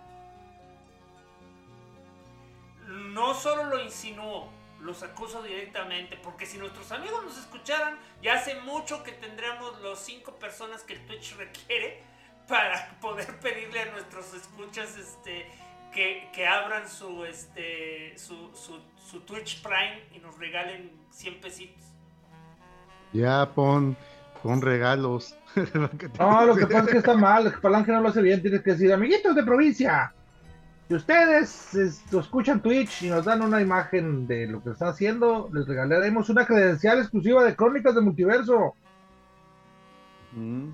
No 2.87 3.33
solo 3.33 3.63
lo 3.65 3.83
insinúo, 3.83 4.49
los 4.84 5.03
acuso 5.03 5.41
directamente. 5.41 6.17
Porque 6.21 6.45
si 6.45 6.57
nuestros 6.57 6.91
amigos 6.91 7.23
nos 7.23 7.38
escucharan, 7.38 7.97
ya 8.21 8.36
hace 8.36 8.55
mucho 8.61 9.03
que 9.03 9.11
tendríamos 9.13 9.81
los 9.81 9.99
cinco 9.99 10.36
personas 10.36 10.84
que 10.84 10.93
el 10.93 11.05
Twitch 11.05 11.36
requiere 11.38 12.03
para 12.47 12.99
poder 12.99 13.39
pedirle 13.39 13.81
a 13.81 13.91
nuestros 13.91 14.34
escuchas 14.34 14.97
este 14.97 15.49
que, 15.93 16.29
que 16.34 16.47
abran 16.47 16.89
su 16.89 17.23
este 17.23 18.17
su, 18.17 18.51
su, 18.55 18.81
su 18.97 19.21
Twitch 19.21 19.61
Prime 19.61 20.03
y 20.13 20.19
nos 20.19 20.38
regalen 20.38 20.91
100 21.11 21.41
pesitos. 21.41 21.84
Ya 23.13 23.49
pon, 23.53 23.95
pon 24.41 24.61
regalos. 24.61 25.38
No, 26.19 26.45
lo 26.45 26.55
que 26.55 26.65
pasa 26.65 26.86
es 26.86 26.89
que 26.89 26.97
está 26.97 27.15
mal, 27.15 27.51
que 27.51 27.59
Palanque 27.59 27.91
no 27.91 28.01
lo 28.01 28.09
hace 28.09 28.23
bien, 28.23 28.41
tienes 28.41 28.63
que 28.63 28.71
decir, 28.71 28.91
amiguitos 28.91 29.36
de 29.36 29.43
provincia, 29.43 30.13
si 30.93 30.97
ustedes 30.97 31.73
escuchan 32.11 32.61
Twitch 32.61 33.01
y 33.01 33.09
nos 33.09 33.25
dan 33.25 33.41
una 33.41 33.59
imagen 33.59 34.27
de 34.27 34.45
lo 34.45 34.61
que 34.61 34.69
están 34.69 34.89
haciendo, 34.89 35.49
les 35.51 35.65
regalaremos 35.65 36.29
una 36.29 36.45
credencial 36.45 36.99
exclusiva 36.99 37.43
de 37.43 37.55
Crónicas 37.55 37.95
de 37.95 38.01
Multiverso. 38.01 38.75
Mm. 40.33 40.69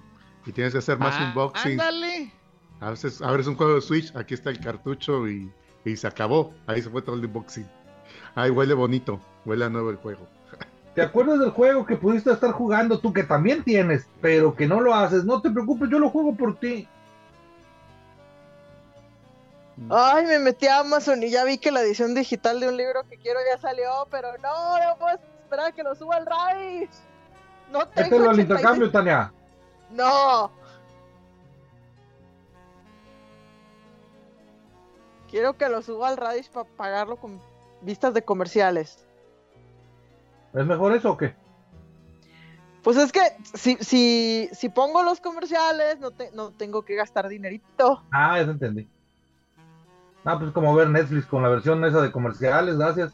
Y 0.45 0.51
tienes 0.51 0.73
que 0.73 0.79
hacer 0.79 0.97
más 0.97 1.15
ah, 1.17 1.29
unboxing. 1.29 1.79
Ándale. 1.79 2.33
A 2.81 2.89
veces 2.89 3.21
abres 3.21 3.47
un 3.47 3.55
juego 3.55 3.75
de 3.75 3.81
Switch, 3.81 4.13
aquí 4.13 4.33
está 4.33 4.49
el 4.49 4.59
cartucho 4.59 5.25
y, 5.29 5.49
y 5.85 5.95
se 5.95 6.07
acabó. 6.07 6.53
Ahí 6.67 6.81
se 6.81 6.89
fue 6.89 7.01
todo 7.01 7.15
el 7.15 7.23
unboxing. 7.23 7.67
Ay, 8.35 8.49
huele 8.49 8.73
bonito, 8.73 9.21
huele 9.45 9.63
a 9.63 9.69
nuevo 9.69 9.89
el 9.89 9.95
juego. 9.95 10.27
¿Te 10.95 11.01
acuerdas 11.01 11.39
del 11.39 11.51
juego 11.51 11.85
que 11.85 11.95
pudiste 11.95 12.29
estar 12.29 12.51
jugando 12.51 12.99
tú, 12.99 13.13
que 13.13 13.23
también 13.23 13.63
tienes, 13.63 14.05
pero 14.19 14.53
que 14.53 14.67
no 14.67 14.81
lo 14.81 14.93
haces? 14.93 15.23
No 15.23 15.41
te 15.41 15.49
preocupes, 15.49 15.89
yo 15.89 15.97
lo 15.97 16.09
juego 16.09 16.35
por 16.35 16.59
ti. 16.59 16.89
Ay, 19.89 20.25
me 20.25 20.39
metí 20.39 20.67
a 20.67 20.79
Amazon 20.79 21.23
y 21.23 21.29
ya 21.29 21.43
vi 21.45 21.57
que 21.57 21.71
la 21.71 21.81
edición 21.81 22.13
digital 22.13 22.59
de 22.59 22.67
un 22.67 22.75
libro 22.77 23.03
que 23.07 23.17
quiero 23.17 23.39
ya 23.49 23.59
salió, 23.59 24.07
pero 24.11 24.37
no, 24.39 24.77
no 24.77 24.97
puedo 24.97 25.15
esperar 25.43 25.67
a 25.67 25.71
que 25.71 25.83
lo 25.83 25.95
suba 25.95 26.15
al 26.17 26.25
Rise. 26.25 27.01
No 27.71 27.87
tengo 27.87 28.09
Mételo 28.17 28.23
al 28.29 28.35
86. 28.35 28.39
intercambio, 28.49 28.91
Tania. 28.91 29.33
No. 29.91 30.51
Quiero 35.29 35.53
que 35.57 35.69
lo 35.69 35.81
suba 35.81 36.09
al 36.09 36.17
Radish 36.17 36.49
para 36.49 36.67
pagarlo 36.69 37.17
con 37.17 37.39
vistas 37.81 38.13
de 38.13 38.23
comerciales. 38.23 39.05
¿Es 40.53 40.65
mejor 40.65 40.95
eso 40.95 41.11
o 41.11 41.17
qué? 41.17 41.35
Pues 42.83 42.97
es 42.97 43.11
que 43.11 43.21
si, 43.53 43.75
si, 43.77 44.49
si 44.51 44.69
pongo 44.69 45.03
los 45.03 45.21
comerciales, 45.21 45.99
no, 45.99 46.11
te- 46.11 46.31
no 46.31 46.51
tengo 46.51 46.83
que 46.83 46.95
gastar 46.95 47.27
dinerito. 47.27 48.03
Ah, 48.11 48.37
ya 48.39 48.45
te 48.45 48.51
entendí. 48.51 48.89
Ah, 50.29 50.37
pues 50.37 50.51
como 50.51 50.75
ver 50.75 50.87
Netflix 50.87 51.25
con 51.25 51.41
la 51.41 51.49
versión 51.49 51.83
esa 51.85 52.03
de 52.03 52.11
comerciales, 52.11 52.77
gracias. 52.77 53.13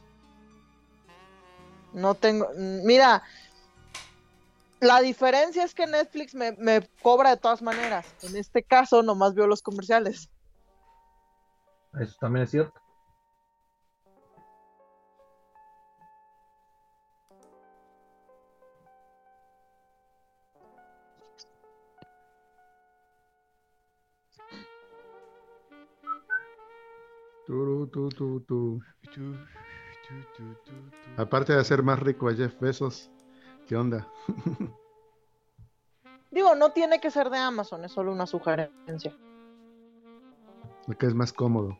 No 1.93 2.13
tengo. 2.13 2.49
Mira, 2.57 3.23
la 4.81 4.99
diferencia 4.99 5.63
es 5.63 5.73
que 5.73 5.87
Netflix 5.87 6.35
me, 6.35 6.51
me 6.57 6.89
cobra 7.01 7.29
de 7.29 7.37
todas 7.37 7.61
maneras. 7.61 8.05
En 8.21 8.35
este 8.35 8.63
caso, 8.63 9.01
nomás 9.01 9.33
veo 9.33 9.47
los 9.47 9.61
comerciales. 9.61 10.29
Eso 11.97 12.17
también 12.19 12.43
es 12.43 12.51
cierto. 12.51 12.81
Turu, 27.45 27.87
tu, 27.87 28.09
tu, 28.09 28.39
tu. 28.41 28.81
Tu, 29.01 29.11
tu, 29.11 29.33
tu, 30.07 30.23
tu, 30.35 30.53
tu. 30.65 31.21
Aparte 31.21 31.53
de 31.53 31.59
hacer 31.59 31.83
más 31.83 31.99
rico 31.99 32.27
a 32.27 32.33
Jeff 32.33 32.59
Bezos, 32.59 33.11
¿qué 33.67 33.75
onda? 33.75 34.07
Digo, 36.31 36.55
no 36.55 36.71
tiene 36.71 36.99
que 36.99 37.11
ser 37.11 37.29
de 37.29 37.37
Amazon, 37.37 37.85
es 37.85 37.91
solo 37.91 38.11
una 38.11 38.25
sugerencia. 38.25 39.15
Lo 40.87 40.97
que 40.97 41.05
es 41.05 41.13
más 41.13 41.31
cómodo. 41.31 41.77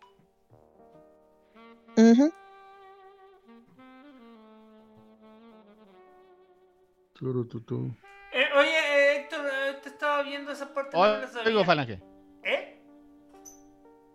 Tu, 7.16 7.46
tu. 7.62 7.92
Eh, 8.32 8.46
oye, 8.56 8.70
eh, 8.70 9.18
Héctor, 9.18 9.46
eh, 9.46 9.80
te 9.82 9.90
estaba 9.90 10.22
viendo 10.22 10.52
esa 10.52 10.74
parte. 10.74 10.96
no 10.96 11.04
me 11.04 11.22
la 11.22 11.28
sabía. 11.28 11.48
Oigo, 11.48 11.64
Falange. 11.64 12.04
¿Eh? 12.44 12.82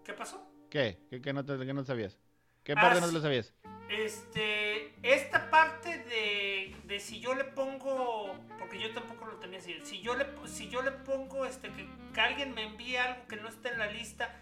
¿Qué 0.05 0.13
pasó? 0.13 0.50
¿Qué? 0.71 1.07
¿Qué, 1.11 1.21
qué 1.21 1.33
no, 1.33 1.45
te, 1.45 1.59
qué 1.67 1.75
no 1.75 1.85
sabías? 1.85 2.19
¿Qué 2.65 2.77
Ah, 2.77 2.81
parte 2.81 3.01
no 3.01 3.09
lo 3.09 3.21
sabías? 3.21 3.55
Este, 3.89 4.95
esta 5.03 5.51
parte 5.51 5.99
de, 6.05 6.77
de 6.85 7.01
si 7.01 7.21
yo 7.21 7.35
le 7.35 7.45
pongo, 7.45 8.37
porque 8.59 8.81
yo 8.81 8.93
tampoco 8.95 9.27
lo 9.27 9.37
tenía 9.39 9.59
así, 9.59 9.75
si 9.85 10.01
yo 10.01 10.15
le, 10.17 10.27
si 10.47 10.69
yo 10.71 10.83
le 10.83 10.93
pongo, 10.93 11.45
este, 11.45 11.71
que, 11.73 11.89
que 12.15 12.21
alguien 12.21 12.55
me 12.55 12.65
envíe 12.65 12.97
algo 12.97 13.27
que 13.29 13.37
no 13.37 13.49
está 13.49 13.71
en 13.71 13.79
la 13.79 13.91
lista, 13.91 14.39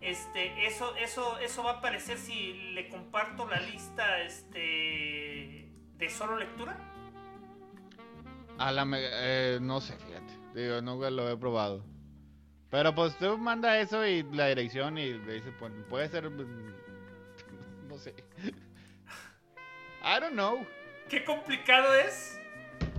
este, 0.00 0.66
eso, 0.66 0.96
eso, 0.96 1.38
eso 1.38 1.62
va 1.62 1.72
a 1.72 1.74
aparecer 1.78 2.18
si 2.18 2.54
le 2.74 2.88
comparto 2.88 3.46
la 3.48 3.60
lista, 3.60 4.20
este, 4.22 5.72
de 5.96 6.10
solo 6.10 6.36
lectura. 6.36 6.76
A 8.58 8.72
la 8.72 8.84
eh, 8.96 9.58
no 9.60 9.80
sé, 9.80 9.96
fíjate. 9.98 10.34
Digo, 10.52 10.80
nunca 10.82 11.10
lo 11.10 11.28
he 11.30 11.36
probado. 11.36 11.84
Pero 12.70 12.94
pues 12.94 13.16
tú 13.16 13.38
manda 13.38 13.78
eso 13.80 14.04
y 14.06 14.22
la 14.24 14.48
dirección 14.48 14.98
y 14.98 15.14
le 15.14 15.34
dices, 15.34 15.52
pues 15.58 15.72
puede 15.88 16.08
ser. 16.08 16.28
mm, 16.28 16.74
No 17.88 17.96
sé. 17.96 18.14
I 20.04 20.20
don't 20.20 20.32
know. 20.34 20.66
Qué 21.08 21.24
complicado 21.24 21.94
es. 21.94 22.38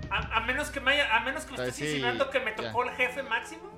A, 0.09 0.37
a 0.37 0.41
menos 0.41 0.71
que 0.71 0.79
me 0.79 0.91
haya, 0.93 1.15
a 1.15 1.19
menos 1.19 1.45
que 1.45 1.51
me 1.51 1.57
Pues 1.57 1.69
estés 1.69 1.75
sí, 1.87 1.91
insinuando 1.95 2.29
que 2.31 2.39
me 2.39 2.51
ya. 2.51 2.55
tocó 2.71 2.83
el 2.83 2.89
jefe 2.95 3.21
máximo. 3.21 3.69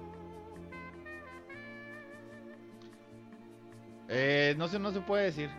Eh, 4.07 4.55
no 4.57 4.67
sé, 4.67 4.79
no 4.79 4.91
se 4.91 5.01
puede 5.01 5.25
decir. 5.25 5.49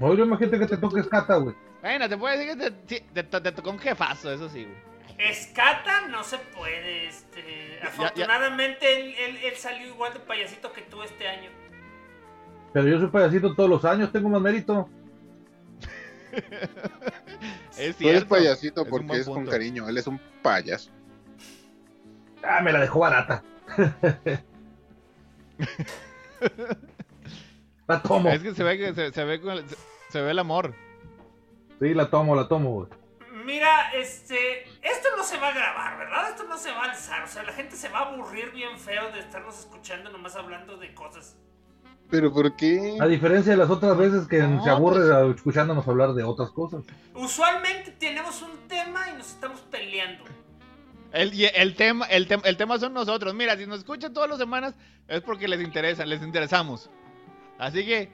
Oye, 0.00 0.22
imagínate 0.22 0.58
que 0.58 0.66
te 0.66 0.76
toques 0.76 1.06
cata, 1.08 1.36
güey. 1.36 1.54
Bueno, 1.80 2.08
te 2.08 2.16
puede 2.16 2.38
decir 2.38 2.56
que 2.58 2.70
te, 2.70 3.00
te, 3.00 3.22
te- 3.24 3.40
te 3.40 3.52
tocó 3.52 3.70
un 3.70 3.78
jefazo, 3.78 4.32
eso 4.32 4.48
sí, 4.48 4.64
güey. 4.64 4.85
Escata 5.18 6.08
no 6.08 6.22
se 6.24 6.38
puede, 6.38 7.06
este. 7.06 7.78
ya. 7.82 7.88
Afortunadamente 7.88 9.00
Él, 9.00 9.14
él- 9.18 9.36
él 9.44 9.56
salió 9.56 9.86
igual 9.86 10.12
de 10.12 10.20
payasito 10.20 10.72
que 10.72 10.82
tú 10.82 11.02
este 11.02 11.26
año. 11.28 11.50
Pero 12.72 12.86
yo 12.88 12.98
soy 12.98 13.08
payasito 13.08 13.54
todos 13.54 13.70
los 13.70 13.84
años, 13.84 14.12
tengo 14.12 14.28
más 14.28 14.40
mérito. 14.42 14.88
Es 17.78 17.96
Tú 17.96 18.04
eres 18.08 18.20
cierto. 18.20 18.28
payasito 18.28 18.82
Es 18.82 18.88
porque 18.88 19.16
es 19.18 19.26
con 19.26 19.44
cariño, 19.46 19.86
él 19.88 19.98
es 19.98 20.06
un 20.06 20.18
payaso. 20.42 20.90
Ah, 22.42 22.60
me 22.62 22.72
la 22.72 22.80
dejó 22.80 23.00
barata. 23.00 23.42
la 27.86 28.02
tomo. 28.02 28.28
Es 28.30 28.42
que 28.42 28.54
se 28.54 28.62
ve 28.64 28.78
que 28.78 28.94
se, 28.94 29.12
se 29.12 29.24
ve 29.24 29.40
con 29.40 29.52
el- 29.52 29.68
se, 29.68 29.76
se 30.10 30.20
ve 30.22 30.30
el 30.30 30.38
amor. 30.38 30.74
Sí, 31.80 31.92
la 31.94 32.08
tomo, 32.10 32.34
la 32.34 32.48
tomo, 32.48 32.70
güey. 32.72 32.88
Mira, 33.46 33.92
este. 33.94 34.64
Esto 34.82 35.08
no 35.16 35.22
se 35.24 35.38
va 35.38 35.48
a 35.48 35.52
grabar, 35.52 35.96
¿verdad? 35.98 36.30
Esto 36.30 36.44
no 36.44 36.58
se 36.58 36.70
va 36.72 36.84
a 36.84 36.90
alzar. 36.90 37.22
O 37.22 37.28
sea, 37.28 37.42
la 37.44 37.52
gente 37.52 37.76
se 37.76 37.88
va 37.88 38.00
a 38.00 38.02
aburrir 38.12 38.50
bien 38.50 38.76
feo 38.78 39.10
de 39.12 39.20
estarnos 39.20 39.58
escuchando 39.58 40.10
nomás 40.10 40.34
hablando 40.36 40.76
de 40.76 40.92
cosas. 40.94 41.36
¿Pero 42.10 42.32
por 42.32 42.54
qué? 42.56 42.98
A 43.00 43.06
diferencia 43.06 43.52
de 43.52 43.58
las 43.58 43.70
otras 43.70 43.96
veces 43.96 44.26
que 44.28 44.38
No, 44.38 44.62
se 44.62 44.70
aburre 44.70 45.00
pues- 45.24 45.36
escuchándonos 45.36 45.86
hablar 45.88 46.12
de 46.14 46.22
otras 46.24 46.50
cosas. 46.50 46.84
Usualmente 47.14 47.92
tenemos 47.92 48.42
un 48.42 48.68
tema 48.68 49.08
y 49.10 49.14
nos 49.16 49.28
estamos 49.28 49.60
peleando. 49.62 50.24
El, 51.12 51.32
el, 51.54 51.74
tema, 51.76 52.04
el, 52.06 52.28
tem- 52.28 52.42
el 52.44 52.56
tema 52.56 52.78
son 52.78 52.92
nosotros. 52.92 53.32
Mira, 53.34 53.56
si 53.56 53.66
nos 53.66 53.78
escuchan 53.78 54.12
todas 54.12 54.28
las 54.28 54.38
semanas 54.38 54.74
es 55.08 55.20
porque 55.22 55.48
les 55.48 55.60
interesa, 55.60 56.04
les 56.04 56.20
interesamos. 56.22 56.90
Así 57.58 57.86
que 57.86 58.12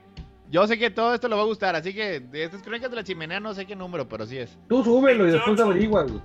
yo 0.49 0.67
sé 0.67 0.77
que 0.77 0.89
todo 0.89 1.13
esto 1.13 1.27
lo 1.27 1.35
va 1.37 1.43
a 1.43 1.45
gustar. 1.45 1.75
Así 1.75 1.93
que 1.93 2.19
de 2.19 2.43
estas 2.43 2.61
crónicas 2.61 2.89
de 2.89 2.95
la 2.97 3.03
chimenea 3.03 3.39
no 3.39 3.53
sé 3.53 3.65
qué 3.65 3.75
número, 3.75 4.07
pero 4.07 4.25
sí 4.25 4.37
es. 4.37 4.57
Tú 4.69 4.83
súbelo 4.83 5.27
y 5.27 5.31
después 5.31 5.57
28. 5.57 5.63
averigua, 5.65 6.03
güey. 6.03 6.21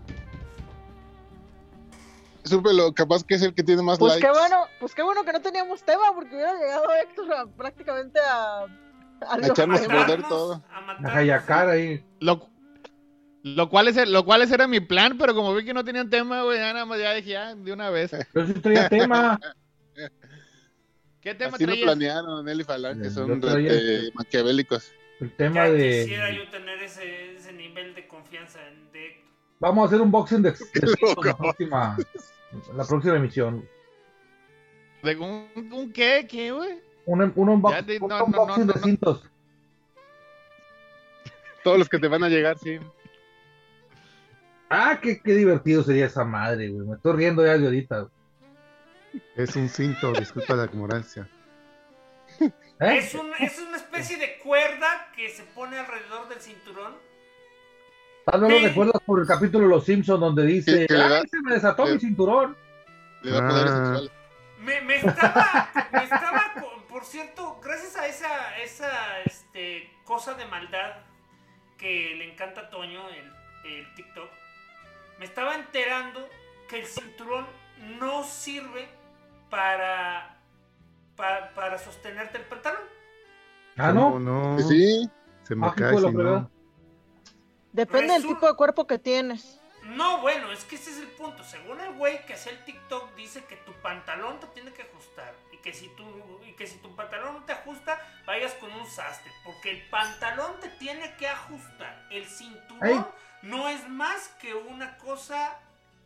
Súbelo, 2.45 2.93
capaz 2.95 3.25
que 3.25 3.35
es 3.35 3.43
el 3.43 3.55
que 3.55 3.62
tiene 3.62 3.83
más 3.83 3.99
Pues 3.99 4.14
likes. 4.14 4.27
qué 4.27 4.33
bueno, 4.39 4.57
pues 4.81 4.95
qué 4.95 5.03
bueno 5.03 5.23
que 5.25 5.33
no 5.33 5.41
teníamos 5.41 5.83
tema, 5.83 6.14
porque 6.14 6.35
hubiera 6.35 6.55
llegado 6.55 6.85
Héctor 7.03 7.33
a- 7.35 7.47
prácticamente 7.47 8.19
a 8.21 8.64
A 9.29 9.39
echarnos 9.47 9.81
a 9.83 9.85
poder 9.89 10.23
todo. 10.29 10.62
A 11.05 11.16
Hayacar 11.19 11.69
ahí. 11.69 12.03
Lo, 12.21 12.49
lo 13.43 13.69
cual, 13.69 13.89
es, 13.89 14.09
lo 14.09 14.25
cual 14.25 14.43
ese 14.43 14.55
era 14.55 14.66
mi 14.66 14.81
plan, 14.81 15.19
pero 15.19 15.35
como 15.35 15.55
vi 15.55 15.64
que 15.64 15.75
no 15.75 15.85
tenían 15.85 16.09
tema, 16.09 16.43
güey, 16.43 16.59
ya 16.59 16.73
nada 16.73 16.87
más 16.87 16.99
ya 16.99 17.12
dije, 17.12 17.31
ya, 17.31 17.55
de 17.55 17.73
una 17.73 17.91
vez. 17.91 18.12
Pero 18.33 18.47
si 18.47 18.55
traía 18.55 18.89
tema. 18.89 19.39
¿Qué 21.29 21.35
tema 21.35 21.57
Así 21.57 21.64
traías? 21.66 21.81
lo 21.81 21.87
planearon 21.87 22.45
Nelly 22.45 22.64
Falan, 22.64 23.03
que 23.03 23.11
son 23.11 23.39
traía- 23.41 23.70
este, 23.72 24.11
maquiavélicos. 24.14 24.93
El 25.20 25.31
tema 25.37 25.55
Ya 25.66 25.70
de. 25.72 26.01
quisiera 26.05 26.31
yo 26.31 26.49
tener 26.49 26.83
ese, 26.83 27.35
ese 27.37 27.53
nivel 27.53 27.95
de 27.95 28.09
confianza 28.09 28.59
en 28.68 28.91
de. 28.93 29.24
Vamos 29.61 29.85
a 29.85 29.87
hacer 29.89 30.01
un 30.01 30.11
boxing 30.11 30.41
de, 30.43 30.53
de 30.74 30.95
loco. 31.03 31.22
la 31.24 31.37
próxima, 31.37 31.97
la 32.74 32.85
próxima 32.87 33.16
emisión. 33.16 33.68
¿De 35.03 35.16
un, 35.16 35.49
un 35.72 35.93
qué? 35.93 36.26
¿Qué, 36.29 36.51
güey? 36.51 36.81
Un, 37.05 37.20
un, 37.37 37.49
unbox- 37.49 37.72
Ya 37.72 37.83
te- 37.85 37.99
un 38.01 38.09
no, 38.09 38.18
no, 38.20 38.24
unboxing 38.24 38.66
no, 38.66 38.72
de 38.72 38.81
cintos. 38.81 39.22
Todos 41.62 41.79
los 41.79 41.89
que 41.91 41.99
te 41.99 42.09
van 42.09 42.24
a 42.24 42.29
llegar, 42.29 42.57
sí. 42.59 42.79
Ah, 44.70 44.99
qué, 45.03 45.20
qué 45.22 45.35
divertido 45.35 45.83
sería 45.83 46.07
esa 46.07 46.24
madre, 46.24 46.68
güey. 46.68 46.87
Me 46.87 46.97
estoy 46.97 47.16
riendo 47.16 47.45
ya 47.45 47.59
de 47.59 47.64
ahorita. 47.66 47.99
güey. 48.01 48.12
Es 49.37 49.57
un 49.57 49.69
cinto, 49.69 50.12
disculpa 50.12 50.55
la 50.55 50.64
ignorancia. 50.64 51.29
¿Eh? 52.41 52.51
Es, 52.99 53.14
un, 53.14 53.33
es 53.41 53.59
una 53.59 53.77
especie 53.77 54.16
de 54.19 54.39
cuerda 54.39 55.09
que 55.16 55.29
se 55.31 55.43
pone 55.45 55.79
alrededor 55.79 56.29
del 56.29 56.41
cinturón. 56.41 56.97
Tal 58.25 58.41
vez 58.43 58.62
lo 58.62 58.69
recuerdas 58.69 59.03
por 59.05 59.21
el 59.21 59.27
capítulo 59.27 59.64
de 59.64 59.71
Los 59.75 59.85
Simpsons 59.85 60.21
donde 60.21 60.45
dice, 60.45 60.81
Sí, 60.83 60.87
que 60.87 60.95
le 60.95 61.09
da- 61.09 61.19
¡ay, 61.21 61.29
se 61.29 61.41
me 61.41 61.55
desató 61.55 61.87
le- 61.87 61.95
mi 61.95 62.01
cinturón! 62.01 62.57
Le 63.23 63.31
da 63.33 63.49
poderes 63.49 63.71
Ah. 63.73 64.01
Me, 64.61 64.81
me 64.83 64.97
estaba, 64.97 65.71
me 65.93 66.05
estaba, 66.05 66.55
por 66.89 67.05
cierto, 67.05 67.59
gracias 67.64 67.97
a 67.97 68.07
esa, 68.07 68.59
esa 68.59 69.21
este, 69.25 69.91
cosa 70.05 70.35
de 70.35 70.45
maldad 70.47 70.97
que 71.79 72.14
le 72.16 72.33
encanta 72.33 72.62
a 72.62 72.71
Toño, 72.71 73.09
el, 73.09 73.33
el 73.73 73.95
TikTok, 73.95 74.29
me 75.19 75.25
estaba 75.25 75.55
enterando 75.55 76.29
que 76.69 76.81
el 76.81 76.87
cinturón 76.87 77.47
no 77.99 78.25
sirve 78.25 78.89
para, 79.51 80.38
para, 81.16 81.55
para 81.55 81.78
sostenerte 81.78 82.38
el 82.38 82.44
pantalón. 82.44 82.82
Ah, 83.76 83.92
¿Cómo 83.92 84.18
¿no? 84.18 84.57
no? 84.57 84.68
Sí, 84.68 85.09
Se 85.44 85.55
me 85.55 85.66
Ah, 85.66 85.74
cae 85.76 85.96
si 85.99 86.11
no. 86.12 86.51
Depende 87.72 88.14
del 88.14 88.26
tipo 88.26 88.46
de 88.46 88.55
cuerpo 88.55 88.86
que 88.86 88.99
tienes. 88.99 89.61
No, 89.84 90.20
bueno, 90.20 90.51
es 90.53 90.64
que 90.64 90.74
ese 90.76 90.90
es 90.90 90.99
el 90.99 91.09
punto. 91.09 91.44
Según 91.44 91.80
el 91.80 91.94
güey 91.94 92.24
que 92.26 92.34
hacía 92.34 92.53
el 92.53 92.64
TikTok, 92.64 93.14
dice 93.14 93.44
que 93.44 93.57
tu 93.57 93.72
pantalón 93.80 94.40
te 94.40 94.46
tiene 94.49 94.72
que 94.72 94.82
ajustar. 94.82 95.34
Y 95.53 95.59
que 95.59 95.72
si 95.72 95.88
tu, 95.96 96.05
y 96.44 96.53
que 96.55 96.66
si 96.66 96.76
tu 96.78 96.94
pantalón 96.94 97.34
no 97.34 97.44
te 97.44 97.53
ajusta, 97.53 97.99
vayas 98.26 98.53
con 98.55 98.72
un 98.72 98.86
sastre. 98.86 99.30
Porque 99.44 99.70
el 99.70 99.88
pantalón 99.88 100.59
te 100.61 100.68
tiene 100.70 101.14
que 101.16 101.28
ajustar. 101.28 102.07
El 102.11 102.26
cinturón 102.26 102.80
Ay. 102.82 103.05
no 103.42 103.68
es 103.68 103.88
más 103.88 104.28
que 104.40 104.55
una 104.55 104.99
cosa, 104.99 105.59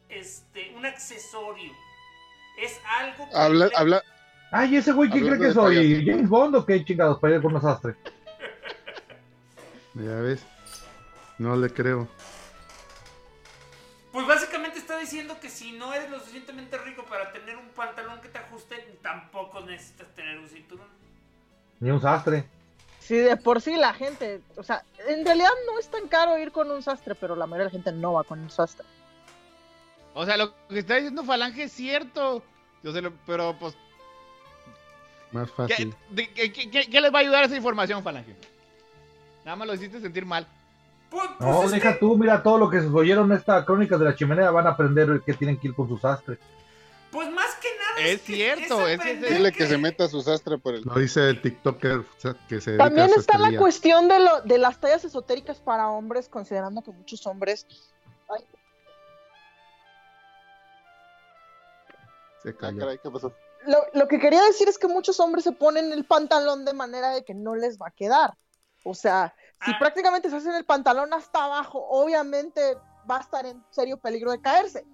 este, 0.08 0.74
un 0.76 0.84
accesorio. 0.86 1.72
Es 2.58 2.80
algo 2.86 3.28
que 3.28 3.36
habla, 3.36 3.66
le- 3.66 3.76
habla, 3.76 4.02
Ay, 4.50 4.76
ese 4.76 4.92
güey, 4.92 5.08
¿quién 5.10 5.26
cree 5.26 5.38
que 5.40 5.52
soy? 5.52 6.04
¿James 6.04 6.28
Bond 6.28 6.54
o 6.56 6.66
qué 6.66 6.84
chingados 6.84 7.18
para 7.18 7.36
ir 7.36 7.42
con 7.42 7.54
los 7.54 7.62
sastres? 7.62 7.96
Ya 9.94 10.14
ves. 10.20 10.44
No 11.38 11.56
le 11.56 11.70
creo. 11.70 12.06
Pues 14.12 14.26
básicamente 14.26 14.78
está 14.78 14.98
diciendo 14.98 15.38
que 15.40 15.48
si 15.48 15.72
no 15.72 15.92
eres 15.94 16.10
lo 16.10 16.18
suficientemente 16.18 16.76
rico 16.78 17.04
para 17.06 17.32
tener 17.32 17.56
un 17.56 17.68
pantalón 17.70 18.20
que 18.20 18.28
te 18.28 18.38
ajuste, 18.38 18.76
tampoco 19.02 19.60
necesitas 19.62 20.08
tener 20.14 20.38
un 20.38 20.48
cinturón. 20.48 20.86
Ni 21.80 21.90
un 21.90 22.00
sastre. 22.00 22.44
Sí, 23.00 23.16
de 23.16 23.36
por 23.36 23.60
sí 23.62 23.74
la 23.76 23.94
gente, 23.94 24.40
o 24.56 24.62
sea, 24.62 24.84
en 25.08 25.24
realidad 25.24 25.48
no 25.66 25.78
es 25.78 25.88
tan 25.88 26.06
caro 26.08 26.38
ir 26.38 26.52
con 26.52 26.70
un 26.70 26.82
sastre, 26.82 27.14
pero 27.14 27.34
la 27.34 27.46
mayoría 27.46 27.64
de 27.64 27.70
la 27.70 27.82
gente 27.82 27.92
no 27.92 28.12
va 28.12 28.22
con 28.24 28.38
un 28.38 28.50
sastre. 28.50 28.86
O 30.14 30.24
sea, 30.26 30.36
lo 30.36 30.52
que 30.68 30.78
está 30.80 30.96
diciendo 30.96 31.24
Falange 31.24 31.64
es 31.64 31.72
cierto. 31.72 32.42
Yo 32.82 32.92
sé 32.92 33.00
lo- 33.00 33.12
pero 33.26 33.56
pues, 33.58 33.74
Más 35.30 35.48
¿qué, 35.50 35.54
fácil. 35.56 35.94
de- 36.10 36.28
qué- 36.32 36.52
qué- 36.52 36.70
qué- 36.70 36.86
qué 36.90 37.00
les 37.00 37.12
va 37.12 37.18
a 37.18 37.22
ayudar 37.22 37.44
esa 37.44 37.56
información, 37.56 38.02
Falange? 38.02 38.36
Nada 39.44 39.56
más 39.56 39.66
lo 39.66 39.74
hiciste 39.74 40.00
sentir 40.00 40.26
mal. 40.26 40.46
Pues, 41.10 41.28
pues 41.38 41.50
No, 41.50 41.64
es 41.64 41.70
deja 41.72 41.92
que- 41.94 41.98
tú, 41.98 42.16
mira 42.16 42.42
todo 42.42 42.58
lo 42.58 42.70
que 42.70 42.80
se 42.80 42.86
oyeron 42.88 43.32
esta 43.32 43.64
crónica 43.64 43.96
de 43.98 44.04
la 44.06 44.14
chimenea, 44.14 44.50
van 44.50 44.66
a 44.66 44.70
aprender 44.70 45.20
que 45.24 45.34
tienen 45.34 45.58
que 45.58 45.68
ir 45.68 45.74
con 45.74 45.88
su 45.88 45.98
sastre. 45.98 46.38
Pues 47.10 47.30
más 47.30 47.54
que 47.56 47.68
nada. 47.78 48.08
Es 48.08 48.22
que- 48.22 48.34
cierto, 48.34 48.86
es 48.88 48.98
que- 48.98 49.10
aprender 49.10 49.32
dile 49.34 49.52
que 49.52 49.66
se 49.66 49.76
meta 49.78 50.08
su 50.08 50.22
sastre 50.22 50.56
por 50.58 50.74
el. 50.74 50.82
Lo 50.82 50.94
dice 50.94 51.28
el 51.28 51.42
TikToker 51.42 52.02
que 52.48 52.60
se 52.60 52.76
También 52.78 53.10
a 53.10 53.20
está 53.20 53.36
la 53.38 53.56
cuestión 53.58 54.08
de, 54.08 54.18
lo, 54.20 54.40
de 54.42 54.56
las 54.58 54.80
tallas 54.80 55.04
esotéricas 55.04 55.58
para 55.58 55.88
hombres, 55.90 56.28
considerando 56.30 56.80
que 56.82 56.90
muchos 56.90 57.26
hombres 57.26 57.66
ay, 58.30 58.42
Se 62.42 62.50
Ah, 62.50 62.56
cayó. 62.58 62.78
caray, 62.78 62.98
¿qué 63.02 63.10
pasó? 63.10 63.32
lo, 63.66 63.78
lo 63.94 64.08
que 64.08 64.18
quería 64.18 64.42
decir 64.42 64.68
es 64.68 64.76
que 64.78 64.88
muchos 64.88 65.20
hombres 65.20 65.44
se 65.44 65.52
ponen 65.52 65.92
el 65.92 66.04
pantalón 66.04 66.64
de 66.64 66.72
manera 66.72 67.10
de 67.10 67.24
que 67.24 67.32
no 67.34 67.54
les 67.54 67.78
va 67.78 67.88
a 67.88 67.92
quedar. 67.92 68.34
O 68.84 68.94
sea, 68.94 69.34
si 69.64 69.70
Ah. 69.70 69.76
prácticamente 69.78 70.28
se 70.28 70.36
hacen 70.36 70.54
el 70.54 70.64
pantalón 70.64 71.12
hasta 71.14 71.44
abajo, 71.44 71.86
obviamente 71.88 72.60
va 73.08 73.18
a 73.18 73.20
estar 73.20 73.46
en 73.46 73.62
serio 73.70 73.96
peligro 73.98 74.32
de 74.32 74.40
caerse. 74.40 74.84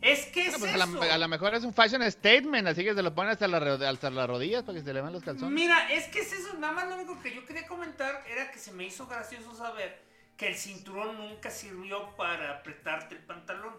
Es 0.00 0.26
que 0.26 0.46
es 0.46 0.58
pues 0.58 0.72
a, 0.72 0.76
eso. 0.76 0.98
la- 1.04 1.14
a 1.14 1.18
lo 1.18 1.28
mejor 1.28 1.54
es 1.54 1.64
un 1.64 1.72
fashion 1.72 2.08
statement, 2.10 2.68
así 2.68 2.84
que 2.84 2.94
se 2.94 3.02
lo 3.02 3.14
ponen 3.14 3.32
hasta, 3.32 3.48
la, 3.48 3.58
ro- 3.58 3.86
hasta 3.86 4.10
las 4.10 4.28
rodillas 4.28 4.62
para 4.62 4.78
que 4.78 4.84
se 4.84 4.92
le 4.92 5.00
vean 5.00 5.12
los 5.12 5.22
calzones. 5.24 5.52
Mira, 5.52 5.92
es 5.92 6.06
que 6.08 6.20
es 6.20 6.32
eso. 6.32 6.54
Nada 6.58 6.72
más 6.72 6.88
lo 6.88 6.94
único 6.96 7.20
que 7.20 7.34
yo 7.34 7.44
quería 7.44 7.66
comentar 7.66 8.22
era 8.32 8.50
que 8.52 8.58
se 8.60 8.72
me 8.72 8.84
hizo 8.86 9.06
gracioso 9.08 9.54
saber 9.56 10.00
que 10.36 10.48
el 10.48 10.54
cinturón 10.56 11.16
nunca 11.18 11.50
sirvió 11.50 12.14
para 12.16 12.58
apretarte 12.58 13.16
el 13.16 13.24
pantalón. 13.24 13.74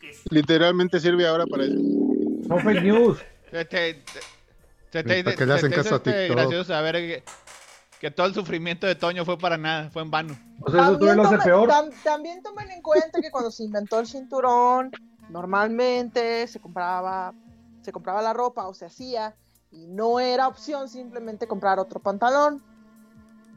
Que 0.00 0.10
es 0.10 0.22
Literalmente 0.30 0.98
sirve 0.98 1.26
ahora 1.28 1.46
para 1.46 1.64
eso. 1.64 1.74
Son 2.46 2.60
fake 2.60 2.82
news. 2.82 3.18
Te- 3.50 4.02
se 4.92 5.04
¿Para 5.04 5.22
te- 5.22 5.36
qué 5.36 5.46
le 5.46 5.54
hacen 5.54 5.70
caso 5.72 5.94
a 5.94 5.96
este, 5.98 6.12
TikTok? 6.28 6.36
gracioso 6.36 6.64
saber 6.72 6.94
que, 6.96 7.24
que 8.00 8.10
todo 8.10 8.26
el 8.26 8.34
sufrimiento 8.34 8.86
de 8.88 8.94
Toño 8.96 9.24
fue 9.24 9.38
para 9.38 9.56
nada, 9.56 9.88
fue 9.90 10.02
en 10.02 10.10
vano. 10.10 10.36
O 10.62 10.70
sea, 10.70 10.82
eso 10.82 10.98
todavía 10.98 11.14
lo 11.14 11.28
hace 11.28 11.36
tomen- 11.38 11.44
peor. 11.44 11.68
tam- 11.68 12.02
también 12.02 12.42
tomen 12.42 12.70
en 12.70 12.82
cuenta 12.82 13.20
que 13.20 13.30
cuando 13.30 13.50
se 13.52 13.64
inventó 13.64 14.00
el 14.00 14.06
cinturón, 14.06 14.90
normalmente 15.28 16.46
se 16.48 16.58
compraba, 16.60 17.32
se 17.82 17.92
compraba 17.92 18.20
la 18.22 18.32
ropa 18.32 18.66
o 18.66 18.74
se 18.74 18.86
hacía 18.86 19.34
y 19.70 19.86
no 19.86 20.18
era 20.18 20.48
opción 20.48 20.88
simplemente 20.88 21.46
comprar 21.46 21.78
otro 21.78 22.00
pantalón. 22.00 22.62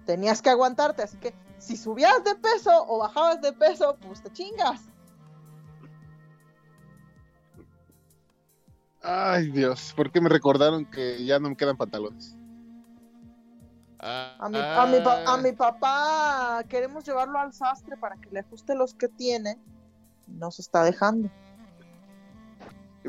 Tenías 0.05 0.41
que 0.41 0.49
aguantarte, 0.49 1.01
así 1.03 1.17
que 1.17 1.33
si 1.57 1.77
subías 1.77 2.23
de 2.23 2.35
peso 2.35 2.71
o 2.87 2.99
bajabas 2.99 3.41
de 3.41 3.53
peso, 3.53 3.97
pues 4.05 4.21
te 4.21 4.31
chingas. 4.31 4.81
Ay, 9.03 9.51
Dios, 9.51 9.93
¿por 9.95 10.11
qué 10.11 10.21
me 10.21 10.29
recordaron 10.29 10.85
que 10.85 11.25
ya 11.25 11.37
no 11.39 11.49
me 11.49 11.57
quedan 11.57 11.75
pantalones? 11.75 12.37
A 13.99 14.49
mi, 14.49 14.57
a 14.59 14.85
mi 14.85 14.99
pa- 15.01 15.23
a 15.25 15.37
mi 15.37 15.51
papá 15.53 16.63
queremos 16.67 17.05
llevarlo 17.05 17.39
al 17.39 17.53
sastre 17.53 17.95
para 17.97 18.15
que 18.17 18.29
le 18.31 18.39
ajuste 18.41 18.75
los 18.75 18.93
que 18.93 19.07
tiene. 19.07 19.57
No 20.27 20.51
se 20.51 20.61
está 20.61 20.83
dejando. 20.83 21.29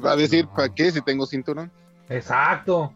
Va 0.05 0.13
a 0.13 0.17
decir, 0.17 0.47
¿para 0.49 0.69
qué 0.69 0.91
si 0.91 1.01
tengo 1.03 1.27
cinturón? 1.27 1.71
Exacto. 2.09 2.93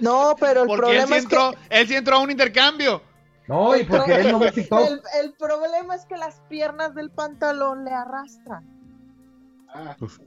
No, 0.00 0.34
pero 0.38 0.62
el 0.62 0.66
Porque 0.68 0.96
él 0.96 1.02
sí, 1.02 1.08
problema 1.08 1.16
es 1.16 1.26
que 1.26 1.58
él 1.70 1.88
sí 1.88 1.94
entró 1.94 2.16
a 2.16 2.20
un 2.20 2.30
intercambio. 2.30 3.00
No, 3.46 3.76
y 3.76 3.84
porque 3.84 4.12
él 4.12 4.30
no 4.32 4.38
ve 4.38 4.50
TikTok. 4.52 4.80
El, 4.80 5.02
el 5.22 5.32
problema 5.34 5.94
es 5.94 6.04
que 6.06 6.16
las 6.16 6.40
piernas 6.48 6.94
del 6.94 7.10
pantalón 7.10 7.84
le 7.84 7.92
arrastran. 7.92 8.64
Ah, 9.68 9.94
Pues, 9.98 10.20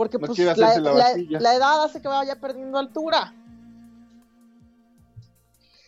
Porque 0.00 0.16
No 0.18 0.28
pues, 0.28 0.38
la, 0.38 0.52
hacerse 0.52 0.80
la 0.80 0.92
la- 0.94 1.10
vajilla. 1.10 1.40
la 1.40 1.54
edad 1.56 1.84
hace 1.84 2.00
que 2.00 2.08
vaya 2.08 2.40
perdiendo 2.40 2.78
altura. 2.78 3.34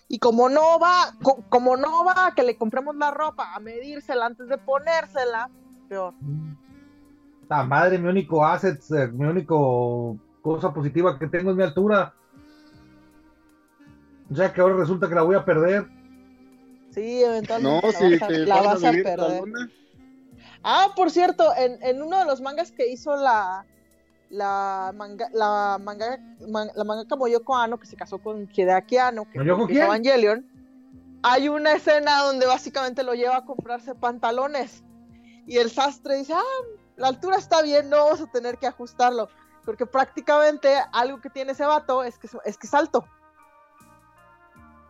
Y 0.07 0.19
como 0.19 0.51
no 0.51 0.79
va, 0.79 1.15
co- 1.23 1.43
como 1.49 1.79
no 1.79 2.05
va 2.05 2.27
a 2.27 2.35
que 2.35 2.43
le 2.43 2.59
compremos 2.59 2.95
la 2.95 3.11
ropa 3.11 3.55
a 3.55 3.59
medírsela 3.59 4.27
antes 4.27 4.49
de 4.49 4.59
ponérsela, 4.59 5.49
peor. 5.89 6.13
La 7.49 7.65
madre, 7.65 7.99
mi 7.99 8.07
único 8.07 8.45
asset, 8.45 8.83
eh, 8.91 9.09
mi 9.09 9.25
único 9.25 10.19
cosa 10.43 10.75
positiva 10.75 11.19
que 11.19 11.29
tengo 11.29 11.51
es 11.53 11.57
mi 11.57 11.63
altura. 11.63 12.13
Sea 14.35 14.53
que 14.53 14.61
ahora 14.61 14.77
resulta 14.77 15.09
que 15.09 15.15
la 15.15 15.23
voy 15.23 15.37
a 15.37 15.45
perder. 15.47 15.89
Sí, 16.91 17.25
eventualmente 17.25 17.81
no, 17.87 17.93
la 17.93 17.99
si 17.99 18.11
vas 18.11 18.23
a, 18.23 18.27
te 18.27 18.47
la 18.47 18.61
vas 18.61 18.81
perder. 18.83 19.45
Ah, 20.63 20.89
por 20.95 21.11
cierto, 21.11 21.51
en, 21.57 21.83
en 21.83 22.03
uno 22.03 22.19
de 22.19 22.27
los 22.27 22.43
mangas 22.43 22.71
que 22.73 22.89
hizo 22.93 23.17
la 23.17 23.65
la 24.33 24.93
manga, 24.97 25.29
la 25.35 25.79
manga, 25.79 26.19
man- 26.49 26.71
la 26.75 26.85
mangaka 26.85 27.17
Moyoko 27.17 27.55
Ano, 27.55 27.79
que 27.79 27.87
se 27.87 27.97
casó 27.97 28.19
con 28.19 28.49
Hideaki 28.51 28.97
Ano, 28.97 29.27
que 29.31 29.39
¿Moyoko 29.39 29.65
hizo 29.65 29.69
quién? 29.69 29.83
Evangelion, 29.85 30.47
hay 31.23 31.51
una 31.51 31.73
escena 31.73 32.23
donde 32.23 32.47
básicamente 32.47 33.03
lo 33.03 33.15
lleva 33.15 33.37
a 33.37 33.45
comprarse 33.45 33.95
pantalones 33.95 34.83
y 35.47 35.59
el 35.59 35.71
sastre 35.71 36.17
dice, 36.17 36.33
ah, 36.35 36.67
la 36.97 37.09
altura 37.09 37.37
está 37.37 37.61
bien, 37.61 37.91
no 37.91 37.99
vamos 37.99 38.23
a 38.23 38.27
tener 38.27 38.57
que 38.57 38.67
ajustarlo, 38.67 39.29
porque 39.67 39.85
prácticamente 39.85 40.75
algo 40.93 41.21
que 41.21 41.29
tiene 41.29 41.53
ese 41.53 41.67
vato 41.67 42.03
es 42.03 42.19
que 42.19 42.27
es, 42.27 42.37
es 42.47 42.57
que 42.57 42.67
es 42.67 42.75
alto. 42.75 43.05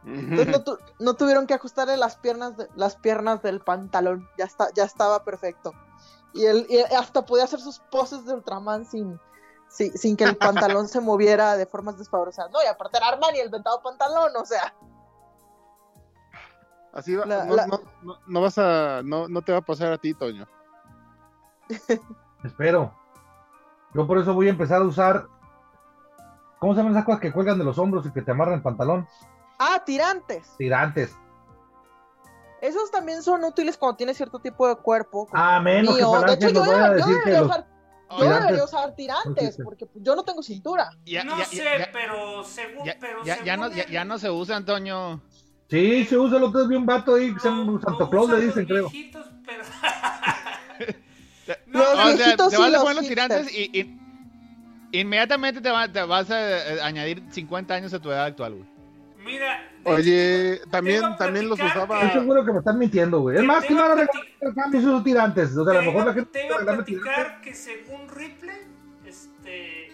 Entonces 0.05 0.63
no, 0.99 1.15
tuvieron 1.15 1.47
que 1.47 1.55
ajustarle 1.55 1.97
las 1.97 2.17
piernas, 2.17 2.55
las 2.75 2.97
piernas 2.97 3.41
del 3.43 3.61
pantalón. 3.61 4.29
Ya, 4.37 4.47
está, 4.47 4.69
ya 4.75 4.85
estaba 4.85 5.23
perfecto. 5.25 5.73
Y 6.35 6.45
él 6.47 6.67
hasta 6.99 7.25
podía 7.25 7.45
hacer 7.45 7.61
sus 7.61 7.79
poses 7.91 8.25
de 8.25 8.35
Ultraman 8.35 8.85
sin, 8.85 9.21
sin, 9.73 10.17
que 10.17 10.25
el 10.25 10.37
pantalón 10.37 10.89
se 10.89 11.01
moviera 11.01 11.57
de 11.57 11.67
formas 11.67 11.99
desfavorables. 11.99 12.39
No, 12.53 12.63
y 12.63 12.67
aparte 12.67 12.99
era 12.99 13.09
Armani 13.09 13.41
el 13.41 13.51
ventado 13.51 13.83
pantalón, 13.83 14.33
o 14.37 14.45
sea. 14.45 14.75
Así 16.93 17.17
va, 17.17 17.25
no, 17.25 17.81
no, 18.27 18.41
vas 18.41 18.59
a, 18.59 19.01
no, 19.03 19.29
no 19.29 19.41
te 19.41 19.53
va 19.53 19.59
a 19.59 19.63
pasar 19.63 19.93
a 19.93 19.99
ti, 19.99 20.13
Toño. 20.13 20.47
Espero. 22.45 22.95
Yo 23.95 24.07
por 24.07 24.19
eso 24.19 24.35
voy 24.35 24.49
a 24.49 24.51
empezar 24.51 24.83
a 24.83 24.85
usar. 24.85 25.27
¿Cómo 26.59 26.75
se 26.75 26.79
llaman 26.79 26.93
esas 26.93 27.05
cosas 27.05 27.21
que 27.21 27.33
cuelgan 27.33 27.59
de 27.59 27.65
los 27.65 27.79
hombros 27.79 28.07
y 28.07 28.13
que 28.13 28.23
te 28.23 28.31
amarran 28.31 28.55
el 28.55 28.63
pantalón? 28.63 29.09
Ah, 29.59 29.83
tirantes. 29.85 30.55
Tirantes. 30.59 31.17
Esos 32.61 32.91
también 32.93 33.23
son 33.23 33.43
útiles 33.43 33.77
cuando 33.77 33.97
tienes 33.97 34.17
cierto 34.17 34.39
tipo 34.39 34.69
de 34.69 34.77
cuerpo. 34.77 35.29
Ah, 35.33 35.61
menos 35.61 35.97
que 35.97 36.05
De 36.05 36.35
hecho, 36.35 36.49
yo, 36.51 36.63
debería, 36.63 37.43
usar, 37.43 37.67
yo 38.19 38.29
debería 38.29 38.65
usar 38.65 38.95
tirantes, 38.95 39.59
porque 39.63 39.87
yo 39.95 40.15
no 40.15 40.25
tengo 40.25 40.43
cintura. 40.43 40.91
no 41.25 41.45
sé, 41.45 41.89
pero 41.93 42.45
según. 42.45 42.85
Ya, 43.25 43.57
no, 43.57 43.71
ya, 43.71 44.05
no 44.05 44.19
se 44.19 44.31
usa, 44.31 44.57
Antonio. 44.57 45.23
Sí, 45.69 46.05
se 46.05 46.19
usa. 46.19 46.39
Lo 46.39 46.53
que 46.53 46.63
es 46.63 46.69
bien 46.69 46.83
un 46.83 46.87
vato 46.87 47.15
ahí, 47.15 47.35
se 47.41 47.49
llama 47.49 47.81
Santo 47.81 48.11
Claus, 48.11 48.31
le 48.31 48.41
dicen, 48.47 48.67
creo. 48.67 48.91
Pero... 49.47 49.65
no, 51.67 51.81
o 51.81 52.17
sea, 52.17 52.37
te 52.37 52.59
vas 52.59 52.75
a 52.75 52.81
poner 52.81 52.97
los 52.97 53.09
tirantes 53.09 53.53
y, 53.53 53.99
inmediatamente 54.93 55.61
te, 55.61 55.71
te, 55.93 56.03
vas 56.03 56.31
a 56.31 56.75
eh, 56.75 56.81
añadir 56.83 57.23
50 57.31 57.75
años 57.75 57.95
a 57.95 58.01
tu 58.01 58.11
edad 58.11 58.27
actual, 58.27 58.55
güey. 58.55 58.67
Mira. 59.25 59.72
Oye, 59.85 60.61
también, 60.71 61.03
también 61.17 61.49
los 61.49 61.59
usaba. 61.61 62.03
Estoy 62.03 62.21
seguro 62.21 62.45
que 62.45 62.53
me 62.53 62.59
están 62.59 62.79
mintiendo, 62.79 63.21
güey. 63.21 63.39
Es 63.39 63.45
más 63.45 63.65
que 63.65 63.75
de 63.75 64.55
cambios 64.55 64.85
sus 64.85 65.05
tirantes. 65.05 65.57
O 65.57 65.65
sea, 65.65 65.79
a 65.81 65.83
lo 65.83 65.93
mejor 65.93 66.07
la 66.07 66.15
gente. 66.15 66.31
Te 66.31 66.47
iba 66.47 66.57
a 66.57 66.61
platicar 66.61 67.41
que 67.41 67.55
según 67.55 68.09
Ripley, 68.09 68.57
este. 69.07 69.93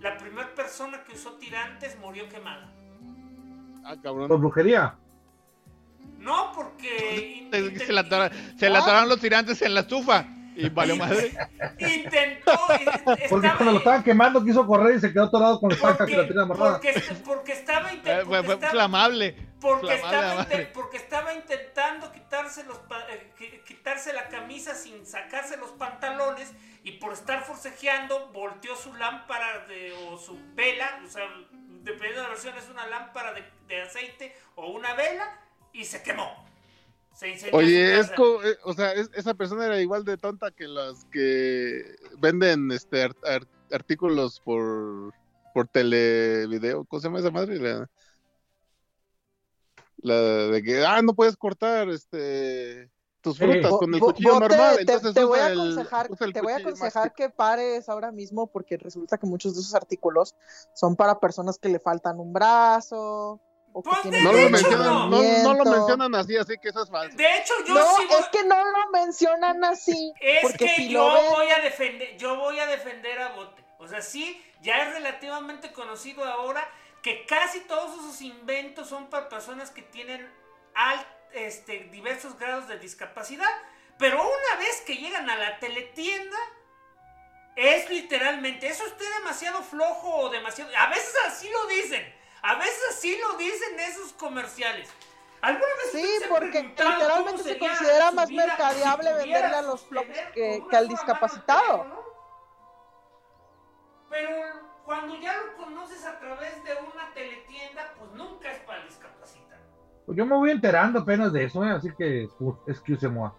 La 0.00 0.16
primera 0.16 0.54
persona 0.54 1.02
que 1.04 1.12
usó 1.12 1.32
tirantes 1.32 1.98
murió 2.00 2.28
quemada. 2.28 2.72
Ah, 3.84 3.96
cabrón. 4.02 4.28
¿Por 4.28 4.40
brujería? 4.40 4.96
No, 6.18 6.52
porque. 6.54 7.48
Se, 7.86 7.92
la 7.92 8.30
se 8.56 8.70
le 8.70 8.78
atoraron 8.78 9.08
los 9.08 9.20
tirantes 9.20 9.62
en 9.62 9.74
la 9.74 9.80
estufa. 9.80 10.26
Y 10.60 10.68
valió 10.68 10.96
madre. 10.96 11.32
Intentó. 11.78 12.52
Porque 13.28 13.48
cuando 13.56 13.72
lo 13.72 13.78
estaban 13.78 14.02
quemando 14.02 14.44
quiso 14.44 14.66
correr 14.66 14.96
y 14.96 15.00
se 15.00 15.12
quedó 15.12 15.24
atorado 15.24 15.60
con 15.60 15.70
la 15.70 15.76
estaca 15.76 16.06
que 16.06 16.16
la 16.16 16.26
tenía 16.26 16.42
amarrada. 16.42 16.80
Porque, 16.80 17.02
porque 17.24 17.52
estaba 17.52 17.92
intentando. 17.92 18.26
Fue, 18.26 18.42
fue 18.42 18.68
flamable. 18.68 19.50
Porque, 19.60 19.94
estaba, 19.94 20.46
porque 20.72 20.96
estaba 20.96 21.34
intentando 21.34 22.10
quitarse, 22.12 22.64
los, 22.64 22.78
eh, 23.10 23.60
quitarse 23.66 24.12
la 24.14 24.28
camisa 24.28 24.74
sin 24.74 25.04
sacarse 25.04 25.58
los 25.58 25.70
pantalones 25.72 26.50
y 26.82 26.92
por 26.92 27.12
estar 27.12 27.42
forcejeando 27.44 28.30
volteó 28.32 28.74
su 28.74 28.94
lámpara 28.94 29.66
de, 29.66 29.92
o 30.08 30.16
su 30.16 30.38
vela, 30.54 31.00
o 31.04 31.10
sea, 31.10 31.24
dependiendo 31.82 32.20
de 32.20 32.22
la 32.22 32.28
versión 32.30 32.56
es 32.56 32.70
una 32.70 32.86
lámpara 32.86 33.34
de, 33.34 33.44
de 33.68 33.82
aceite 33.82 34.34
o 34.54 34.70
una 34.70 34.94
vela 34.94 35.38
y 35.74 35.84
se 35.84 36.02
quemó. 36.02 36.49
Oye, 37.52 37.98
es 37.98 38.10
eh, 38.10 38.56
o 38.64 38.72
sea, 38.72 38.92
esa 38.92 39.34
persona 39.34 39.66
era 39.66 39.80
igual 39.80 40.04
de 40.04 40.16
tonta 40.16 40.50
que 40.50 40.66
las 40.66 41.04
que 41.06 41.96
venden 42.18 42.70
este 42.70 43.10
artículos 43.70 44.40
por 44.40 45.12
por 45.52 45.68
televideo. 45.68 46.84
¿Cómo 46.84 47.00
se 47.00 47.08
llama 47.08 47.18
esa 47.18 47.30
madre? 47.30 47.58
La, 49.98 50.16
de 50.16 50.62
que 50.62 50.84
ah 50.84 51.02
no 51.02 51.14
puedes 51.14 51.36
cortar 51.36 51.90
este 51.90 52.90
tus 53.20 53.36
frutas 53.36 53.70
con 53.72 53.92
el 53.92 54.00
cuchillo 54.00 54.40
normal. 54.40 54.76
Te, 54.76 54.82
entonces 54.82 55.12
te 55.12 55.24
voy 55.24 55.40
a 55.40 55.48
aconsejar, 55.48 56.08
te 56.32 56.40
voy 56.40 56.52
a 56.52 56.56
aconsejar 56.56 57.12
que 57.12 57.28
pares 57.28 57.88
ahora 57.90 58.10
mismo 58.12 58.46
porque 58.46 58.78
resulta 58.78 59.18
que 59.18 59.26
muchos 59.26 59.54
de 59.54 59.60
esos 59.60 59.74
artículos 59.74 60.34
son 60.74 60.96
para 60.96 61.20
personas 61.20 61.58
que 61.58 61.68
le 61.68 61.78
faltan 61.78 62.18
un 62.18 62.32
brazo 62.32 63.42
pues 63.72 64.04
no, 64.04 64.32
lo 64.32 64.50
mencionan, 64.50 65.10
no, 65.10 65.54
lo 65.54 65.64
mencionan 65.64 66.14
así, 66.14 66.36
así 66.36 66.58
que 66.58 66.70
eso 66.70 66.82
es 66.82 66.90
falso. 66.90 67.16
De 67.16 67.38
hecho, 67.38 67.54
yo 67.66 67.74
no, 67.74 68.18
es 68.18 68.26
que 68.26 68.44
no 68.44 68.64
lo 68.64 68.90
mencionan 68.90 69.64
así. 69.64 70.12
Es 70.20 70.56
que 70.56 70.88
yo 70.88 71.04
voy 71.30 71.48
a 71.50 71.60
defender, 71.60 72.16
yo 72.16 72.36
voy 72.36 72.58
a 72.58 72.66
defender 72.66 73.20
a 73.20 73.28
Bote. 73.30 73.64
O 73.78 73.88
sea, 73.88 74.02
sí, 74.02 74.42
ya 74.60 74.82
es 74.82 74.94
relativamente 74.94 75.72
conocido 75.72 76.24
ahora 76.24 76.68
que 77.02 77.24
casi 77.26 77.60
todos 77.60 77.98
esos 77.98 78.20
inventos 78.20 78.88
son 78.88 79.08
para 79.08 79.28
personas 79.28 79.70
que 79.70 79.82
tienen 79.82 80.28
este, 81.32 81.88
diversos 81.90 82.38
grados 82.38 82.68
de 82.68 82.78
discapacidad. 82.78 83.50
Pero 83.98 84.20
una 84.22 84.58
vez 84.58 84.82
que 84.86 84.96
llegan 84.96 85.28
a 85.30 85.36
la 85.36 85.58
teletienda, 85.58 86.36
es 87.56 87.88
literalmente, 87.90 88.66
eso 88.66 88.84
esté 88.86 89.04
demasiado 89.18 89.62
flojo 89.62 90.16
o 90.16 90.28
demasiado... 90.30 90.70
A 90.76 90.88
veces 90.88 91.14
así 91.26 91.48
lo 91.50 91.66
dicen. 91.66 92.19
A 92.42 92.54
veces 92.56 92.96
sí 92.98 93.16
lo 93.18 93.36
dicen 93.36 93.78
esos 93.78 94.12
comerciales. 94.14 94.88
¿Alguna 95.42 95.66
vez 95.76 95.92
sí, 95.92 96.24
porque 96.28 96.62
literalmente 96.62 97.42
se 97.42 97.58
considera 97.58 98.10
más 98.12 98.30
mercadeable 98.30 99.12
venderle 99.14 99.56
a 99.56 99.62
los 99.62 99.82
flojos 99.82 100.16
que, 100.34 100.62
al 100.72 100.88
discapacitado. 100.88 101.86
Pero 104.10 104.30
cuando 104.84 105.18
ya 105.18 105.36
lo 105.38 105.56
conoces 105.56 106.04
a 106.04 106.18
través 106.18 106.62
de 106.64 106.72
una 106.74 107.12
teletienda, 107.14 107.94
pues 107.98 108.10
nunca 108.12 108.52
es 108.52 108.58
para 108.64 108.82
el 108.82 108.88
discapacitado. 108.88 109.62
Pues 110.04 110.18
yo 110.18 110.26
me 110.26 110.36
voy 110.36 110.50
enterando 110.50 111.00
apenas 111.00 111.32
de 111.32 111.44
eso, 111.44 111.64
¿eh? 111.64 111.70
así 111.70 111.88
que 111.96 112.28
excuse-moi. 112.66 113.30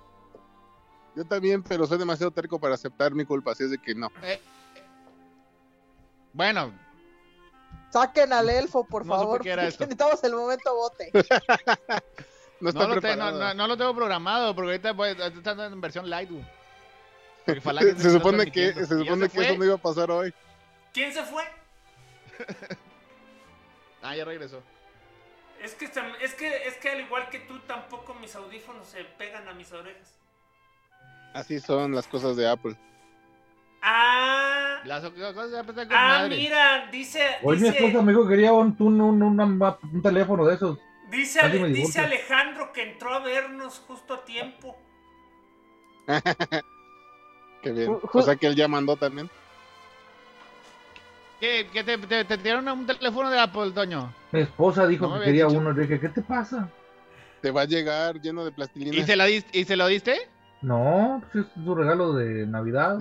Yo 1.15 1.25
también, 1.25 1.61
pero 1.61 1.85
soy 1.85 1.97
demasiado 1.97 2.31
terco 2.31 2.59
para 2.59 2.75
aceptar 2.75 3.13
mi 3.13 3.25
culpa, 3.25 3.51
así 3.51 3.65
es 3.65 3.71
de 3.71 3.77
que 3.77 3.93
no. 3.93 4.07
Eh, 4.23 4.41
bueno, 6.33 6.73
Saquen 7.91 8.31
al 8.31 8.49
elfo, 8.49 8.85
por 8.85 9.05
favor. 9.05 9.45
Necesitamos 9.45 10.23
el 10.23 10.33
momento 10.33 10.73
bote. 10.73 11.11
no, 12.61 12.71
no, 12.71 12.87
lo 12.87 13.53
no, 13.53 13.67
lo 13.67 13.77
tengo 13.77 13.93
programado, 13.93 14.55
porque 14.55 14.71
ahorita 14.71 14.93
voy, 14.93 15.09
estando 15.09 15.65
en 15.65 15.81
versión 15.81 16.09
light. 16.09 16.29
se, 17.45 18.11
supone 18.11 18.51
que, 18.51 18.73
se 18.73 18.85
supone 18.85 19.27
que 19.29 19.41
eso 19.41 19.57
no 19.57 19.65
iba 19.65 19.75
a 19.75 19.77
pasar 19.77 20.09
hoy. 20.09 20.33
¿Quién 20.93 21.13
se 21.13 21.23
fue? 21.23 21.43
ah, 24.01 24.15
ya 24.15 24.23
regresó. 24.23 24.61
Es 25.61 25.75
que, 25.75 25.85
es, 25.85 26.33
que, 26.33 26.67
es 26.67 26.73
que 26.75 26.89
al 26.89 27.01
igual 27.01 27.29
que 27.29 27.39
tú, 27.39 27.59
tampoco 27.59 28.13
mis 28.15 28.33
audífonos 28.35 28.87
se 28.87 29.03
pegan 29.03 29.47
a 29.47 29.53
mis 29.53 29.71
orejas. 29.71 30.15
Así 31.33 31.59
son 31.59 31.93
las 31.93 32.07
cosas 32.07 32.35
de 32.35 32.47
Apple. 32.47 32.75
Ah. 33.81 34.81
Las 34.85 35.01
cosas 35.01 35.51
ya 35.51 35.63
con 35.63 35.87
Ah, 35.91 36.27
mira, 36.29 36.87
dice. 36.91 37.21
Hoy 37.43 37.57
mi 37.59 37.67
esposa 37.69 38.01
me 38.01 38.11
dijo 38.11 38.23
que 38.23 38.35
quería 38.35 38.53
un, 38.53 38.75
un, 38.79 39.01
un, 39.01 40.01
teléfono 40.01 40.45
de 40.45 40.55
esos. 40.55 40.77
Dice, 41.09 41.47
dice 41.69 41.99
Alejandro 41.99 42.71
que 42.71 42.91
entró 42.91 43.13
a 43.13 43.19
vernos 43.19 43.83
justo 43.87 44.13
a 44.13 44.23
tiempo. 44.23 44.77
Qué 47.61 47.71
bien. 47.71 47.97
O 48.13 48.21
sea 48.21 48.35
que 48.35 48.47
él 48.47 48.55
ya 48.55 48.67
mandó 48.67 48.95
también. 48.95 49.29
¿Qué, 51.39 51.67
que 51.73 51.83
te, 51.83 51.97
te, 51.97 52.37
dieron 52.37 52.67
un 52.67 52.85
teléfono 52.85 53.29
de 53.29 53.39
Apple, 53.39 53.71
Toño? 53.71 54.13
Mi 54.31 54.41
esposa 54.41 54.85
dijo 54.87 55.11
que 55.15 55.25
quería 55.25 55.47
uno. 55.47 55.71
Le 55.71 55.81
dije, 55.81 55.99
¿qué 55.99 56.09
te 56.09 56.21
pasa? 56.21 56.69
Te 57.41 57.49
va 57.49 57.61
a 57.61 57.65
llegar 57.65 58.21
lleno 58.21 58.45
de 58.45 58.51
plastilina. 58.51 58.95
¿Y 58.95 59.03
se 59.03 59.15
lo, 59.15 59.25
diste, 59.25 59.57
¿y 59.57 59.65
se 59.65 59.75
lo 59.75 59.87
diste? 59.87 60.29
No, 60.61 61.23
pues 61.31 61.45
es 61.45 61.63
su 61.63 61.73
regalo 61.73 62.13
de 62.13 62.45
Navidad. 62.45 62.99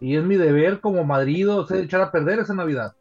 Y 0.00 0.16
es 0.16 0.22
mi 0.22 0.36
deber 0.36 0.80
como 0.80 1.04
madrido, 1.04 1.56
o 1.58 1.66
sea, 1.66 1.78
echar 1.78 2.00
a 2.00 2.10
perder 2.10 2.40
esa 2.40 2.54
Navidad. 2.54 2.96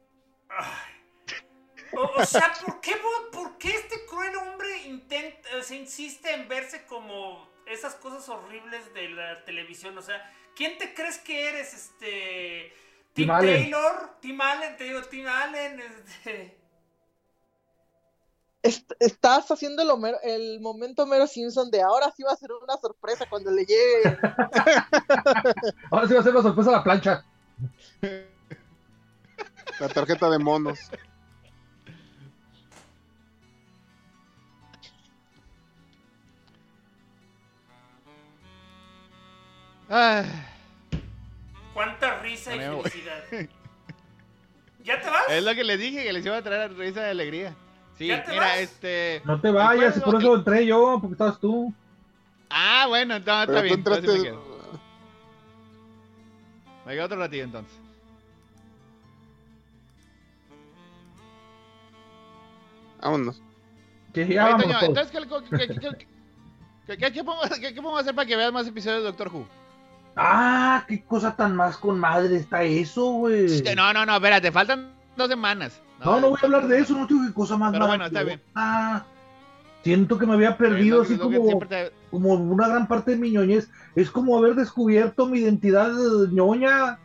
O, 1.94 2.26
sea, 2.26 2.54
¿por 2.66 2.82
qué, 2.82 2.94
¿por 3.32 3.58
qué, 3.58 3.70
este 3.70 4.06
cruel 4.06 4.36
hombre 4.36 4.86
intenta, 4.86 5.62
se 5.62 5.76
insiste 5.76 6.34
en 6.34 6.48
verse 6.48 6.86
como 6.86 7.50
esas 7.66 7.96
cosas 7.96 8.28
horribles 8.30 8.94
de 8.94 9.10
la 9.10 9.44
televisión? 9.46 9.98
O 9.98 10.02
sea, 10.02 10.22
¿quién 10.56 10.78
te 10.78 10.94
crees 10.94 11.18
que 11.20 11.50
eres? 11.50 11.74
Este. 11.74 12.74
Tim, 13.14 13.28
Taylor, 13.28 14.18
Tim 14.20 14.42
Allen, 14.42 14.76
te 14.76 14.84
digo, 14.84 15.02
Tim 15.04 15.26
Allen, 15.26 15.80
este 15.80 16.65
estás 19.00 19.50
haciendo 19.52 19.82
el, 19.84 20.16
el 20.24 20.60
momento 20.60 21.06
Mero 21.06 21.28
Simpson 21.28 21.70
de 21.70 21.82
ahora 21.82 22.12
sí 22.16 22.24
va 22.24 22.32
a 22.32 22.36
ser 22.36 22.52
una 22.52 22.78
sorpresa 22.78 23.26
cuando 23.30 23.52
le 23.52 23.66
llegue. 23.66 24.18
ahora 25.92 26.08
sí 26.08 26.14
va 26.14 26.20
a 26.20 26.24
ser 26.24 26.32
una 26.32 26.42
sorpresa 26.42 26.72
la 26.72 26.84
plancha. 26.84 27.24
La 29.80 29.90
tarjeta 29.90 30.30
de 30.30 30.40
monos. 30.40 30.80
Cuánta 41.74 42.20
risa 42.20 42.56
y 42.56 42.60
felicidad. 42.60 43.24
¿Ya 44.84 45.02
te 45.02 45.10
vas? 45.10 45.30
Es 45.30 45.44
lo 45.44 45.54
que 45.54 45.64
le 45.64 45.78
dije, 45.78 46.04
que 46.04 46.14
les 46.14 46.26
iba 46.26 46.38
a 46.38 46.42
traer 46.42 46.74
risa 46.76 47.08
y 47.08 47.10
alegría. 47.12 47.56
Sí, 47.98 48.12
mira, 48.28 48.60
este. 48.60 49.22
No 49.26 49.40
te 49.40 49.52
vayas, 49.52 50.00
por 50.02 50.16
eso 50.16 50.36
entré 50.36 50.66
yo, 50.66 50.98
porque 51.00 51.14
estabas 51.14 51.40
tú. 51.40 51.74
Ah, 52.50 52.86
bueno, 52.88 53.16
entonces 53.16 53.50
está 53.50 53.62
bien. 53.62 53.76
Entraste... 53.76 54.08
Me, 54.08 54.24
quedo. 54.24 54.80
me 56.86 56.94
quedo 56.94 57.06
otro 57.06 57.18
ratito 57.18 57.44
entonces. 57.44 57.80
Vámonos. 63.02 63.42
¿Qué, 64.14 64.28
ya, 64.28 64.46
vámonos 64.46 64.84
entonces, 64.84 65.12
¿qué, 65.12 65.68
qué, 66.88 66.98
qué, 66.98 67.12
¿qué, 67.12 67.24
pongo 67.24 67.98
a 67.98 68.00
hacer 68.00 68.16
para 68.16 68.26
que 68.26 68.36
veas 68.36 68.52
más 68.52 68.68
episodios 68.68 69.02
de 69.02 69.06
Doctor 69.08 69.30
Who? 69.34 69.48
Ah, 70.16 70.86
qué 70.88 71.04
cosa 71.04 71.36
tan 71.36 71.56
más 71.56 71.78
con 71.78 72.00
madre 72.00 72.38
está 72.38 72.64
eso, 72.64 73.06
güey. 73.12 73.62
No, 73.76 73.94
no, 73.94 74.06
no, 74.06 74.16
espérate, 74.16 74.52
faltan 74.52 74.94
dos 75.18 75.28
semanas. 75.28 75.82
No, 76.06 76.20
no, 76.20 76.30
voy 76.30 76.40
a 76.40 76.46
hablar 76.46 76.68
de 76.68 76.80
eso, 76.80 76.94
no 76.94 77.08
tengo 77.08 77.26
qué 77.26 77.34
cosa 77.34 77.58
más 77.58 77.72
Pero 77.72 77.88
bueno, 77.88 78.06
está 78.06 78.24
bien. 78.24 78.40
Ah, 78.54 79.04
siento 79.84 80.20
que 80.20 80.28
me 80.28 80.34
había 80.34 80.56
perdido 80.56 81.02
así 81.02 81.18
como, 81.18 81.60
como 82.12 82.34
una 82.34 82.68
gran 82.68 82.88
parte 82.88 83.12
de 83.12 83.18
mi 83.18 83.32
ñoñez. 83.32 83.70
Es 83.96 84.12
como 84.12 84.38
haber 84.38 84.54
descubierto 84.54 85.26
mi 85.26 85.40
identidad 85.40 85.92
ñoña. 86.32 87.00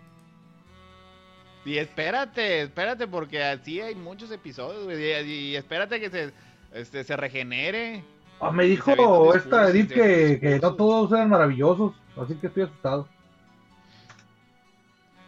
Y 1.64 1.78
espérate, 1.78 2.62
espérate, 2.62 3.06
porque 3.06 3.42
así 3.42 3.80
hay 3.80 3.94
muchos 3.94 4.30
episodios, 4.30 4.98
y, 5.26 5.56
espérate 5.56 6.00
que 6.00 6.10
se, 6.10 6.32
este, 6.72 7.04
se 7.04 7.16
regenere. 7.16 8.04
Ah, 8.40 8.50
me 8.50 8.64
dijo 8.64 9.34
esta 9.34 9.68
Edith 9.68 9.92
que, 9.92 10.38
que 10.40 10.58
no 10.60 10.74
todos 10.74 11.12
eran 11.12 11.28
maravillosos, 11.28 11.92
así 12.16 12.34
que 12.34 12.46
estoy 12.46 12.64
asustado. 12.64 13.06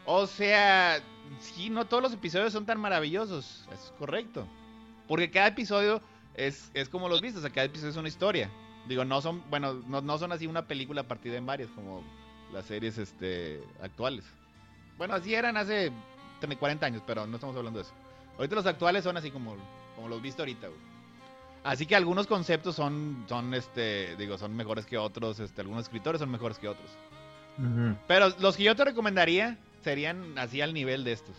O 0.06 0.26
sea, 0.26 1.00
sí, 1.42 1.70
no 1.70 1.86
todos 1.86 2.02
los 2.02 2.12
episodios 2.12 2.52
son 2.52 2.66
tan 2.66 2.80
maravillosos, 2.80 3.66
es 3.72 3.92
correcto. 3.98 4.46
Porque 5.08 5.30
cada 5.30 5.48
episodio 5.48 6.00
es, 6.34 6.70
es 6.74 6.88
como 6.88 7.08
los 7.08 7.20
viste, 7.20 7.38
o 7.38 7.42
sea, 7.42 7.50
cada 7.50 7.66
episodio 7.66 7.90
es 7.90 7.96
una 7.96 8.08
historia. 8.08 8.50
Digo, 8.88 9.04
no 9.04 9.20
son, 9.20 9.42
bueno, 9.50 9.74
no, 9.86 10.00
no 10.00 10.18
son 10.18 10.32
así 10.32 10.46
una 10.46 10.66
película 10.66 11.02
partida 11.02 11.36
en 11.36 11.46
varias, 11.46 11.70
como 11.70 12.02
las 12.52 12.64
series 12.66 12.98
este, 12.98 13.62
actuales. 13.82 14.24
Bueno, 14.98 15.14
así 15.14 15.34
eran 15.34 15.56
hace 15.56 15.92
40 16.58 16.84
años, 16.84 17.02
pero 17.06 17.26
no 17.26 17.36
estamos 17.36 17.56
hablando 17.56 17.78
de 17.78 17.84
eso. 17.84 17.94
Ahorita 18.36 18.54
los 18.54 18.66
actuales 18.66 19.04
son 19.04 19.16
así 19.16 19.30
como, 19.30 19.56
como 19.94 20.08
los 20.08 20.20
viste 20.20 20.42
ahorita, 20.42 20.68
Así 21.64 21.86
que 21.86 21.94
algunos 21.94 22.26
conceptos 22.26 22.74
son, 22.74 23.24
son, 23.28 23.54
este, 23.54 24.16
digo, 24.16 24.36
son 24.36 24.56
mejores 24.56 24.84
que 24.84 24.98
otros, 24.98 25.38
este, 25.38 25.60
algunos 25.60 25.84
escritores 25.84 26.18
son 26.18 26.28
mejores 26.28 26.58
que 26.58 26.66
otros. 26.66 26.90
Pero 28.08 28.30
los 28.40 28.56
que 28.56 28.64
yo 28.64 28.74
te 28.74 28.84
recomendaría 28.84 29.58
serían 29.82 30.38
así 30.38 30.60
al 30.60 30.74
nivel 30.74 31.04
de 31.04 31.12
estos. 31.12 31.36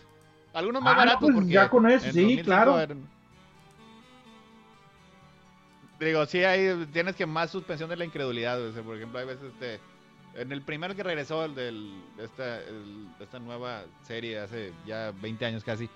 Algunos 0.52 0.82
más 0.82 0.94
ah, 0.94 0.98
baratos 0.98 1.20
pues 1.20 1.34
porque 1.34 1.50
ya 1.50 1.68
con 1.68 1.90
eso, 1.90 2.12
sí, 2.12 2.40
claro. 2.42 2.78
Digo, 5.98 6.26
sí, 6.26 6.44
hay, 6.44 6.86
tienes 6.92 7.16
que 7.16 7.26
más 7.26 7.50
suspensión 7.50 7.88
de 7.88 7.96
la 7.96 8.04
incredulidad. 8.04 8.58
por 8.84 8.96
ejemplo, 8.96 9.18
hay 9.18 9.26
veces 9.26 9.52
este, 9.52 9.80
en 10.34 10.52
el 10.52 10.62
primero 10.62 10.94
que 10.94 11.02
regresó 11.02 11.44
el 11.44 11.54
del, 11.54 12.02
esta, 12.18 12.60
esta 13.20 13.38
nueva 13.38 13.84
serie 14.02 14.38
hace 14.38 14.72
ya 14.86 15.12
20 15.20 15.46
años 15.46 15.64
casi, 15.64 15.88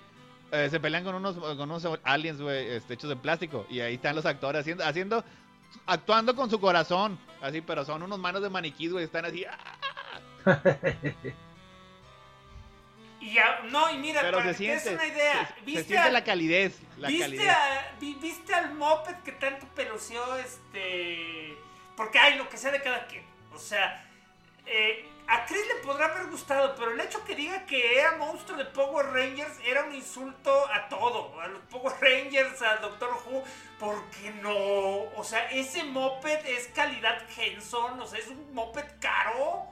eh, 0.51 0.67
se 0.69 0.79
pelean 0.79 1.03
con 1.03 1.15
unos, 1.15 1.35
con 1.37 1.71
unos 1.71 1.87
aliens, 2.03 2.39
este, 2.39 2.95
hechos 2.95 3.09
de 3.09 3.15
plástico. 3.15 3.65
Y 3.69 3.81
ahí 3.81 3.95
están 3.95 4.15
los 4.15 4.25
actores 4.25 4.61
haciendo, 4.61 4.83
haciendo, 4.83 5.23
actuando 5.85 6.35
con 6.35 6.49
su 6.49 6.59
corazón. 6.59 7.19
Así, 7.41 7.61
pero 7.61 7.85
son 7.85 8.03
unos 8.03 8.19
manos 8.19 8.41
de 8.41 8.49
maniquí, 8.49 8.87
güey. 8.87 9.05
Están 9.05 9.25
así. 9.25 9.45
¡ah! 9.45 10.61
Y 13.19 13.33
ya, 13.33 13.61
no, 13.69 13.91
y 13.91 13.97
mira, 13.97 14.21
Pero 14.21 14.37
para 14.37 14.51
se 14.51 14.57
siente, 14.57 14.89
es 14.89 14.95
una 14.95 15.05
idea, 15.05 15.55
¿viste 15.65 15.81
se 15.81 15.87
siente 15.89 16.11
la 16.11 16.23
calidez, 16.23 16.79
la 16.97 17.09
¿viste, 17.09 17.23
calidez. 17.25 18.21
¿Viste 18.21 18.53
al 18.53 18.73
moped 18.75 19.15
que 19.25 19.33
tanto 19.33 19.67
pelució 19.75 20.37
este? 20.37 21.57
Porque 21.97 22.17
hay 22.17 22.37
lo 22.37 22.47
que 22.47 22.57
sea 22.57 22.71
de 22.71 22.81
cada 22.81 23.07
quien. 23.07 23.25
O 23.53 23.59
sea, 23.59 24.05
eh, 24.65 25.05
a 25.27 25.45
Chris 25.45 25.61
le 25.67 25.75
podrá 25.83 26.05
haber 26.05 26.27
gustado, 26.27 26.75
pero 26.75 26.91
el 26.91 26.99
hecho 27.01 27.23
que 27.25 27.35
diga 27.35 27.65
que 27.65 27.99
era 27.99 28.15
monstruo 28.17 28.57
de 28.57 28.65
Power 28.65 29.07
Rangers 29.07 29.59
era 29.65 29.83
un 29.83 29.93
insulto 29.93 30.67
a 30.73 30.87
todo, 30.87 31.39
a 31.41 31.47
los 31.47 31.61
Power 31.63 31.93
Rangers, 31.99 32.61
al 32.61 32.81
Doctor 32.81 33.09
Who, 33.25 33.43
porque 33.79 34.31
no, 34.41 35.03
o 35.15 35.23
sea, 35.23 35.51
ese 35.51 35.83
moped 35.83 36.45
es 36.47 36.67
calidad 36.69 37.21
Henson, 37.37 37.99
o 37.99 38.07
sea, 38.07 38.17
es 38.17 38.27
un 38.27 38.53
moped 38.53 38.85
caro. 38.99 39.67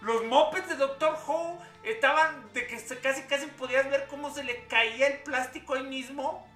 Los 0.00 0.24
mopeds 0.24 0.68
de 0.68 0.76
Doctor 0.76 1.18
Who 1.26 1.58
estaban 1.86 2.52
de 2.52 2.66
que 2.66 2.76
casi 3.00 3.22
casi 3.22 3.46
podías 3.46 3.88
ver 3.88 4.06
cómo 4.10 4.30
se 4.30 4.42
le 4.42 4.64
caía 4.64 5.06
el 5.06 5.18
plástico 5.20 5.74
ahí 5.74 5.84
mismo. 5.84 6.46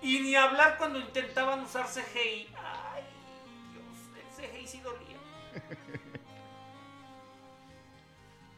Y 0.00 0.18
ni 0.20 0.34
hablar 0.34 0.78
cuando 0.78 0.98
intentaban 0.98 1.60
usar 1.60 1.84
CGI. 1.86 2.48
Ay, 2.56 3.04
Dios, 3.72 4.48
el 4.48 4.60
CGI 4.60 4.66
sí 4.66 4.80
dolía. 4.80 5.16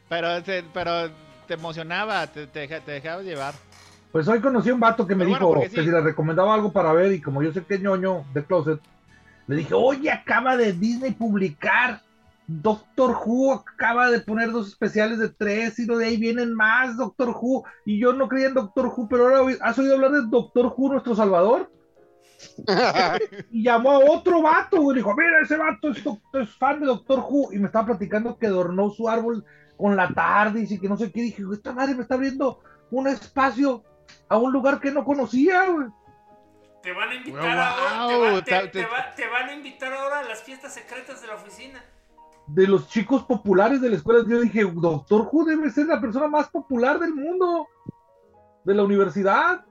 pero, 0.09 0.42
te, 0.42 0.62
pero 0.62 1.11
te 1.46 1.55
emocionaba, 1.55 2.26
te, 2.28 2.46
te, 2.46 2.66
dejabas 2.80 3.24
llevar. 3.24 3.55
Pues 4.12 4.28
hoy 4.28 4.40
conocí 4.40 4.70
a 4.70 4.74
un 4.74 4.80
vato 4.80 5.07
que 5.07 5.16
me 5.16 5.26
dijo 5.26 5.61
que 5.61 5.68
si 5.68 5.82
le 5.82 6.00
recomendaba 6.00 6.55
algo 6.55 6.72
para 6.72 6.92
ver 6.92 7.12
y 7.12 7.20
como 7.20 7.42
yo 7.42 7.52
sé 7.52 7.64
que 7.64 7.74
es 7.74 7.80
ñoño 7.80 8.24
de 8.32 8.44
Closet, 8.44 8.80
le 9.48 9.57
dije, 9.57 9.74
oye, 9.74 10.11
acaba 10.11 10.57
de 10.57 10.72
Disney 10.72 11.11
publicar 11.11 12.00
Doctor 12.47 13.16
Who 13.24 13.53
acaba 13.53 14.11
de 14.11 14.20
poner 14.20 14.53
dos 14.53 14.68
especiales 14.68 15.18
de 15.18 15.30
tres 15.30 15.78
y 15.78 15.86
de 15.86 16.05
ahí 16.05 16.16
vienen 16.16 16.55
más 16.55 16.97
Doctor 16.97 17.30
Who. 17.30 17.64
Y 17.86 17.99
yo 17.99 18.12
no 18.12 18.28
creía 18.28 18.49
en 18.49 18.55
Doctor 18.55 18.86
Who, 18.86 19.09
pero 19.09 19.24
ahora 19.24 19.57
has 19.62 19.78
oído 19.78 19.95
hablar 19.95 20.12
de 20.12 20.22
Doctor 20.28 20.74
Who, 20.76 20.92
nuestro 20.92 21.14
Salvador. 21.14 21.70
y 23.51 23.62
llamó 23.62 23.92
a 23.92 23.99
otro 24.11 24.42
vato, 24.42 24.92
y 24.92 24.97
dijo, 24.97 25.14
mira, 25.16 25.40
ese 25.40 25.57
vato 25.57 25.90
es, 25.90 26.54
fan 26.58 26.80
de 26.80 26.87
Doctor 26.87 27.21
Who 27.21 27.53
y 27.53 27.58
me 27.58 27.66
estaba 27.66 27.87
platicando 27.87 28.37
que 28.37 28.46
adornó 28.46 28.91
su 28.91 29.08
árbol 29.08 29.45
con 29.79 29.96
la 29.96 30.08
tarde 30.08 30.66
y 30.68 30.79
que 30.79 30.88
no 30.88 30.96
sé 30.96 31.11
qué, 31.11 31.22
dije, 31.22 31.42
esta 31.53 31.72
madre 31.72 31.95
me 31.95 32.03
está 32.03 32.14
abriendo 32.14 32.61
un 32.91 33.08
espacio 33.08 33.83
a 34.29 34.37
un 34.37 34.53
lugar 34.53 34.79
que 34.80 34.91
no 34.91 35.04
conocía, 35.04 35.64
Te 36.83 36.92
van 36.92 37.08
a 37.08 37.14
invitar 37.14 37.58
ahora, 37.58 38.45
te 38.45 39.29
van 39.29 39.49
a 39.49 39.54
invitar 39.54 39.92
ahora 39.95 40.18
a 40.18 40.25
las 40.25 40.42
fiestas 40.42 40.75
secretas 40.75 41.22
de 41.22 41.29
la 41.29 41.34
oficina 41.37 41.83
de 42.46 42.66
los 42.66 42.88
chicos 42.88 43.22
populares 43.25 43.80
de 43.80 43.91
la 43.91 43.96
escuela. 43.96 44.25
Yo 44.29 44.41
dije, 44.41 44.64
Doctor 44.64 45.29
Who 45.30 45.45
debe 45.45 45.71
ser 45.71 45.87
la 45.87 46.00
persona 46.00 46.29
más 46.29 46.49
popular 46.49 46.99
del 46.99 47.14
mundo, 47.14 47.68
de 48.64 48.75
la 48.75 48.83
universidad. 48.83 49.64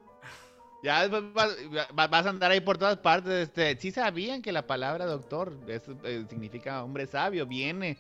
Ya 0.83 1.07
vas, 1.07 2.25
a 2.25 2.29
andar 2.29 2.51
ahí 2.51 2.59
por 2.59 2.77
todas 2.77 2.97
partes. 2.97 3.47
Este, 3.47 3.77
sí 3.77 3.91
sabían 3.91 4.41
que 4.41 4.51
la 4.51 4.67
palabra 4.67 5.05
doctor 5.05 5.53
eh, 5.67 6.25
significa 6.29 6.83
hombre 6.83 7.07
sabio, 7.07 7.45
viene. 7.45 7.97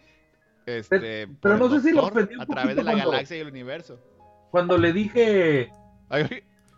Este, 0.65 1.27
pero, 1.41 1.57
no 1.57 1.69
sé 1.69 1.81
si 1.81 1.93
lo 1.93 2.05
A 2.05 2.45
través 2.45 2.75
de 2.75 2.83
la 2.83 2.95
galaxia 2.95 3.37
y 3.37 3.41
el 3.41 3.47
universo. 3.47 3.99
Cuando 4.51 4.77
le 4.77 4.91
dije. 4.91 5.71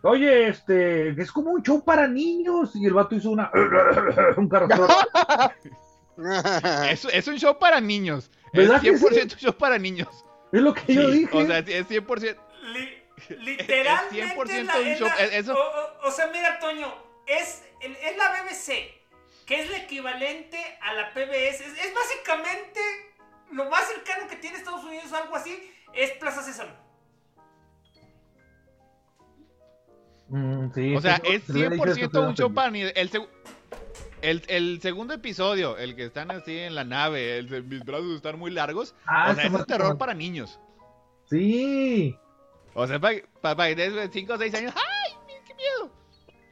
Oye, 0.02 0.48
este, 0.48 1.20
es 1.20 1.32
como 1.32 1.50
un 1.50 1.62
show 1.62 1.82
para 1.84 2.06
niños. 2.06 2.76
Y 2.76 2.86
el 2.86 2.94
vato 2.94 3.16
hizo 3.16 3.30
una. 3.30 3.50
un 4.36 4.48
es, 6.90 7.04
es, 7.04 7.28
un 7.28 7.36
show 7.36 7.58
para 7.58 7.80
niños. 7.80 8.30
Es 8.52 8.68
100% 8.68 9.32
un 9.32 9.38
show 9.38 9.52
para 9.52 9.78
niños. 9.78 10.08
Es 10.52 10.60
lo 10.60 10.72
que 10.72 10.94
yo 10.94 11.10
dije. 11.10 11.36
O 11.36 11.46
sea, 11.46 11.58
es 11.58 11.88
100%. 11.88 12.36
literalmente. 13.28 14.20
Es 14.20 14.34
100% 14.34 14.92
un 14.92 14.94
show. 14.96 15.08
eso... 15.32 15.56
o, 16.02 16.10
sea, 16.10 16.28
mira, 16.28 16.58
Toño, 16.58 16.92
es, 17.26 17.62
es 17.80 18.16
la 18.16 18.42
BBC, 18.42 18.94
que 19.44 19.60
es 19.60 19.68
el 19.68 19.74
equivalente 19.74 20.58
a 20.80 20.94
la 20.94 21.12
PBS. 21.12 21.60
Es, 21.60 21.94
básicamente 21.94 22.80
lo 23.52 23.68
más 23.70 23.86
cercano 23.88 24.28
que 24.28 24.36
tiene 24.36 24.56
Estados 24.56 24.84
Unidos, 24.84 25.12
algo 25.12 25.36
así, 25.36 25.70
es 25.92 26.12
Plaza 26.12 26.42
Sésamo. 26.42 26.72
Mm, 30.28 30.72
sí, 30.74 30.96
o 30.96 31.00
sea, 31.00 31.20
es 31.24 31.48
100% 31.48 32.28
un 32.28 32.34
show 32.34 32.52
para 32.52 32.70
niños. 32.70 32.92
El, 32.96 33.10
el, 34.26 34.80
segundo 34.80 35.14
episodio, 35.14 35.78
el 35.78 35.94
que 35.94 36.04
están 36.04 36.30
así 36.30 36.58
en 36.58 36.74
la 36.74 36.84
nave, 36.84 37.38
el, 37.38 37.64
mis 37.64 37.84
brazos 37.84 38.16
están 38.16 38.38
muy 38.38 38.50
largos, 38.50 38.94
ah, 39.06 39.28
o 39.30 39.34
sea, 39.34 39.44
es 39.44 39.52
un 39.52 39.64
terror 39.64 39.96
para 39.96 40.14
niños. 40.14 40.58
Sí. 41.26 42.16
O 42.74 42.86
sea, 42.86 42.98
para, 42.98 43.18
para, 43.40 43.74
de 43.74 44.10
5 44.12 44.32
o 44.32 44.38
6 44.38 44.54
años, 44.54 44.74
¡ay, 44.76 45.14
qué 45.46 45.54
miedo! 45.54 45.90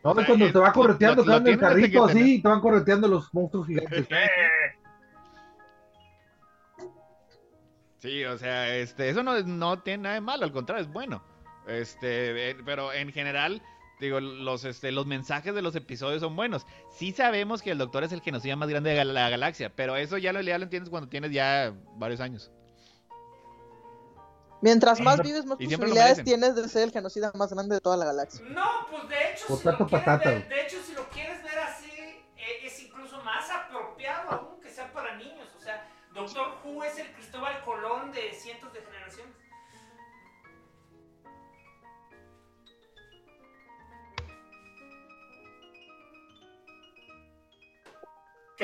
No, 0.05 0.21
es 0.21 0.27
cuando 0.27 0.53
te 0.53 0.59
va 0.59 0.73
correteando, 0.73 1.25
te 1.25 1.35
en 1.35 1.47
el 1.49 1.59
carrito 1.59 2.05
así, 2.05 2.41
te 2.41 2.49
van 2.49 2.61
correteando 2.61 3.09
los 3.09 3.33
monstruos 3.35 3.67
gigantes. 3.67 4.07
sí, 7.99 8.25
o 8.25 8.39
sea, 8.39 8.77
este, 8.77 9.09
eso 9.09 9.23
no, 9.23 9.41
no 9.43 9.81
tiene 9.81 10.05
nada 10.05 10.15
de 10.15 10.21
malo, 10.21 10.45
al 10.45 10.53
contrario, 10.53 10.85
es 10.85 10.93
bueno. 10.93 11.23
Este, 11.67 12.57
pero 12.65 12.93
en 12.93 13.11
general, 13.11 13.63
Digo, 14.01 14.21
los, 14.21 14.65
este, 14.65 14.91
los 14.93 15.07
mensajes 15.07 15.55
de 15.55 15.62
los 15.62 15.77
episodios 15.77 16.21
son 16.21 16.35
buenos. 16.35 16.66
Sí 16.91 17.12
sabemos 17.12 17.62
que 17.62 17.71
el 17.71 17.79
Doctor 17.79 18.05
es 18.05 18.12
el 18.12 18.21
genocida 18.23 18.57
más 18.57 18.69
grande 18.69 18.91
de 18.91 19.05
la 19.05 19.31
galaxia, 19.31 19.71
pero 19.75 19.97
eso 19.97 20.19
ya 20.19 20.33
lo, 20.33 20.41
ya 20.41 20.59
lo 20.59 20.65
entiendes 20.65 20.91
cuando 20.91 21.09
tienes 21.09 21.31
ya 21.31 21.73
varios 21.97 22.21
años. 22.21 22.51
Mientras 24.61 24.99
más 25.01 25.21
vives, 25.21 25.45
más 25.45 25.59
posibilidades 25.59 26.25
tienes 26.25 26.55
de 26.57 26.66
ser 26.71 26.85
el 26.85 26.91
genocida 26.91 27.31
más 27.35 27.53
grande 27.53 27.75
de 27.75 27.81
toda 27.83 27.99
la 27.99 28.07
galaxia. 28.07 28.43
No, 28.49 28.87
pues 28.91 29.09
de 29.11 29.31
hecho, 29.31 29.57
si 29.57 29.65
lo 29.66 29.87
patata. 29.87 30.31
Ver, 30.31 30.49
de 30.49 30.62
hecho, 30.62 30.77
si 30.87 30.95
lo 30.95 31.07
quieres 31.11 31.43
ver 31.43 31.59
así, 31.59 31.91
eh, 31.91 32.65
es 32.65 32.83
incluso 32.83 33.23
más 33.23 33.45
apropiado 33.51 34.31
aún 34.31 34.61
que 34.62 34.71
sea 34.71 34.91
para 34.91 35.16
niños. 35.16 35.49
O 35.59 35.61
sea, 35.61 35.87
Doctor 36.15 36.55
Who 36.65 36.83
es 36.83 36.99
el 36.99 37.12
Cristóbal 37.12 37.62
Colón 37.62 38.11
de 38.12 38.33
cientos 38.33 38.73
de 38.73 38.81
generaciones. 38.81 38.94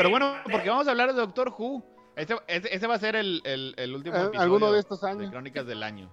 Pero 0.01 0.09
bueno, 0.09 0.35
porque 0.51 0.70
vamos 0.70 0.89
a 0.89 0.93
hablar 0.93 1.12
de 1.12 1.20
Doctor 1.20 1.55
Who. 1.59 1.85
Ese, 2.16 2.86
va 2.86 2.94
a 2.94 2.98
ser 2.98 3.16
el, 3.16 3.43
el, 3.44 3.94
último 3.94 4.16
eh, 4.16 4.20
episodio 4.20 4.40
¿Alguno 4.40 4.72
de 4.72 4.81
estos 4.81 5.05
años? 5.05 5.24
De 5.24 5.31
Crónicas 5.31 5.66
del 5.66 5.82
Año. 5.82 6.10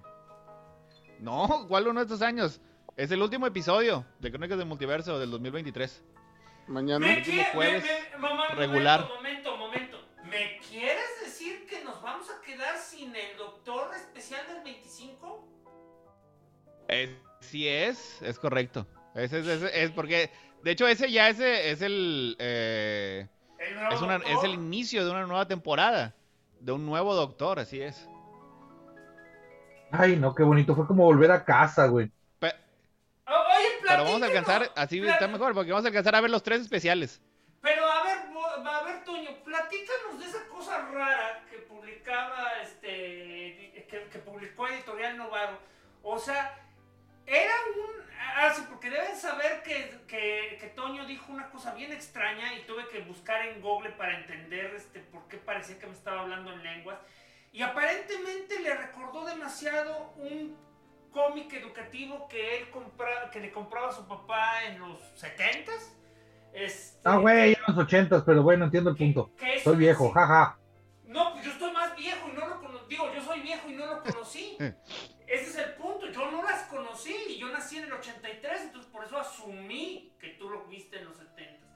No, 1.20 1.64
¿cuál 1.68 1.88
uno 1.88 2.00
de 2.00 2.04
estos 2.04 2.20
años? 2.20 2.60
Es 2.98 3.10
el 3.12 3.22
último 3.22 3.46
episodio 3.46 4.04
de 4.18 4.30
Crónicas 4.30 4.58
del 4.58 4.66
Multiverso 4.66 5.18
del 5.18 5.30
2023. 5.30 6.04
Mañana. 6.66 7.10
El 7.10 7.18
último 7.18 7.42
jueves 7.54 7.84
regular. 8.56 9.08
Momento, 9.08 9.56
momento, 9.56 9.98
¿Me 10.24 10.60
quieres 10.68 11.20
decir 11.24 11.66
que 11.66 11.82
nos 11.82 12.02
vamos 12.02 12.26
a 12.28 12.44
quedar 12.44 12.76
sin 12.76 13.16
el 13.16 13.38
Doctor 13.38 13.94
Especial 13.94 14.46
del 14.48 14.64
25? 14.64 15.48
sí 17.40 17.66
es, 17.66 18.20
es 18.20 18.38
correcto. 18.38 18.86
Ese, 19.14 19.40
es 19.82 19.90
porque, 19.92 20.30
de 20.62 20.72
hecho, 20.72 20.86
ese 20.86 21.10
ya 21.10 21.30
ese 21.30 21.70
es 21.70 21.80
el... 21.80 22.36
Eh, 22.38 23.28
es, 23.58 24.00
es 24.26 24.44
el 24.44 24.54
inicio 24.54 25.04
de 25.04 25.10
una 25.10 25.26
nueva 25.26 25.46
temporada, 25.46 26.14
de 26.60 26.72
un 26.72 26.86
nuevo 26.86 27.14
doctor, 27.14 27.58
así 27.58 27.80
es. 27.80 28.08
Ay, 29.90 30.16
no, 30.16 30.34
qué 30.34 30.42
bonito, 30.42 30.74
fue 30.74 30.86
como 30.86 31.04
volver 31.04 31.30
a 31.30 31.44
casa, 31.44 31.86
güey. 31.86 32.10
Pero 33.88 34.04
vamos 34.04 34.22
a 34.22 34.26
alcanzar, 34.26 34.70
así 34.76 35.00
está 35.00 35.28
mejor, 35.28 35.54
porque 35.54 35.70
vamos 35.70 35.84
a 35.84 35.88
alcanzar 35.88 36.14
a 36.14 36.20
ver 36.20 36.30
los 36.30 36.42
tres 36.42 36.60
especiales. 36.60 37.20
Pero 37.62 37.84
a 37.84 38.02
ver, 38.04 38.18
a 38.66 38.82
ver, 38.84 39.04
Toño, 39.04 39.30
platícanos 39.44 40.20
de 40.20 40.26
esa 40.26 40.46
cosa 40.48 40.78
rara 40.92 41.44
que 41.50 41.58
publicaba, 41.58 42.52
este, 42.62 43.86
que, 43.88 44.08
que 44.10 44.18
publicó 44.18 44.68
Editorial 44.68 45.16
Novaro. 45.16 45.58
O 46.02 46.18
sea, 46.18 46.54
era 47.28 47.52
un 47.76 47.98
Ah, 48.40 48.52
sí, 48.54 48.62
porque 48.68 48.88
deben 48.88 49.16
saber 49.16 49.64
que, 49.64 49.98
que, 50.06 50.72
Toño 50.76 51.06
dijo 51.06 51.32
una 51.32 51.50
cosa 51.50 51.74
bien 51.74 51.92
extraña 51.92 52.54
y 52.54 52.62
tuve 52.66 52.86
que 52.86 53.00
buscar 53.00 53.44
en 53.46 53.60
Google 53.60 53.90
para 53.90 54.16
entender 54.16 54.74
este, 54.76 55.00
por 55.00 55.26
qué 55.26 55.38
parecía 55.38 55.76
que 55.80 55.88
me 55.88 55.92
estaba 55.92 56.20
hablando 56.20 56.52
en 56.52 56.62
lenguas. 56.62 56.98
Y 57.52 57.62
aparentemente 57.62 58.60
le 58.60 58.76
recordó 58.76 59.24
demasiado 59.24 60.12
un 60.18 60.56
cómic 61.10 61.52
educativo 61.52 62.28
que 62.28 62.58
él 62.58 62.70
compra, 62.70 63.28
que 63.32 63.40
le 63.40 63.50
compraba 63.50 63.88
a 63.88 63.92
su 63.92 64.06
papá 64.06 64.64
en 64.66 64.78
los 64.78 65.00
70s. 65.20 65.94
Este, 66.52 67.00
ah, 67.02 67.16
güey, 67.16 67.54
en 67.54 67.60
los 67.66 67.76
80s, 67.76 68.22
pero 68.24 68.44
bueno, 68.44 68.66
entiendo 68.66 68.90
el 68.90 68.96
punto. 68.96 69.32
soy 69.64 69.76
viejo, 69.76 70.12
jaja. 70.12 70.58
No, 71.06 71.32
pues 71.32 71.44
yo 71.44 71.50
estoy 71.50 71.72
más 71.72 71.96
viejo 71.96 72.28
y 72.28 72.36
no 72.36 72.46
lo 72.46 72.60
conocí. 72.60 72.84
Digo, 72.88 73.12
yo 73.12 73.20
soy 73.20 73.40
viejo 73.40 73.68
y 73.68 73.72
no 73.72 73.86
lo 73.86 74.02
conocí. 74.02 74.56
Ese 75.26 75.50
es 75.50 75.56
el 75.56 75.74
punto. 75.74 76.06
Yo 76.10 76.30
no 76.30 76.42
las 76.42 76.62
conocí. 76.64 77.38
Y 77.88 77.90
Yo 77.90 77.96
nací 77.96 78.10
en 78.10 78.18
el 78.18 78.32
83, 78.32 78.60
entonces 78.62 78.90
por 78.92 79.04
eso 79.04 79.18
asumí 79.18 80.12
que 80.20 80.28
tú 80.30 80.50
lo 80.50 80.64
viste 80.66 80.98
en 80.98 81.06
los 81.06 81.16
70. 81.16 81.66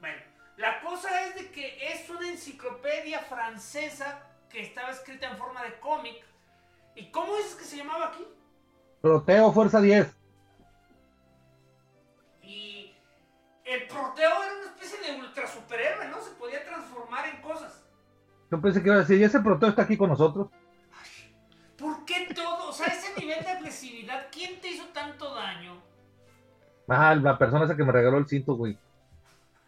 Bueno, 0.00 0.22
la 0.56 0.80
cosa 0.80 1.26
es 1.26 1.34
de 1.36 1.50
que 1.50 1.92
es 1.92 2.08
una 2.10 2.28
enciclopedia 2.28 3.20
francesa 3.20 4.22
que 4.48 4.62
estaba 4.62 4.90
escrita 4.90 5.30
en 5.30 5.38
forma 5.38 5.62
de 5.62 5.78
cómic. 5.80 6.24
¿Y 6.94 7.10
cómo 7.10 7.36
es 7.36 7.54
que 7.54 7.64
se 7.64 7.76
llamaba 7.76 8.08
aquí? 8.08 8.26
Proteo 9.00 9.52
Fuerza 9.52 9.80
10. 9.80 10.16
Y 12.42 12.94
el 13.64 13.86
Proteo 13.86 14.42
era 14.42 14.54
una 14.54 14.70
especie 14.72 14.98
de 15.00 15.20
ultra 15.20 15.46
superhéroe, 15.46 16.08
¿no? 16.08 16.20
Se 16.20 16.30
podía 16.32 16.64
transformar 16.64 17.28
en 17.28 17.40
cosas. 17.42 17.84
Yo 18.50 18.60
pensé 18.60 18.82
que 18.82 18.88
iba 18.88 18.96
a 18.96 19.00
decir, 19.00 19.18
¿y 19.18 19.24
ese 19.24 19.40
Proteo 19.40 19.68
está 19.68 19.82
aquí 19.82 19.96
con 19.96 20.10
nosotros? 20.10 20.48
¿Por 21.78 22.04
qué 22.04 22.26
Ah, 26.90 27.14
la 27.14 27.38
persona 27.38 27.64
esa 27.64 27.76
que 27.76 27.84
me 27.84 27.92
regaló 27.92 28.18
el 28.18 28.26
cinto, 28.26 28.56
güey. 28.56 28.76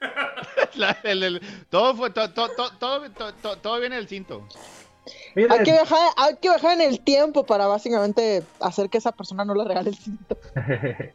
todo 1.70 1.94
fue, 1.94 2.10
todo, 2.10 2.30
todo, 2.30 2.50
todo, 3.62 3.78
viene 3.78 3.94
del 3.94 4.08
cinto. 4.08 4.44
Hay 5.36 5.62
que, 5.62 5.70
viajar, 5.70 6.10
hay 6.16 6.36
que 6.36 6.48
viajar 6.48 6.72
en 6.72 6.80
el 6.80 6.98
tiempo 7.00 7.46
para 7.46 7.68
básicamente 7.68 8.42
hacer 8.60 8.90
que 8.90 8.98
esa 8.98 9.12
persona 9.12 9.44
no 9.44 9.54
le 9.54 9.64
regale 9.64 9.90
el 9.90 9.96
cinto. 9.96 10.36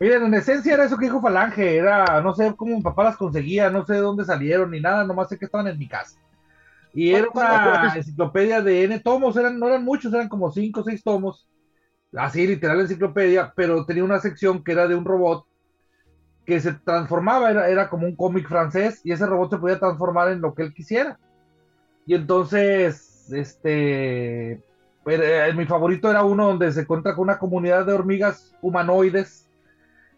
Miren, 0.00 0.24
en 0.24 0.34
esencia 0.34 0.72
era 0.72 0.84
eso 0.84 0.96
que 0.96 1.04
dijo 1.06 1.20
Falange, 1.20 1.76
era, 1.76 2.22
no 2.22 2.34
sé 2.34 2.54
cómo 2.56 2.76
mi 2.76 2.82
papá 2.82 3.04
las 3.04 3.16
conseguía, 3.16 3.68
no 3.68 3.84
sé 3.84 3.94
de 3.94 4.00
dónde 4.00 4.24
salieron 4.24 4.70
ni 4.70 4.80
nada, 4.80 5.04
nomás 5.04 5.28
sé 5.28 5.38
que 5.38 5.44
estaban 5.44 5.66
en 5.66 5.78
mi 5.78 5.86
casa. 5.86 6.18
Y 6.94 7.12
era 7.12 7.28
una 7.34 7.92
enciclopedia 7.94 8.62
de 8.62 8.84
N 8.84 9.00
tomos, 9.00 9.36
eran, 9.36 9.58
no 9.58 9.66
eran 9.66 9.84
muchos, 9.84 10.14
eran 10.14 10.30
como 10.30 10.50
5 10.50 10.80
o 10.80 10.84
6 10.84 11.02
tomos. 11.02 11.46
Así, 12.16 12.46
literal 12.46 12.80
enciclopedia, 12.80 13.52
pero 13.54 13.84
tenía 13.84 14.04
una 14.04 14.18
sección 14.18 14.64
que 14.64 14.72
era 14.72 14.88
de 14.88 14.94
un 14.94 15.04
robot 15.04 15.46
que 16.46 16.60
se 16.60 16.72
transformaba, 16.72 17.50
era, 17.50 17.68
era 17.68 17.90
como 17.90 18.06
un 18.06 18.16
cómic 18.16 18.48
francés, 18.48 19.02
y 19.04 19.12
ese 19.12 19.26
robot 19.26 19.50
se 19.50 19.58
podía 19.58 19.78
transformar 19.78 20.32
en 20.32 20.40
lo 20.40 20.54
que 20.54 20.62
él 20.62 20.72
quisiera. 20.72 21.18
Y 22.06 22.14
entonces, 22.14 23.30
este, 23.30 24.62
mi 25.54 25.66
favorito 25.66 26.10
era 26.10 26.22
uno 26.24 26.46
donde 26.46 26.72
se 26.72 26.80
encuentra 26.80 27.14
con 27.14 27.24
una 27.24 27.38
comunidad 27.38 27.86
de 27.86 27.92
hormigas 27.92 28.54
humanoides 28.62 29.48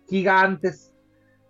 gigantes 0.09 0.93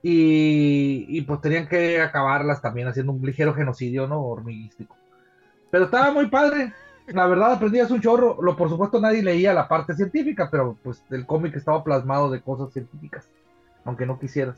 y, 0.02 1.06
y, 1.08 1.22
pues 1.22 1.40
tenían 1.42 1.68
que 1.68 2.00
acabarlas 2.00 2.62
también 2.62 2.88
haciendo 2.88 3.12
un 3.12 3.20
ligero 3.20 3.52
genocidio, 3.52 4.06
¿no? 4.06 4.22
Hormiguístico. 4.22 4.96
Pero 5.70 5.84
estaba 5.84 6.10
muy 6.10 6.28
padre. 6.28 6.72
La 7.12 7.27
verdad 7.27 7.53
aprendías 7.53 7.91
un 7.91 8.01
chorro. 8.01 8.41
Lo, 8.41 8.57
por 8.57 8.69
supuesto 8.69 9.01
nadie 9.01 9.23
leía 9.23 9.53
la 9.53 9.69
parte 9.69 9.95
científica, 9.95 10.49
pero 10.51 10.77
pues 10.82 11.03
el 11.11 11.27
cómic 11.27 11.57
estaba 11.57 11.82
plasmado 11.85 12.31
de 12.31 12.41
cosas 12.41 12.73
científicas, 12.73 13.28
aunque 13.85 14.07
no 14.07 14.19
quisieras. 14.19 14.57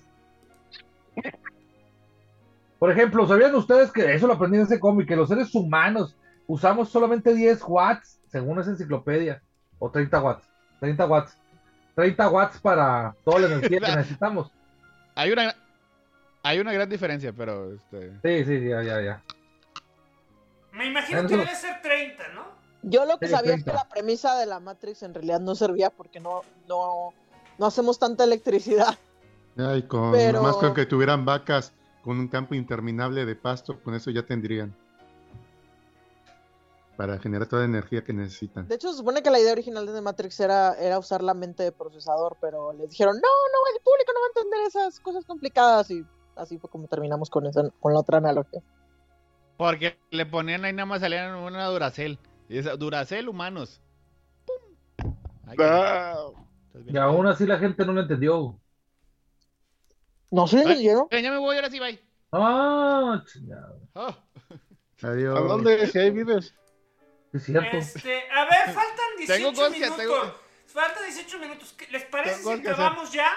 Por 2.78 2.90
ejemplo, 2.90 3.26
¿sabían 3.26 3.54
ustedes 3.54 3.92
que 3.92 4.12
eso 4.12 4.26
lo 4.26 4.34
aprendí 4.34 4.58
en 4.58 4.64
ese 4.64 4.80
cómic? 4.80 5.06
Que 5.06 5.16
los 5.16 5.28
seres 5.28 5.54
humanos 5.54 6.16
usamos 6.46 6.88
solamente 6.88 7.34
10 7.34 7.62
watts, 7.66 8.20
según 8.26 8.58
esa 8.58 8.70
enciclopedia, 8.70 9.40
o 9.78 9.90
30 9.90 10.20
watts. 10.20 10.48
30 10.80 11.06
watts. 11.06 11.38
30 11.94 12.28
watts 12.28 12.58
para 12.58 13.14
toda 13.24 13.40
la 13.40 13.46
energía 13.46 13.78
que 13.78 13.92
necesitamos. 13.96 14.50
Hay 15.14 15.30
una, 15.30 15.54
hay 16.42 16.58
una 16.58 16.72
gran 16.72 16.88
diferencia, 16.88 17.32
pero... 17.32 17.72
Este... 17.72 18.10
Sí, 18.22 18.44
sí, 18.44 18.68
ya, 18.68 18.82
ya, 18.82 19.00
ya. 19.00 19.22
Me 20.72 20.86
imagino 20.86 21.26
que 21.26 21.36
debe 21.36 21.54
ser 21.54 21.82
30, 21.82 22.28
¿no? 22.34 22.62
Yo 22.82 23.04
lo 23.04 23.18
que 23.18 23.28
sabía 23.28 23.54
es 23.54 23.64
que 23.64 23.72
la 23.72 23.88
premisa 23.88 24.36
de 24.38 24.46
la 24.46 24.58
Matrix 24.58 25.02
en 25.02 25.14
realidad 25.14 25.40
no 25.40 25.54
servía 25.54 25.90
porque 25.90 26.18
no, 26.18 26.42
no, 26.68 27.14
no 27.58 27.66
hacemos 27.66 27.98
tanta 27.98 28.24
electricidad. 28.24 28.98
Ay, 29.56 29.82
con, 29.82 30.10
Más 30.10 30.56
con 30.56 30.74
que 30.74 30.86
tuvieran 30.86 31.24
vacas 31.24 31.72
con 32.02 32.18
un 32.18 32.28
campo 32.28 32.54
interminable 32.54 33.24
de 33.24 33.36
pasto, 33.36 33.80
con 33.82 33.94
eso 33.94 34.10
ya 34.10 34.24
tendrían. 34.24 34.74
Para 36.96 37.18
generar 37.18 37.48
toda 37.48 37.62
la 37.62 37.68
energía 37.68 38.02
que 38.04 38.12
necesitan. 38.12 38.66
De 38.68 38.74
hecho, 38.74 38.90
se 38.90 38.98
supone 38.98 39.22
que 39.22 39.30
la 39.30 39.38
idea 39.38 39.52
original 39.52 39.86
de 39.86 39.92
The 39.92 40.00
Matrix 40.00 40.40
era, 40.40 40.74
era 40.74 40.98
usar 40.98 41.22
la 41.22 41.34
mente 41.34 41.62
de 41.62 41.72
procesador, 41.72 42.36
pero 42.40 42.72
les 42.72 42.90
dijeron, 42.90 43.14
no, 43.14 43.20
no, 43.20 43.74
el 43.74 43.82
público 43.82 44.12
no 44.12 44.20
va 44.20 44.26
a 44.26 44.40
entender 44.40 44.60
esas 44.66 45.00
cosas 45.00 45.24
complicadas 45.24 45.90
y 45.90 46.04
así 46.36 46.58
fue 46.58 46.68
como 46.68 46.88
terminamos 46.88 47.30
con, 47.30 47.46
esa, 47.46 47.70
con 47.80 47.94
la 47.94 48.00
otra 48.00 48.18
analogía. 48.18 48.62
Porque 49.62 49.96
le 50.10 50.26
ponían 50.26 50.64
ahí 50.64 50.72
nada 50.72 50.86
más 50.86 51.02
salían 51.02 51.36
una 51.36 51.66
Duracel. 51.66 52.18
Y 52.48 52.58
esa, 52.58 52.74
Duracel 52.74 53.28
humanos. 53.28 53.80
Y 56.88 56.96
aún 56.96 57.28
así 57.28 57.46
la 57.46 57.60
gente 57.60 57.86
no 57.86 57.92
lo 57.92 58.00
entendió. 58.00 58.60
No 60.32 60.48
se 60.48 60.62
entendieron. 60.62 61.06
Ya 61.12 61.30
me 61.30 61.38
voy, 61.38 61.54
ahora 61.54 61.70
sí, 61.70 61.78
bye. 61.78 62.04
Ah, 62.32 63.22
chingado. 63.24 63.78
Oh. 63.92 64.12
Adiós. 65.02 65.38
¿A 65.38 65.40
dónde? 65.42 65.86
Si 65.86 65.96
hay 65.96 66.10
vives. 66.10 66.52
Es 67.32 67.44
cierto. 67.44 67.76
Este, 67.76 68.28
a 68.32 68.44
ver, 68.46 68.74
faltan 68.74 69.16
18 69.16 69.70
minutos. 69.70 70.34
Faltan 70.66 71.04
18 71.04 71.38
minutos. 71.38 71.76
¿Les 71.92 72.04
parece 72.06 72.42
si 72.42 72.50
acabamos 72.50 73.12
ya? 73.12 73.30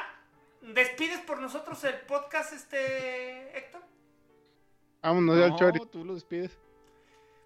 ¿Despides 0.73 1.19
por 1.19 1.39
nosotros 1.39 1.84
el 1.84 1.97
podcast, 2.07 2.52
este, 2.53 3.56
Héctor? 3.56 3.85
Vámonos 5.06 5.38
ya 5.38 5.45
al 5.45 5.56
chori. 5.56 5.80
tú 5.91 6.03
lo 6.03 6.15
despides. 6.15 6.57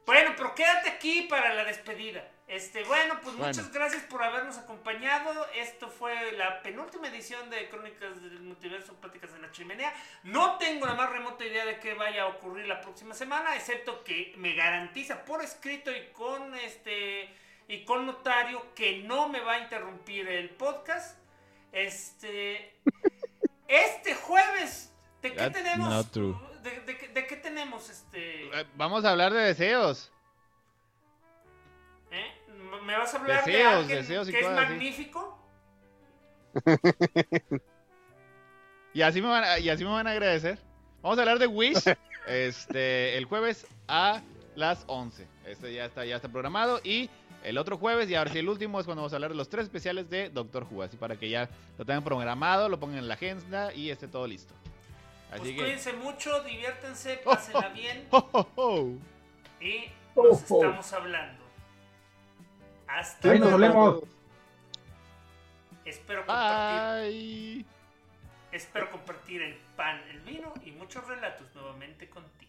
Bueno, 0.05 0.31
pero 0.37 0.55
quédate 0.55 0.89
aquí 0.89 1.23
para 1.29 1.53
la 1.53 1.65
despedida. 1.65 2.25
Este, 2.47 2.83
bueno, 2.85 3.19
pues 3.21 3.35
muchas 3.35 3.71
gracias 3.71 4.01
por 4.03 4.23
habernos 4.23 4.57
acompañado. 4.57 5.45
Esto 5.53 5.89
fue 5.89 6.31
la 6.31 6.63
penúltima 6.63 7.09
edición 7.09 7.49
de 7.49 7.69
Crónicas 7.69 8.19
del 8.21 8.39
Multiverso, 8.39 8.93
Pláticas 8.95 9.33
de 9.33 9.39
la 9.39 9.51
Chimenea. 9.51 9.93
No 10.23 10.57
tengo 10.57 10.87
la 10.87 10.95
más 10.95 11.11
remota 11.11 11.45
idea 11.45 11.65
de 11.65 11.79
qué 11.79 11.93
vaya 11.93 12.23
a 12.23 12.27
ocurrir 12.27 12.65
la 12.65 12.79
próxima 12.81 13.13
semana, 13.13 13.55
excepto 13.55 14.03
que 14.03 14.33
me 14.37 14.55
garantiza 14.55 15.25
por 15.25 15.43
escrito 15.43 15.91
y 15.91 16.11
con 16.13 16.55
este 16.55 17.29
y 17.67 17.83
con 17.83 18.07
notario 18.07 18.73
que 18.73 19.03
no 19.03 19.29
me 19.29 19.41
va 19.41 19.55
a 19.55 19.59
interrumpir 19.59 20.27
el 20.29 20.49
podcast. 20.49 21.19
Este, 21.71 22.73
este 23.67 24.15
jueves, 24.15 24.91
¿de 25.21 25.33
qué 25.33 25.49
tenemos? 25.51 26.09
De, 26.85 27.27
qué 27.27 27.35
tenemos 27.35 27.89
este? 27.89 28.45
Eh, 28.45 28.65
vamos 28.75 29.05
a 29.05 29.11
hablar 29.11 29.33
de 29.33 29.41
deseos. 29.41 30.11
¿Eh? 32.11 32.31
¿Me 32.83 32.97
vas 32.97 33.13
a 33.13 33.17
hablar 33.19 33.45
de 33.45 33.63
alguien 33.63 34.05
que 34.05 34.39
es 34.39 34.49
magnífico? 34.49 35.37
y 38.93 39.01
así 39.01 39.21
me 39.21 39.27
van, 39.27 39.61
y 39.61 39.69
así 39.69 39.83
me 39.83 39.91
van 39.91 40.07
a 40.07 40.11
agradecer. 40.11 40.59
Vamos 41.01 41.17
a 41.17 41.21
hablar 41.21 41.39
de 41.39 41.47
Wish 41.47 41.83
este 42.27 43.17
el 43.17 43.25
jueves 43.25 43.67
a 43.87 44.21
las 44.55 44.83
11. 44.87 45.27
Este 45.45 45.73
ya 45.73 45.85
está 45.85 46.05
ya 46.05 46.15
está 46.15 46.29
programado 46.29 46.81
y 46.83 47.09
el 47.43 47.57
otro 47.57 47.77
jueves 47.77 48.09
y 48.09 48.15
ahora 48.15 48.31
sí 48.31 48.39
el 48.39 48.49
último 48.49 48.79
es 48.79 48.85
cuando 48.85 49.01
vamos 49.01 49.13
a 49.13 49.15
hablar 49.15 49.31
de 49.31 49.37
los 49.37 49.49
tres 49.49 49.63
especiales 49.63 50.09
de 50.09 50.29
Doctor 50.29 50.67
Who, 50.69 50.83
así 50.83 50.97
para 50.97 51.15
que 51.15 51.29
ya 51.29 51.49
lo 51.77 51.85
tengan 51.85 52.03
programado, 52.03 52.67
lo 52.67 52.79
pongan 52.79 52.99
en 52.99 53.07
la 53.07 53.13
agenda 53.13 53.73
y 53.73 53.89
esté 53.89 54.07
todo 54.07 54.27
listo. 54.27 54.53
Así 55.31 55.41
pues 55.41 55.53
cuídense 55.53 55.93
mucho, 55.93 56.43
diviértanse, 56.43 57.17
pásenla 57.17 57.69
bien. 57.69 58.07
y 59.61 59.91
nos 60.15 60.41
estamos 60.41 60.93
hablando. 60.93 61.43
Hasta 62.87 63.35
luego. 63.35 64.07
Espero 65.85 66.25
compartir. 66.25 67.65
Espero 68.51 68.91
compartir 68.91 69.41
el 69.43 69.55
pan, 69.75 70.01
el 70.09 70.21
vino 70.21 70.51
y 70.63 70.71
muchos 70.71 71.05
relatos 71.07 71.53
nuevamente 71.53 72.09
contigo. 72.09 72.48